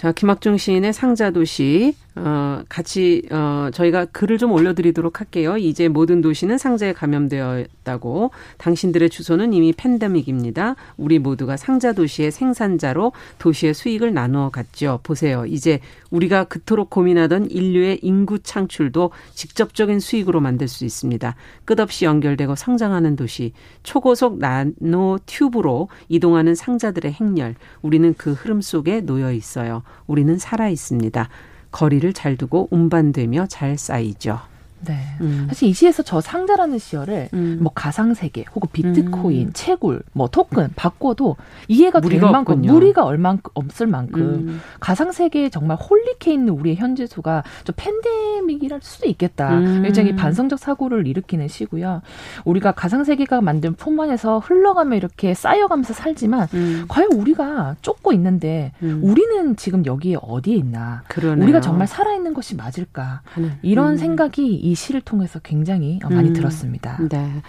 자, 0.00 0.12
김학중 0.12 0.56
시인의 0.56 0.94
상자도시 0.94 1.94
어, 2.16 2.62
같이, 2.70 3.22
어, 3.30 3.68
저희가 3.70 4.06
글을 4.06 4.38
좀 4.38 4.50
올려드리도록 4.50 5.20
할게요. 5.20 5.58
이제 5.58 5.88
모든 5.88 6.22
도시는 6.22 6.56
상자에 6.56 6.94
감염되었다고. 6.94 8.30
당신들의 8.56 9.10
주소는 9.10 9.52
이미 9.52 9.74
팬데믹입니다. 9.74 10.76
우리 10.96 11.18
모두가 11.18 11.58
상자 11.58 11.92
도시의 11.92 12.30
생산자로 12.30 13.12
도시의 13.38 13.74
수익을 13.74 14.14
나누어 14.14 14.48
갔죠. 14.48 15.00
보세요. 15.02 15.44
이제 15.44 15.80
우리가 16.10 16.44
그토록 16.44 16.90
고민하던 16.90 17.50
인류의 17.50 18.00
인구 18.02 18.38
창출도 18.40 19.12
직접적인 19.34 20.00
수익으로 20.00 20.40
만들 20.40 20.68
수 20.68 20.84
있습니다. 20.84 21.34
끝없이 21.64 22.04
연결되고 22.04 22.54
성장하는 22.56 23.16
도시, 23.16 23.52
초고속 23.82 24.38
나노 24.38 25.20
튜브로 25.26 25.88
이동하는 26.08 26.54
상자들의 26.54 27.12
행렬. 27.12 27.54
우리는 27.82 28.14
그 28.14 28.32
흐름 28.32 28.60
속에 28.60 29.00
놓여 29.00 29.32
있어요. 29.32 29.82
우리는 30.06 30.38
살아 30.38 30.68
있습니다. 30.68 31.28
거리를 31.70 32.12
잘 32.12 32.36
두고 32.36 32.68
운반되며 32.70 33.46
잘 33.46 33.78
쌓이죠. 33.78 34.49
네. 34.86 34.98
음. 35.20 35.46
사실 35.48 35.68
이 35.68 35.72
시에서 35.72 36.02
저 36.02 36.20
상자라는 36.20 36.78
시어를 36.78 37.28
음. 37.34 37.58
뭐 37.60 37.72
가상 37.74 38.14
세계 38.14 38.44
혹은 38.54 38.68
비트코인, 38.72 39.48
음. 39.48 39.50
채굴, 39.52 40.02
뭐 40.12 40.28
토큰 40.28 40.70
바꿔도 40.76 41.36
이해가 41.68 42.00
될 42.00 42.20
만큼 42.20 42.54
없군요. 42.54 42.72
무리가 42.72 43.04
얼만큼 43.04 43.50
없을 43.54 43.86
만큼 43.86 44.20
음. 44.20 44.60
가상 44.80 45.12
세계에 45.12 45.50
정말 45.50 45.76
홀릭해 45.76 46.32
있는 46.32 46.54
우리의 46.54 46.76
현재 46.76 47.06
수가 47.06 47.42
좀 47.64 47.74
팬데믹이랄 47.76 48.80
수도 48.82 49.08
있겠다. 49.08 49.58
음. 49.58 49.82
굉장히 49.82 50.14
반성적 50.16 50.58
사고를 50.58 51.06
일으키는 51.06 51.48
시고요. 51.48 52.02
우리가 52.44 52.72
가상 52.72 53.04
세계가 53.04 53.40
만든 53.40 53.74
품 53.74 54.00
안에서 54.00 54.38
흘러가며 54.38 54.96
이렇게 54.96 55.34
쌓여가면서 55.34 55.92
살지만 55.92 56.48
음. 56.54 56.84
과연 56.88 57.12
우리가 57.12 57.76
쫓고 57.82 58.12
있는데 58.12 58.72
우리는 58.80 59.56
지금 59.56 59.84
여기에 59.84 60.16
어디에 60.22 60.56
있나? 60.56 61.02
그러네요. 61.08 61.44
우리가 61.44 61.60
정말 61.60 61.86
살아 61.86 62.14
있는 62.14 62.32
것이 62.34 62.56
맞을까? 62.56 63.22
이런 63.62 63.96
생각이 63.96 64.69
이 64.70 64.74
시를 64.76 65.00
통해서 65.00 65.40
굉장히 65.40 65.98
많이 66.08 66.28
음. 66.28 66.32
들었습니다. 66.32 66.96
네. 67.10 67.42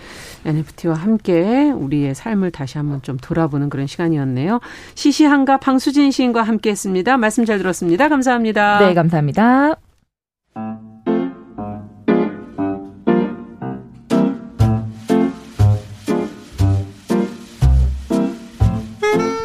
NFT와 0.44 0.96
함께 0.96 1.70
우리의 1.70 2.16
삶을 2.16 2.50
다시 2.50 2.80
한번 2.80 3.04
좀 3.04 3.18
돌아보는 3.18 3.70
그런 3.70 3.86
시간이었네요. 3.86 4.60
시시한가 4.96 5.58
방수진 5.58 6.10
시인과 6.10 6.42
함께 6.42 6.72
했습니다. 6.72 7.18
말씀 7.18 7.46
잘 7.46 7.60
들었습니다. 7.60 8.10
감사합니다. 8.10 8.80
네, 8.80 8.94
감사합니다. 8.96 9.76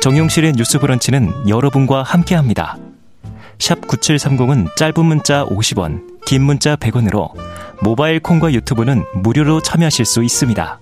정용실의 0.01 0.53
뉴스 0.53 0.79
브런치는 0.79 1.49
여러분과 1.49 2.03
함께합니다. 2.05 2.79
샵 3.59 3.81
9730은 3.83 4.77
짧은 4.77 5.05
문자 5.05 5.45
50원, 5.45 6.16
긴 6.27 6.43
문자 6.43 6.75
100원으로 6.75 7.31
모바일 7.83 8.19
콩과 8.21 8.53
유튜브는 8.53 9.05
무료로 9.15 9.63
참여하실 9.63 10.05
수 10.05 10.25
있습니다. 10.25 10.81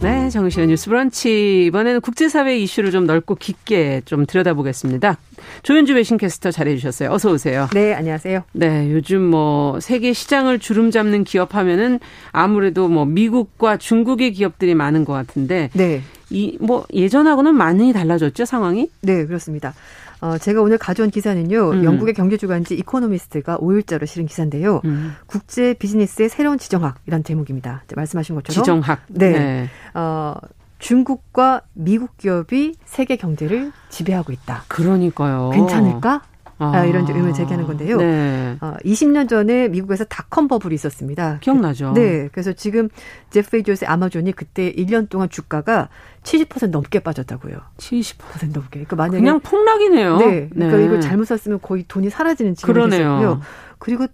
네, 0.00 0.28
정신의 0.28 0.66
뉴스 0.68 0.88
브런치. 0.88 1.66
이번에는 1.66 2.00
국제사회 2.00 2.58
이슈를 2.58 2.90
좀 2.90 3.06
넓고 3.06 3.36
깊게 3.36 4.02
좀 4.04 4.26
들여다보겠습니다. 4.26 5.18
조현주 5.62 5.94
외신캐스터 5.94 6.50
잘해주셨어요. 6.50 7.10
어서 7.10 7.30
오세요. 7.30 7.68
네, 7.72 7.94
안녕하세요. 7.94 8.42
네, 8.52 8.90
요즘 8.90 9.22
뭐 9.22 9.78
세계 9.78 10.12
시장을 10.12 10.58
주름 10.58 10.90
잡는 10.90 11.22
기업 11.22 11.54
하면은 11.54 12.00
아무래도 12.32 12.88
뭐 12.88 13.04
미국과 13.04 13.76
중국의 13.76 14.32
기업들이 14.32 14.74
많은 14.74 15.04
것 15.04 15.12
같은데. 15.12 15.70
네. 15.74 16.02
이 16.30 16.58
뭐 16.60 16.84
예전하고는 16.92 17.54
많이 17.54 17.92
달라졌죠 17.92 18.46
상황이? 18.46 18.90
네, 19.00 19.26
그렇습니다. 19.26 19.74
어, 20.20 20.38
제가 20.38 20.62
오늘 20.62 20.78
가져온 20.78 21.10
기사는요. 21.10 21.70
음. 21.70 21.84
영국의 21.84 22.14
경제주간지 22.14 22.74
이코노미스트가 22.76 23.58
5일자로 23.58 24.06
실은 24.06 24.26
기사인데요. 24.26 24.80
음. 24.84 25.14
국제 25.26 25.74
비즈니스의 25.74 26.28
새로운 26.28 26.58
지정학이란 26.58 27.24
제목입니다. 27.24 27.84
말씀하신 27.94 28.34
것처럼 28.36 28.62
지정학. 28.64 29.02
네. 29.08 29.30
네. 29.30 29.70
어, 29.94 30.34
중국과 30.78 31.62
미국 31.72 32.16
기업이 32.16 32.74
세계 32.84 33.16
경제를 33.16 33.72
지배하고 33.88 34.32
있다. 34.32 34.64
그러니까요. 34.68 35.50
괜찮을까? 35.50 36.22
아. 36.58 36.84
이런 36.84 37.06
의문을 37.06 37.34
제기하는 37.34 37.66
건데요. 37.66 37.98
네. 37.98 38.56
어, 38.60 38.74
20년 38.84 39.28
전에 39.28 39.68
미국에서 39.68 40.04
닷컴 40.04 40.48
버블이 40.48 40.74
있었습니다. 40.74 41.38
기억나죠? 41.40 41.92
네. 41.92 42.28
그래서 42.32 42.52
지금 42.52 42.88
제프 43.30 43.50
베이조스의 43.50 43.88
아마존이 43.88 44.32
그때 44.32 44.72
1년 44.72 45.08
동안 45.08 45.28
주가가 45.28 45.88
70% 46.22 46.70
넘게 46.70 47.00
빠졌다고요. 47.00 47.58
70% 47.76 48.52
넘게. 48.52 48.70
그러니까 48.70 48.96
만약에 48.96 49.18
그냥 49.18 49.40
폭락이네요. 49.40 50.16
네. 50.16 50.48
그러니까 50.48 50.78
네. 50.78 50.84
이걸 50.84 51.00
잘못 51.00 51.24
썼으면 51.26 51.60
거의 51.60 51.84
돈이 51.86 52.10
사라지는 52.10 52.54
지경이 52.54 52.88
있었고요. 52.88 53.40
그리고 53.78 54.06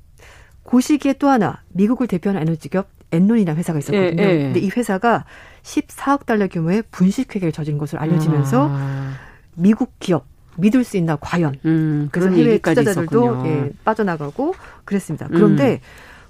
그 0.65 0.81
시기에 0.81 1.15
또 1.15 1.29
하나 1.29 1.63
미국을 1.69 2.07
대표하는 2.07 2.43
에너지 2.43 2.69
기업 2.69 2.89
엔론이라는 3.13 3.59
회사가 3.59 3.79
있었거든요. 3.79 4.23
예, 4.23 4.27
예. 4.27 4.43
근데 4.45 4.61
이 4.61 4.71
회사가 4.71 5.25
14억 5.63 6.25
달러 6.25 6.49
규모의 6.49 6.83
분식회계를 6.91 7.53
저지른 7.53 7.79
것으로 7.79 8.01
알려지면서 8.01 8.69
아. 8.73 9.13
미국 9.55 9.93
기업 9.99 10.32
믿을 10.57 10.85
수 10.85 10.97
있나 10.97 11.17
과연. 11.17 11.57
음, 11.65 12.09
그래서 12.13 12.31
해외 12.31 12.59
투자자들도 12.59 13.47
예, 13.47 13.71
빠져나가고 13.85 14.55
그랬습니다. 14.85 15.29
그런데 15.29 15.75
음. 15.75 15.79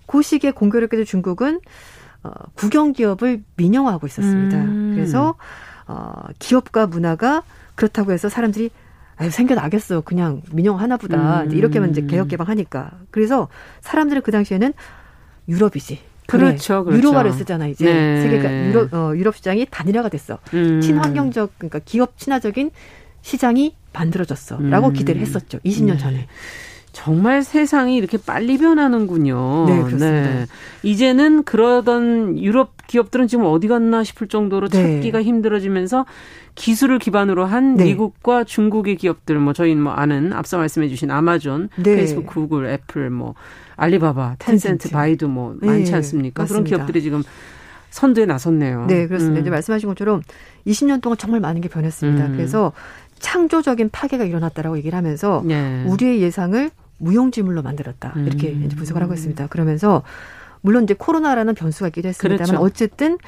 그 0.06 0.22
시기에 0.22 0.50
공교롭게도 0.50 1.04
중국은 1.04 1.60
어, 2.22 2.30
국영 2.54 2.92
기업을 2.92 3.42
민영화하고 3.56 4.06
있었습니다. 4.06 4.58
음. 4.58 4.92
그래서 4.94 5.34
어, 5.86 6.12
기업과 6.38 6.86
문화가 6.86 7.42
그렇다고 7.74 8.12
해서 8.12 8.28
사람들이 8.28 8.70
아유 9.16 9.30
생겨나겠어 9.30 10.00
그냥 10.00 10.42
민영 10.52 10.80
하나보다 10.80 11.42
음. 11.42 11.52
이렇게만 11.52 11.90
이제 11.90 12.02
개혁 12.02 12.28
개방하니까 12.28 12.92
그래서 13.10 13.48
사람들은 13.80 14.22
그 14.22 14.30
당시에는 14.30 14.72
유럽이지 15.48 16.00
그렇죠, 16.26 16.84
그렇죠. 16.84 16.98
유로화를 16.98 17.32
쓰잖아 17.32 17.66
이제 17.66 17.92
네. 17.92 18.22
세계가 18.22 18.68
유럽 18.68 18.94
어, 18.94 19.12
유럽 19.14 19.36
시장이 19.36 19.66
단일화가 19.70 20.08
됐어 20.08 20.38
음. 20.54 20.80
친환경적 20.80 21.52
그러니까 21.58 21.80
기업 21.84 22.16
친화적인 22.16 22.70
시장이 23.20 23.76
만들어졌어라고 23.92 24.88
음. 24.88 24.92
기대를 24.92 25.20
했었죠. 25.20 25.58
20년 25.60 25.92
네. 25.92 25.98
전에. 25.98 26.26
정말 26.92 27.42
세상이 27.42 27.96
이렇게 27.96 28.18
빨리 28.18 28.58
변하는군요. 28.58 29.64
네, 29.66 29.76
그렇습니다. 29.76 30.06
네. 30.06 30.46
이제는 30.82 31.42
그러던 31.44 32.38
유럽 32.38 32.74
기업들은 32.86 33.28
지금 33.28 33.46
어디 33.46 33.66
갔나 33.66 34.04
싶을 34.04 34.28
정도로 34.28 34.68
네. 34.68 34.96
찾기가 34.96 35.22
힘들어지면서 35.22 36.04
기술을 36.54 36.98
기반으로 36.98 37.46
한 37.46 37.76
네. 37.76 37.84
미국과 37.84 38.44
중국의 38.44 38.96
기업들, 38.96 39.38
뭐 39.38 39.54
저희는 39.54 39.82
뭐 39.82 39.92
아는 39.94 40.34
앞서 40.34 40.58
말씀해 40.58 40.88
주신 40.88 41.10
아마존, 41.10 41.70
네. 41.76 41.96
페이스북, 41.96 42.26
구글, 42.26 42.66
애플, 42.66 43.08
뭐 43.08 43.34
알리바바, 43.76 44.36
텐센트, 44.38 44.90
바이두 44.90 45.28
뭐 45.28 45.56
많지 45.62 45.90
네, 45.90 45.96
않습니까? 45.96 46.44
그런 46.44 46.64
기업들이 46.64 47.00
지금 47.00 47.22
선두에 47.88 48.26
나섰네요. 48.26 48.86
네, 48.86 49.06
그렇습니다. 49.06 49.38
음. 49.38 49.42
이제 49.42 49.50
말씀하신 49.50 49.88
것처럼 49.88 50.22
20년 50.66 51.00
동안 51.00 51.16
정말 51.16 51.40
많은 51.40 51.60
게 51.62 51.68
변했습니다. 51.68 52.26
음. 52.26 52.32
그래서 52.32 52.72
창조적인 53.22 53.88
파괴가 53.90 54.24
일어났다라고 54.24 54.76
얘기를 54.76 54.96
하면서 54.96 55.42
네. 55.46 55.84
우리의 55.86 56.20
예상을 56.20 56.70
무용지물로 56.98 57.62
만들었다 57.62 58.12
이렇게 58.16 58.50
음. 58.50 58.64
이제 58.66 58.76
분석을 58.76 59.02
하고 59.02 59.14
있습니다. 59.14 59.46
그러면서 59.46 60.02
물론 60.60 60.84
이제 60.84 60.94
코로나라는 60.94 61.54
변수가 61.54 61.88
있기도 61.88 62.08
했습니다만 62.08 62.46
그렇죠. 62.46 62.62
어쨌든 62.62 63.18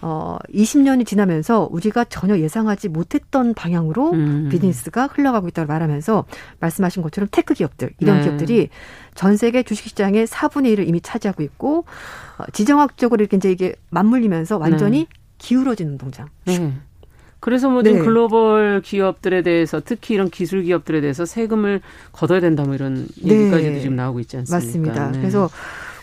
어 0.00 0.36
20년이 0.52 1.06
지나면서 1.06 1.68
우리가 1.70 2.04
전혀 2.04 2.36
예상하지 2.38 2.88
못했던 2.88 3.54
방향으로 3.54 4.12
음. 4.12 4.48
비즈니스가 4.50 5.06
흘러가고 5.06 5.46
있다고 5.48 5.68
말하면서 5.68 6.24
말씀하신 6.58 7.02
것처럼 7.02 7.28
테크 7.30 7.54
기업들 7.54 7.92
이런 8.00 8.16
네. 8.16 8.24
기업들이 8.24 8.68
전 9.14 9.36
세계 9.36 9.62
주식시장의 9.62 10.26
4분의 10.26 10.76
1을 10.76 10.88
이미 10.88 11.00
차지하고 11.00 11.44
있고 11.44 11.84
어, 12.38 12.44
지정학적으로 12.52 13.22
이렇게 13.22 13.36
이제 13.36 13.52
이게 13.52 13.76
맞물리면서 13.90 14.58
완전히 14.58 15.00
네. 15.00 15.06
기울어지는 15.38 15.98
동장. 15.98 16.28
네. 16.46 16.72
그래서 17.42 17.68
뭐 17.68 17.82
지금 17.82 17.98
네. 17.98 18.04
글로벌 18.04 18.82
기업들에 18.84 19.42
대해서 19.42 19.82
특히 19.84 20.14
이런 20.14 20.30
기술 20.30 20.62
기업들에 20.62 21.00
대해서 21.00 21.24
세금을 21.24 21.80
걷어야 22.12 22.38
된다 22.38 22.62
뭐 22.62 22.76
이런 22.76 23.08
네. 23.20 23.34
얘기까지도 23.34 23.80
지금 23.80 23.96
나오고 23.96 24.20
있지 24.20 24.36
않습니까? 24.36 24.64
맞습니다. 24.64 25.10
네. 25.10 25.18
그래서 25.18 25.50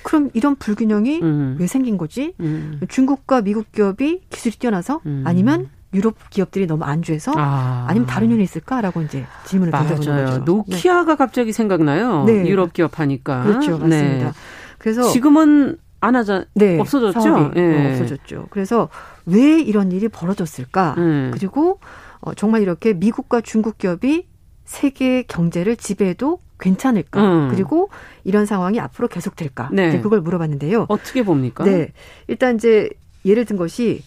그럼 0.04 0.30
이런 0.34 0.58
불균형이 0.58 1.22
음. 1.22 1.56
왜 1.58 1.66
생긴 1.66 1.98
거지? 1.98 2.34
음. 2.42 2.82
중국과 2.90 3.40
미국 3.40 3.72
기업이 3.72 4.20
기술이 4.30 4.58
뛰어나서 4.58 5.00
음. 5.06 5.24
아니면 5.26 5.70
유럽 5.94 6.16
기업들이 6.30 6.68
너무 6.68 6.84
안주해서 6.84 7.32
아. 7.38 7.88
니면 7.94 8.06
다른 8.06 8.32
요인이 8.32 8.44
있을까라고 8.44 9.02
이제 9.04 9.26
질문을 9.46 9.72
던져보는 9.72 10.26
거죠. 10.26 10.38
노키아가 10.44 11.14
네. 11.14 11.16
갑자기 11.16 11.54
생각나요. 11.54 12.26
네. 12.26 12.50
유럽 12.50 12.74
기업 12.74 13.00
하니까. 13.00 13.44
그렇죠, 13.44 13.78
맞습니다. 13.78 14.26
네. 14.26 14.32
그래서 14.78 15.10
지금은 15.10 15.78
안 16.02 16.16
하자 16.16 16.46
네, 16.54 16.80
없어졌죠. 16.80 17.52
네. 17.56 17.92
없어졌죠. 17.94 18.48
그래서 18.52 18.90
왜 19.26 19.60
이런 19.60 19.92
일이 19.92 20.08
벌어졌을까? 20.08 20.96
음. 20.98 21.32
그리고 21.34 21.80
어, 22.22 22.34
정말 22.34 22.62
이렇게 22.62 22.94
미국과 22.94 23.42
중국 23.42 23.78
기업이 23.78 24.28
세계 24.66 25.24
경제를 25.24 25.76
지배해도 25.76 26.40
괜찮을까? 26.60 27.22
음. 27.22 27.50
그리고 27.52 27.90
이런 28.24 28.46
상황이 28.46 28.80
앞으로 28.80 29.08
계속될까? 29.08 29.70
네. 29.72 30.00
그걸 30.02 30.22
물어봤는데요. 30.22 30.86
어떻게 30.90 31.24
봅니까? 31.24 31.64
네. 31.64 31.92
일단 32.28 32.56
이제 32.56 32.90
예를 33.26 33.46
든 33.46 33.58
것이 33.58 34.04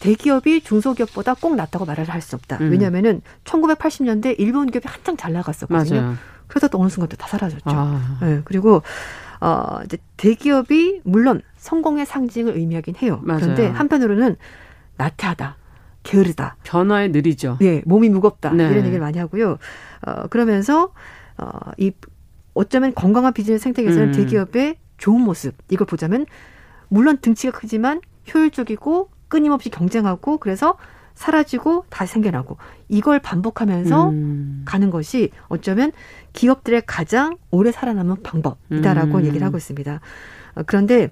대기업이 0.00 0.60
중소기업보다 0.60 1.34
꼭 1.34 1.56
낫다고 1.56 1.84
말을 1.86 2.04
할 2.08 2.20
수 2.20 2.36
없다. 2.36 2.58
음. 2.60 2.70
왜냐하면은 2.70 3.22
1980년대 3.44 4.34
일본 4.38 4.66
기업이 4.70 4.86
한창 4.88 5.16
잘 5.16 5.32
나갔었거든요. 5.32 6.00
맞아요. 6.00 6.14
그러다 6.48 6.68
또 6.68 6.78
어느 6.80 6.88
순간 6.88 7.08
또 7.08 7.16
다 7.16 7.26
사라졌죠. 7.28 7.62
아. 7.66 8.18
네, 8.20 8.40
그리고 8.44 8.82
어 9.40 9.80
이제 9.84 9.98
대기업이 10.16 11.02
물론 11.04 11.42
성공의 11.56 12.06
상징을 12.06 12.56
의미하긴 12.56 12.96
해요. 12.96 13.20
맞아요. 13.22 13.40
그런데 13.40 13.66
한편으로는 13.66 14.36
나태하다. 14.96 15.56
게으르다. 16.06 16.56
변화에 16.62 17.08
느리죠. 17.08 17.58
네, 17.60 17.82
몸이 17.84 18.08
무겁다. 18.08 18.50
네. 18.52 18.64
이런 18.70 18.84
얘기를 18.84 19.00
많이 19.00 19.18
하고요. 19.18 19.58
어, 20.06 20.26
그러면서, 20.28 20.92
어, 21.36 21.48
이, 21.78 21.90
어쩌면 22.54 22.94
건강한 22.94 23.32
비즈니스 23.32 23.64
생태계에서는 23.64 24.08
음. 24.08 24.12
대기업의 24.12 24.76
좋은 24.98 25.20
모습, 25.20 25.54
이걸 25.68 25.86
보자면, 25.86 26.24
물론 26.88 27.18
등치가 27.18 27.58
크지만 27.58 28.00
효율적이고 28.32 29.10
끊임없이 29.28 29.68
경쟁하고 29.68 30.38
그래서 30.38 30.78
사라지고 31.16 31.86
다시 31.88 32.12
생겨나고 32.12 32.58
이걸 32.88 33.18
반복하면서 33.18 34.10
음. 34.10 34.62
가는 34.64 34.90
것이 34.90 35.30
어쩌면 35.48 35.90
기업들의 36.34 36.82
가장 36.86 37.36
오래 37.50 37.72
살아남은 37.72 38.22
방법이다라고 38.22 39.18
음. 39.18 39.24
얘기를 39.24 39.44
하고 39.44 39.56
있습니다. 39.56 40.00
어, 40.54 40.62
그런데 40.66 41.08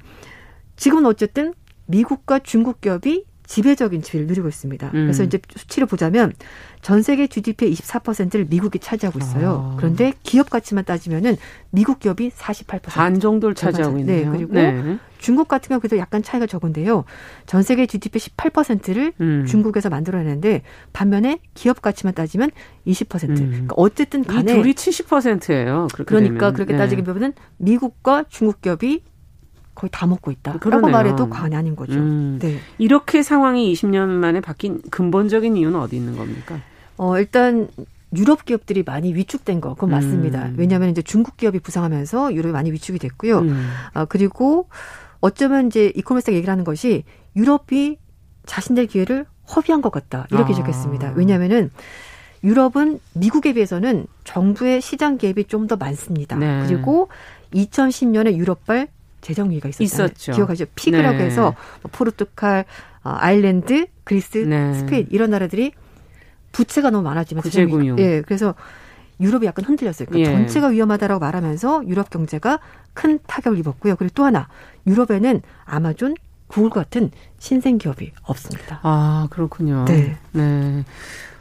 지금은 0.76 1.06
어쨌든 1.06 1.54
미국과 1.86 2.38
중국 2.40 2.80
기업이 2.80 3.24
지배적인 3.46 4.02
지위를 4.02 4.26
누리고 4.26 4.48
있습니다. 4.48 4.86
음. 4.88 4.92
그래서 4.92 5.22
이제 5.22 5.38
수치를 5.56 5.86
보자면 5.86 6.32
전 6.80 7.02
세계 7.02 7.26
GDP의 7.26 7.72
24%를 7.74 8.46
미국이 8.48 8.78
차지하고 8.78 9.18
있어요. 9.18 9.72
아. 9.72 9.76
그런데 9.76 10.12
기업 10.22 10.50
가치만 10.50 10.84
따지면은 10.84 11.36
미국 11.70 11.98
기업이 11.98 12.30
48%. 12.30 12.82
반 12.84 13.20
정도를 13.20 13.54
차지하고 13.54 13.98
있네요. 13.98 14.30
네, 14.30 14.36
그리고 14.36 14.54
네. 14.54 14.98
중국 15.18 15.48
같은 15.48 15.70
경우 15.70 15.80
그래도 15.80 15.96
약간 15.96 16.22
차이가 16.22 16.46
적은데요. 16.46 17.04
전 17.46 17.62
세계 17.62 17.86
GDP 17.86 18.18
18%를 18.18 19.12
음. 19.20 19.46
중국에서 19.46 19.88
만들어내는데 19.88 20.62
반면에 20.92 21.38
기업 21.54 21.80
가치만 21.80 22.12
따지면 22.12 22.50
20%. 22.86 23.30
음. 23.30 23.34
그러니까 23.34 23.74
어쨌든 23.76 24.22
간에 24.22 24.52
이 24.52 24.56
둘이 24.56 24.74
70%예요. 24.74 25.88
그러니까 26.04 26.38
되면. 26.38 26.52
그렇게 26.54 26.72
네. 26.72 26.78
따지게 26.78 27.02
보면은 27.02 27.32
미국과 27.56 28.24
중국 28.28 28.60
기업이 28.60 29.02
거의 29.74 29.90
다 29.92 30.06
먹고 30.06 30.30
있다. 30.30 30.58
라고 30.62 30.88
말해도 30.88 31.28
과언이 31.30 31.56
아닌 31.56 31.74
거죠. 31.76 31.94
음. 31.94 32.38
네. 32.40 32.58
이렇게 32.78 33.22
상황이 33.22 33.72
20년 33.72 34.06
만에 34.08 34.40
바뀐 34.40 34.80
근본적인 34.90 35.56
이유는 35.56 35.78
어디 35.78 35.96
있는 35.96 36.16
겁니까? 36.16 36.58
어, 36.96 37.18
일단 37.18 37.68
유럽 38.16 38.44
기업들이 38.44 38.84
많이 38.84 39.12
위축된 39.14 39.60
거, 39.60 39.74
그건 39.74 39.90
맞습니다. 39.90 40.46
음. 40.46 40.54
왜냐하면 40.56 40.90
이제 40.90 41.02
중국 41.02 41.36
기업이 41.36 41.58
부상하면서 41.58 42.34
유럽이 42.34 42.52
많이 42.52 42.70
위축이 42.70 42.98
됐고요. 43.00 43.38
음. 43.40 43.68
아, 43.92 44.04
그리고 44.04 44.68
어쩌면 45.20 45.66
이제 45.66 45.92
이코노미스트 45.96 46.30
얘기를 46.30 46.50
하는 46.52 46.62
것이 46.64 47.02
유럽이 47.34 47.98
자신들 48.46 48.86
기회를 48.86 49.26
허비한 49.56 49.82
것 49.82 49.90
같다. 49.90 50.26
이렇게 50.30 50.52
아. 50.52 50.56
적혔습니다. 50.56 51.12
왜냐하면은 51.16 51.70
유럽은 52.44 53.00
미국에 53.14 53.54
비해서는 53.54 54.06
정부의 54.24 54.80
시장 54.82 55.16
개입이 55.18 55.44
좀 55.44 55.66
더 55.66 55.76
많습니다. 55.76 56.36
네. 56.36 56.62
그리고 56.66 57.08
2010년에 57.54 58.34
유럽발 58.36 58.88
재정 59.24 59.50
위기가 59.50 59.68
있었잖아요. 59.68 60.10
있었죠. 60.12 60.32
기억하죠? 60.32 60.66
PIG라고 60.74 61.18
네. 61.18 61.24
해서 61.24 61.54
뭐 61.82 61.90
포르투갈, 61.90 62.64
어, 63.02 63.14
아일랜드, 63.16 63.86
그리스, 64.04 64.38
네. 64.38 64.74
스페인 64.74 65.06
이런 65.10 65.30
나라들이 65.30 65.72
부채가 66.52 66.90
너무 66.90 67.02
많아지면 67.04 67.42
구제금융. 67.42 67.98
예, 67.98 68.20
그래서 68.22 68.54
유럽이 69.20 69.46
약간 69.46 69.64
흔들렸어요. 69.64 70.06
그러니까 70.08 70.30
예. 70.30 70.34
전체가 70.36 70.68
위험하다라고 70.68 71.20
말하면서 71.20 71.88
유럽 71.88 72.10
경제가 72.10 72.60
큰 72.92 73.18
타격을 73.26 73.58
입었고요. 73.58 73.96
그리고 73.96 74.12
또 74.14 74.24
하나 74.24 74.48
유럽에는 74.86 75.40
아마존, 75.64 76.14
구글 76.46 76.70
같은 76.70 77.10
신생 77.38 77.78
기업이 77.78 78.12
없습니다. 78.22 78.80
아 78.82 79.26
그렇군요. 79.30 79.86
네. 79.86 80.16
네. 80.32 80.84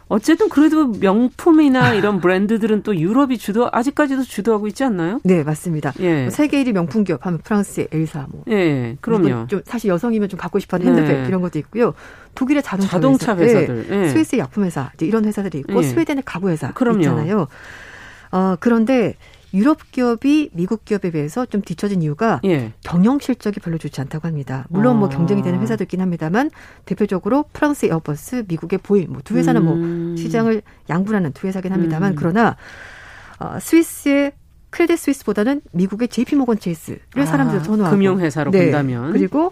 어쨌든 0.08 0.50
그래도 0.50 0.88
명품이나 0.88 1.84
아. 1.86 1.94
이런 1.94 2.20
브랜드들은 2.20 2.84
또 2.84 2.96
유럽이 2.96 3.38
주도 3.38 3.70
아직까지도 3.72 4.24
주도하고 4.24 4.68
있지 4.68 4.84
않나요? 4.84 5.20
네, 5.24 5.44
맞습니다. 5.44 5.94
예. 6.00 6.24
뭐 6.24 6.30
세계 6.30 6.64
1위 6.64 6.74
명품 6.74 7.04
기업 7.04 7.26
하면 7.26 7.40
프랑스의 7.40 7.88
엘사 7.92 8.28
뭐. 8.30 8.44
예, 8.50 8.98
그럼요. 9.02 9.48
좀 9.48 9.62
사실 9.66 9.90
여성이면 9.90 10.30
좀 10.30 10.40
갖고 10.40 10.60
싶어하는 10.60 10.88
핸드백 10.88 11.22
네. 11.22 11.28
이런 11.28 11.42
것도 11.42 11.58
있고요. 11.60 11.94
독일의 12.36 12.64
자동차, 12.64 12.92
자동차 12.92 13.36
회사, 13.38 13.66
들 13.66 13.88
예. 13.90 14.10
스위스의 14.10 14.40
약품 14.40 14.64
회사 14.66 14.92
이런 15.02 15.26
회사들이 15.26 15.60
있고 15.60 15.80
예. 15.80 15.84
스웨덴의 15.84 16.24
가구 16.26 16.50
회사 16.50 16.72
그럼요. 16.74 17.00
있잖아요. 17.00 17.48
어, 18.32 18.56
그런데 18.60 19.16
유럽 19.54 19.92
기업이 19.92 20.50
미국 20.54 20.86
기업에 20.86 21.12
비해서 21.12 21.46
좀 21.46 21.62
뒤처진 21.62 22.02
이유가 22.02 22.40
예. 22.46 22.74
경영 22.84 23.20
실적이 23.20 23.60
별로 23.60 23.78
좋지 23.78 24.02
않다고 24.02 24.28
합니다. 24.28 24.66
물론 24.70 24.98
뭐 24.98 25.08
아. 25.08 25.10
뭐 25.10 25.10
경쟁이 25.10 25.42
되는 25.42 25.60
회사도 25.60 25.84
있긴 25.84 26.02
합니다만 26.02 26.50
대표적으로 26.86 27.46
프랑스 27.54 27.86
에어버스, 27.86 28.46
미국의 28.48 28.80
보잉 28.82 29.08
뭐 29.08 29.22
두 29.24 29.38
회사는 29.38 29.64
뭐 29.64 29.74
음. 29.76 30.08
뭐 30.08 30.16
시장을 30.18 30.62
양분하는 30.90 31.32
두 31.34 31.48
회사긴 31.48 31.72
합니다만 31.72 32.14
음. 32.14 32.16
그러나 32.16 32.58
어, 33.40 33.58
스위스의 33.60 34.34
크레딧 34.70 34.98
스위스보다는 34.98 35.62
미국의 35.72 36.08
JP 36.08 36.36
모건 36.36 36.60
체이스를 36.60 37.00
아, 37.16 37.26
사람들이 37.26 37.64
선호하고 37.64 37.96
금융 37.96 38.20
회사로 38.20 38.52
네. 38.52 38.64
본다면 38.64 39.14
그리고 39.14 39.52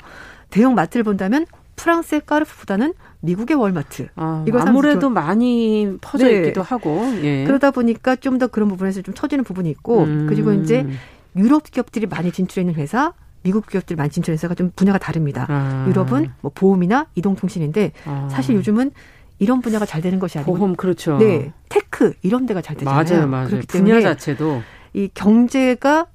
대형 0.50 0.74
마트를 0.76 1.04
본다면 1.04 1.46
프랑스의 1.82 2.22
까르푸보다는 2.26 2.94
미국의 3.22 3.58
월마트. 3.58 4.08
아, 4.16 4.46
이걸 4.48 4.62
아무래도 4.68 5.10
많이 5.10 5.98
퍼져 6.02 6.26
네. 6.26 6.38
있기도 6.38 6.62
하고 6.62 7.02
예. 7.24 7.44
그러다 7.46 7.72
보니까 7.72 8.16
좀 8.16 8.38
더 8.38 8.48
그런 8.48 8.70
부분에서 8.70 9.02
좀 9.02 9.14
처지는 9.14 9.44
부분이 9.44 9.70
있고 9.70 10.04
음. 10.04 10.26
그리고 10.28 10.54
이제 10.54 10.88
유럽 11.36 11.70
기업들이 11.70 12.08
많이 12.08 12.32
진출해 12.32 12.62
있는 12.64 12.76
회사 12.76 13.14
미국 13.44 13.68
기업들이 13.68 13.98
많이 13.98 14.10
진출해 14.10 14.34
있는 14.34 14.38
회사가 14.38 14.56
좀 14.56 14.72
분야가 14.76 14.98
다릅니다. 15.00 15.46
아. 15.50 15.86
유럽은 15.88 16.32
뭐 16.42 16.52
보험이나 16.56 17.08
이동통신인데 17.16 17.92
아. 18.06 18.28
사실 18.32 18.56
요즘은 18.56 18.92
이런 19.40 19.62
분야가 19.62 19.86
잘 19.86 20.02
되는 20.02 20.20
것이 20.20 20.38
아니고 20.38 20.54
보험 20.56 20.76
그렇죠. 20.76 21.18
네, 21.18 21.52
테크 21.70 22.14
이런 22.22 22.46
데가 22.46 22.62
잘 22.62 22.76
되잖아요. 22.78 23.04
맞아요, 23.04 23.28
맞아요. 23.28 23.48
그렇기 23.48 23.68
분야 23.68 24.00
자체도 24.02 24.62
이 24.94 25.10
경제가 25.14 26.06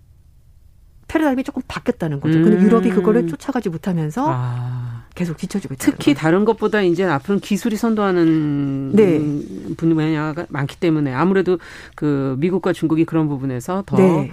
패러다임이 1.09 1.45
조금 1.45 1.63
바뀌었다는 1.69 2.21
거죠. 2.21 2.39
음. 2.39 2.45
근데 2.45 2.63
유럽이 2.63 2.91
그거를 2.91 3.27
쫓아가지 3.29 3.69
못하면서 3.69 4.25
아. 4.29 4.86
계속 5.17 5.37
뒤처지고 5.39 5.75
있다. 5.75 5.85
특히 5.85 6.15
다른 6.15 6.45
것보다 6.45 6.83
이제 6.83 7.03
앞으로는 7.03 7.41
기술이 7.41 7.77
선도하는 7.77 8.93
네. 8.95 9.75
분야가 9.77 10.47
많기 10.51 10.79
때문에 10.79 11.13
아무래도 11.13 11.59
그 11.97 12.37
미국과 12.39 12.73
중국이 12.73 13.05
그런 13.05 13.27
부분에서 13.27 13.83
더 13.87 13.97
네. 13.97 14.31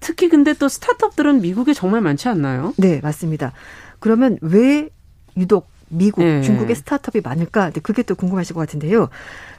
특히 0.00 0.28
근데 0.28 0.52
또 0.52 0.68
스타트업들은 0.68 1.40
미국에 1.40 1.72
정말 1.72 2.02
많지 2.02 2.28
않나요? 2.28 2.74
네, 2.76 3.00
맞습니다. 3.02 3.52
그러면 4.00 4.36
왜 4.42 4.90
유독 5.36 5.68
미국, 5.88 6.24
네. 6.24 6.42
중국의 6.42 6.74
스타트업이 6.76 7.20
많을까? 7.22 7.70
그게 7.82 8.02
또 8.02 8.14
궁금하실 8.14 8.54
것 8.54 8.60
같은데요. 8.60 9.08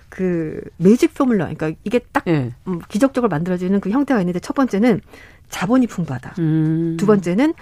그 0.10 0.62
매직 0.78 1.14
포뮬러, 1.14 1.46
그러니까 1.46 1.72
이게 1.86 2.00
딱 2.12 2.26
네. 2.26 2.52
기적적으로 2.90 3.30
만들어지는 3.30 3.80
그 3.80 3.90
형태가 3.90 4.20
있는데 4.22 4.40
첫 4.40 4.54
번째는 4.54 5.02
자본이 5.50 5.88
풍부하다. 5.88 6.36
음. 6.40 6.98
두 7.00 7.06
번째는 7.06 7.54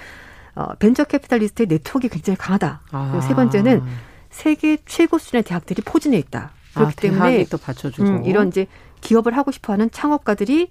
어, 0.55 0.73
벤처 0.79 1.03
캐피탈리스트의 1.03 1.67
네트워크가 1.67 2.13
굉장히 2.13 2.37
강하다. 2.37 2.81
아. 2.91 3.09
그리고 3.11 3.27
세 3.27 3.33
번째는 3.35 3.83
세계 4.29 4.77
최고 4.85 5.17
수준의 5.17 5.43
대학들이 5.43 5.81
포진해 5.81 6.17
있다. 6.17 6.51
그렇기 6.73 6.93
아, 6.97 7.01
때문에 7.01 7.45
또 7.45 7.57
받쳐주고 7.57 8.07
음, 8.07 8.25
이런 8.25 8.49
이제 8.49 8.67
기업을 9.01 9.35
하고 9.37 9.51
싶어하는 9.51 9.91
창업가들이 9.91 10.69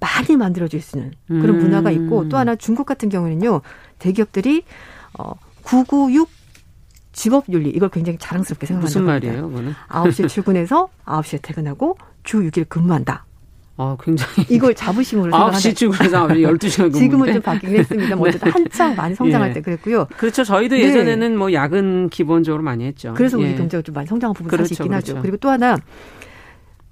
많이 0.00 0.36
만들어질 0.36 0.80
수 0.80 0.96
있는 0.96 1.12
그런 1.26 1.56
음. 1.56 1.58
문화가 1.58 1.90
있고 1.90 2.28
또 2.28 2.36
하나 2.36 2.54
중국 2.54 2.86
같은 2.86 3.08
경우는요 3.08 3.62
대기업들이 3.98 4.64
어 5.18 5.32
996 5.62 6.28
직업윤리 7.12 7.70
이걸 7.70 7.88
굉장히 7.88 8.18
자랑스럽게 8.18 8.66
생각한다. 8.66 8.86
무슨 8.86 9.04
말이에요, 9.04 9.48
그거는? 9.48 9.74
9시에 9.88 10.28
출근해서 10.28 10.88
9시에 11.04 11.40
퇴근하고 11.42 11.96
주 12.22 12.38
6일 12.42 12.68
근무한다. 12.68 13.24
아, 13.80 13.96
굉장히. 14.02 14.44
이걸 14.50 14.74
자부심으로 14.74 15.30
생각하는. 15.30 15.58
9시 15.58 15.76
출근해서 15.76 16.26
12시간 16.26 16.76
근무. 16.78 16.98
지금은 16.98 17.32
좀 17.32 17.42
바뀌긴 17.42 17.76
했습니다. 17.78 18.16
뭐 18.16 18.28
어쨌든 18.28 18.50
한창 18.50 18.94
많이 18.96 19.14
성장할 19.14 19.50
예. 19.50 19.52
때 19.54 19.60
그랬고요. 19.60 20.06
그렇죠. 20.16 20.42
저희도 20.42 20.74
네. 20.74 20.82
예전에는 20.82 21.38
뭐 21.38 21.52
야근 21.52 22.08
기본적으로 22.10 22.62
많이 22.64 22.84
했죠. 22.84 23.14
그래서 23.16 23.38
우리 23.38 23.46
예. 23.52 23.54
경제가 23.54 23.82
좀 23.82 23.94
많이 23.94 24.08
성장한 24.08 24.34
부분이 24.34 24.50
그렇죠, 24.50 24.64
사실 24.64 24.74
있긴 24.74 24.88
그렇죠. 24.90 25.12
하죠. 25.12 25.22
그리고 25.22 25.36
또 25.36 25.48
하나 25.48 25.78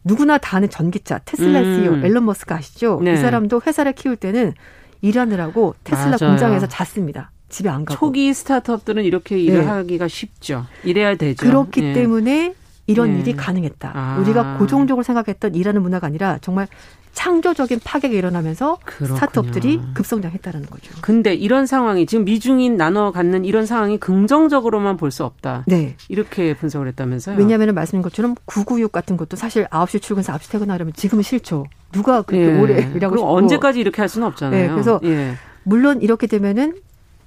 누구나 0.05 0.39
다 0.39 0.59
아는 0.59 0.71
전기차 0.71 1.19
테슬라 1.25 1.61
음. 1.61 1.75
CEO 1.75 2.07
앨런 2.07 2.25
머스크 2.25 2.55
아시죠? 2.55 3.01
네. 3.03 3.15
이 3.15 3.17
사람도 3.17 3.63
회사를 3.67 3.93
키울 3.93 4.15
때는 4.17 4.55
일하느라고 5.03 5.75
테슬라 5.83 6.17
맞아요. 6.21 6.33
공장에서 6.35 6.67
잤습니다. 6.69 7.33
집에 7.49 7.69
안 7.69 7.85
가고. 7.85 7.99
초기 7.99 8.33
스타트업들은 8.33 9.03
이렇게 9.05 9.39
일을 9.39 9.61
네. 9.61 9.67
하기가 9.67 10.07
쉽죠. 10.09 10.67
이래야 10.85 11.17
되죠. 11.17 11.45
그렇기 11.45 11.83
예. 11.83 11.93
때문에 11.93 12.55
이런 12.87 13.13
네. 13.15 13.21
일이 13.21 13.37
가능했다. 13.37 13.93
아. 13.95 14.19
우리가 14.21 14.59
고정적으로 14.59 15.03
생각했던 15.03 15.55
일하는 15.55 15.83
문화가 15.83 16.07
아니라 16.07 16.39
정말 16.41 16.69
창조적인 17.13 17.81
파괴가 17.83 18.15
일어나면서 18.15 18.79
그렇군요. 18.85 19.15
스타트업들이 19.17 19.81
급성장했다는 19.95 20.67
거죠. 20.67 20.93
근데 21.01 21.33
이런 21.35 21.65
상황이 21.65 22.05
지금 22.05 22.27
미중인 22.27 22.77
나눠 22.77 23.11
갖는 23.11 23.47
이런 23.47 23.65
상황이 23.65 23.97
긍정적으로만 23.99 24.99
볼 24.99 25.11
수 25.11 25.25
없다. 25.25 25.65
네. 25.67 25.97
이렇게 26.11 26.55
분석을 26.55 26.89
했다면서요. 26.89 27.39
왜냐하면 27.39 27.75
말씀인 27.75 28.03
것처럼 28.03 28.35
996 28.45 28.93
같은 28.93 29.17
것도 29.17 29.37
사실 29.37 29.65
9시 29.67 30.03
출근해서 30.03 30.35
9시 30.35 30.51
퇴근하려면 30.53 30.93
지금은 30.95 31.23
싫죠. 31.23 31.65
누가 31.93 32.21
그렇게 32.21 32.53
예. 32.53 32.59
오래 32.61 32.75
일하고 32.95 33.17
싶고. 33.17 33.35
언제까지 33.35 33.81
이렇게 33.81 34.03
할 34.03 34.09
수는 34.11 34.27
없잖아요. 34.29 34.63
네. 34.67 34.69
그래서 34.69 35.01
예. 35.05 35.35
물론 35.63 36.03
이렇게 36.03 36.27
되면은 36.27 36.75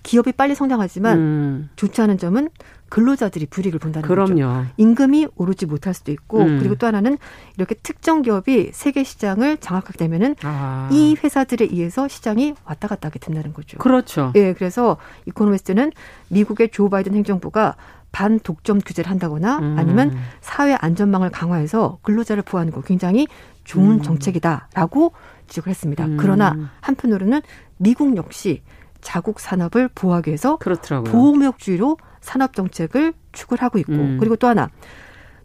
기업이 0.04 0.34
빨리 0.34 0.54
성장하지만 0.56 1.18
음. 1.18 1.70
좋지 1.78 2.00
않은 2.04 2.18
점은 2.20 2.50
근로자들이 2.90 3.46
불이익을 3.48 3.80
본다는 3.80 4.08
그럼요. 4.08 4.30
거죠. 4.30 4.66
임금이 4.78 5.28
오르지 5.36 5.66
못할 5.66 5.94
수도 5.94 6.12
있고 6.12 6.40
음. 6.42 6.60
그리고 6.60 6.76
또 6.76 6.88
하나는 6.88 7.18
이렇게 7.58 7.76
특정 7.76 8.22
기업이 8.22 8.72
세계 8.74 9.04
시장을 9.04 9.58
장악하게 9.58 9.98
되면은 9.98 10.36
아. 10.44 10.90
이 10.92 11.16
회사들에 11.24 11.66
의해서 11.66 12.08
시장이 12.08 12.56
왔다 12.66 12.88
갔다 12.88 13.08
하게 13.08 13.20
된다는 13.20 13.54
거죠. 13.54 13.78
그렇죠. 13.78 14.34
예, 14.36 14.54
그래서 14.54 14.98
이코노미스트는 15.28 15.92
미국의 16.30 16.70
조 16.72 16.90
바이든 16.90 17.14
행정부가 17.14 17.76
반독점 18.12 18.82
규제를 18.82 19.10
한다거나 19.10 19.60
음. 19.60 19.76
아니면 19.78 20.18
사회 20.42 20.74
안전망을 20.74 21.30
강화해서 21.30 22.00
근로자를 22.02 22.44
보호하는 22.44 22.74
거 22.74 22.82
굉장히 22.82 23.28
좋은 23.64 23.98
음. 23.98 24.02
정책이다라고 24.02 25.14
지적을 25.48 25.70
했습니다. 25.70 26.06
음. 26.06 26.18
그러나 26.20 26.72
한편으로는 26.82 27.42
미국 27.78 28.16
역시 28.18 28.62
자국 29.02 29.40
산업을 29.40 29.90
보호하기 29.94 30.30
위해서 30.30 30.58
그렇더라고요. 30.58 31.12
보호무역주의로 31.12 31.98
산업 32.22 32.54
정책을 32.54 33.14
추구를 33.32 33.64
하고 33.64 33.80
있고 33.80 33.94
음. 33.94 34.18
그리고 34.20 34.36
또 34.36 34.48
하나 34.48 34.70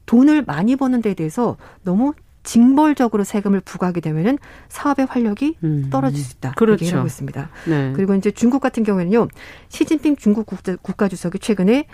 돈을 0.07 0.43
많이 0.43 0.77
버는 0.77 1.03
데에 1.03 1.15
대해서 1.15 1.57
너무 1.83 2.13
징벌적으로 2.43 3.25
세금을 3.25 3.61
부과하게 3.61 4.01
되면은 4.01 4.39
사업의 4.69 5.07
활력이 5.07 5.57
음. 5.65 5.89
떨어질 5.91 6.23
수 6.23 6.37
있다. 6.37 6.53
그렇죠. 6.53 6.85
얘기하고 6.85 7.07
있습니다. 7.07 7.49
네. 7.69 7.93
그리고 7.97 8.15
이제 8.15 8.31
중국 8.31 8.61
같은 8.61 8.83
경우에는요. 8.83 9.29
시진핑 9.69 10.17
중국 10.17 10.47
국가 10.83 11.09
주석이 11.09 11.39
최근에 11.39 11.87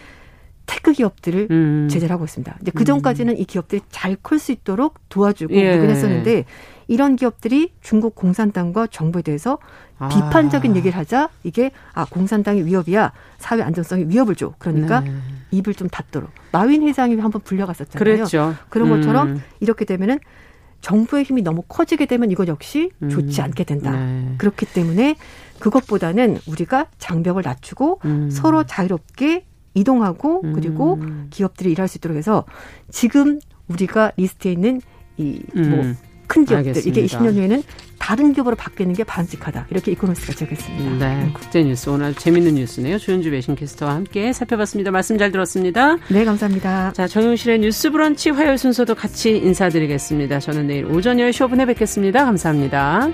테크 0.67 0.93
기업들을 0.93 1.49
음. 1.51 1.89
제재를 1.89 2.13
하고 2.13 2.25
있습니다. 2.25 2.59
이제 2.63 2.73
그 2.75 2.85
전까지는 2.85 3.35
음. 3.35 3.39
이 3.39 3.45
기업들이 3.45 3.83
잘 3.91 4.17
클 4.23 4.39
수 4.39 4.53
있도록 4.53 4.99
도와주고 5.09 5.55
예. 5.55 5.71
그러긴 5.71 5.91
했었는데 5.91 6.45
이런 6.91 7.15
기업들이 7.15 7.73
중국 7.81 8.17
공산당과 8.17 8.89
정부에 8.89 9.23
대해서 9.23 9.59
아. 10.01 10.09
비판적인 10.09 10.75
얘기를 10.75 10.99
하자 10.99 11.29
이게 11.45 11.71
아 11.93 12.05
공산당이 12.05 12.65
위협이야 12.65 13.13
사회 13.39 13.63
안정성이 13.63 14.07
위협을 14.09 14.35
줘 14.35 14.55
그러니까 14.59 14.99
네. 14.99 15.13
입을 15.53 15.75
좀 15.75 15.89
닫도록 15.89 16.31
마윈 16.51 16.83
회장이 16.83 17.15
한번 17.19 17.43
불려갔었잖아요. 17.43 17.97
그랬죠. 17.97 18.57
그런 18.71 18.91
것처럼 18.91 19.29
음. 19.29 19.43
이렇게 19.61 19.85
되면은 19.85 20.19
정부의 20.81 21.23
힘이 21.23 21.43
너무 21.43 21.63
커지게 21.63 22.07
되면 22.07 22.29
이것 22.33 22.49
역시 22.49 22.91
좋지 23.09 23.41
음. 23.41 23.45
않게 23.45 23.63
된다. 23.63 23.93
네. 23.93 24.35
그렇기 24.39 24.67
때문에 24.67 25.15
그것보다는 25.61 26.39
우리가 26.49 26.87
장벽을 26.99 27.45
낮추고 27.45 28.01
음. 28.05 28.31
서로 28.31 28.65
자유롭게 28.65 29.45
이동하고 29.75 30.43
그리고 30.55 30.95
음. 30.95 31.29
기업들이 31.31 31.71
일할 31.71 31.87
수 31.87 31.99
있도록 31.99 32.17
해서 32.17 32.45
지금 32.91 33.39
우리가 33.69 34.11
리스트에 34.17 34.51
있는 34.51 34.81
이 35.19 35.22
뭐 35.22 35.37
음. 35.55 35.97
큰 36.31 36.45
기업들 36.45 36.69
알겠습니다. 36.71 37.01
이게 37.01 37.07
20년 37.07 37.35
후에는 37.35 37.63
다른 37.99 38.33
기업으로 38.33 38.55
바뀌는 38.55 38.95
게 38.95 39.03
바람직하다. 39.03 39.67
이렇게 39.71 39.91
이코노미스트가 39.91 40.33
지적했습니다. 40.33 41.07
네, 41.07 41.31
국제 41.35 41.63
뉴스 41.65 41.91
오늘 41.91 42.15
재밌는 42.15 42.55
뉴스네요. 42.55 42.99
조현주 42.99 43.31
외신 43.31 43.57
캐스터와 43.57 43.97
함께 43.97 44.33
살펴봤습니다. 44.33 44.93
말씀 44.93 45.19
잘 45.19 45.33
들었습니다. 45.33 45.97
네, 46.09 46.25
감사합니다. 46.25 46.93
자, 46.93 47.09
정용실의 47.09 47.59
뉴스 47.59 47.91
브런치 47.91 48.31
화요일 48.31 48.59
순서도 48.59 48.95
같이 48.95 49.37
인사드리겠습니다. 49.37 50.39
저는 50.39 50.69
내일 50.69 50.87
오전 50.87 51.17
10시 51.17 51.49
5분에 51.49 51.67
뵙겠습니다. 51.67 52.25
감사합니다. 52.25 53.09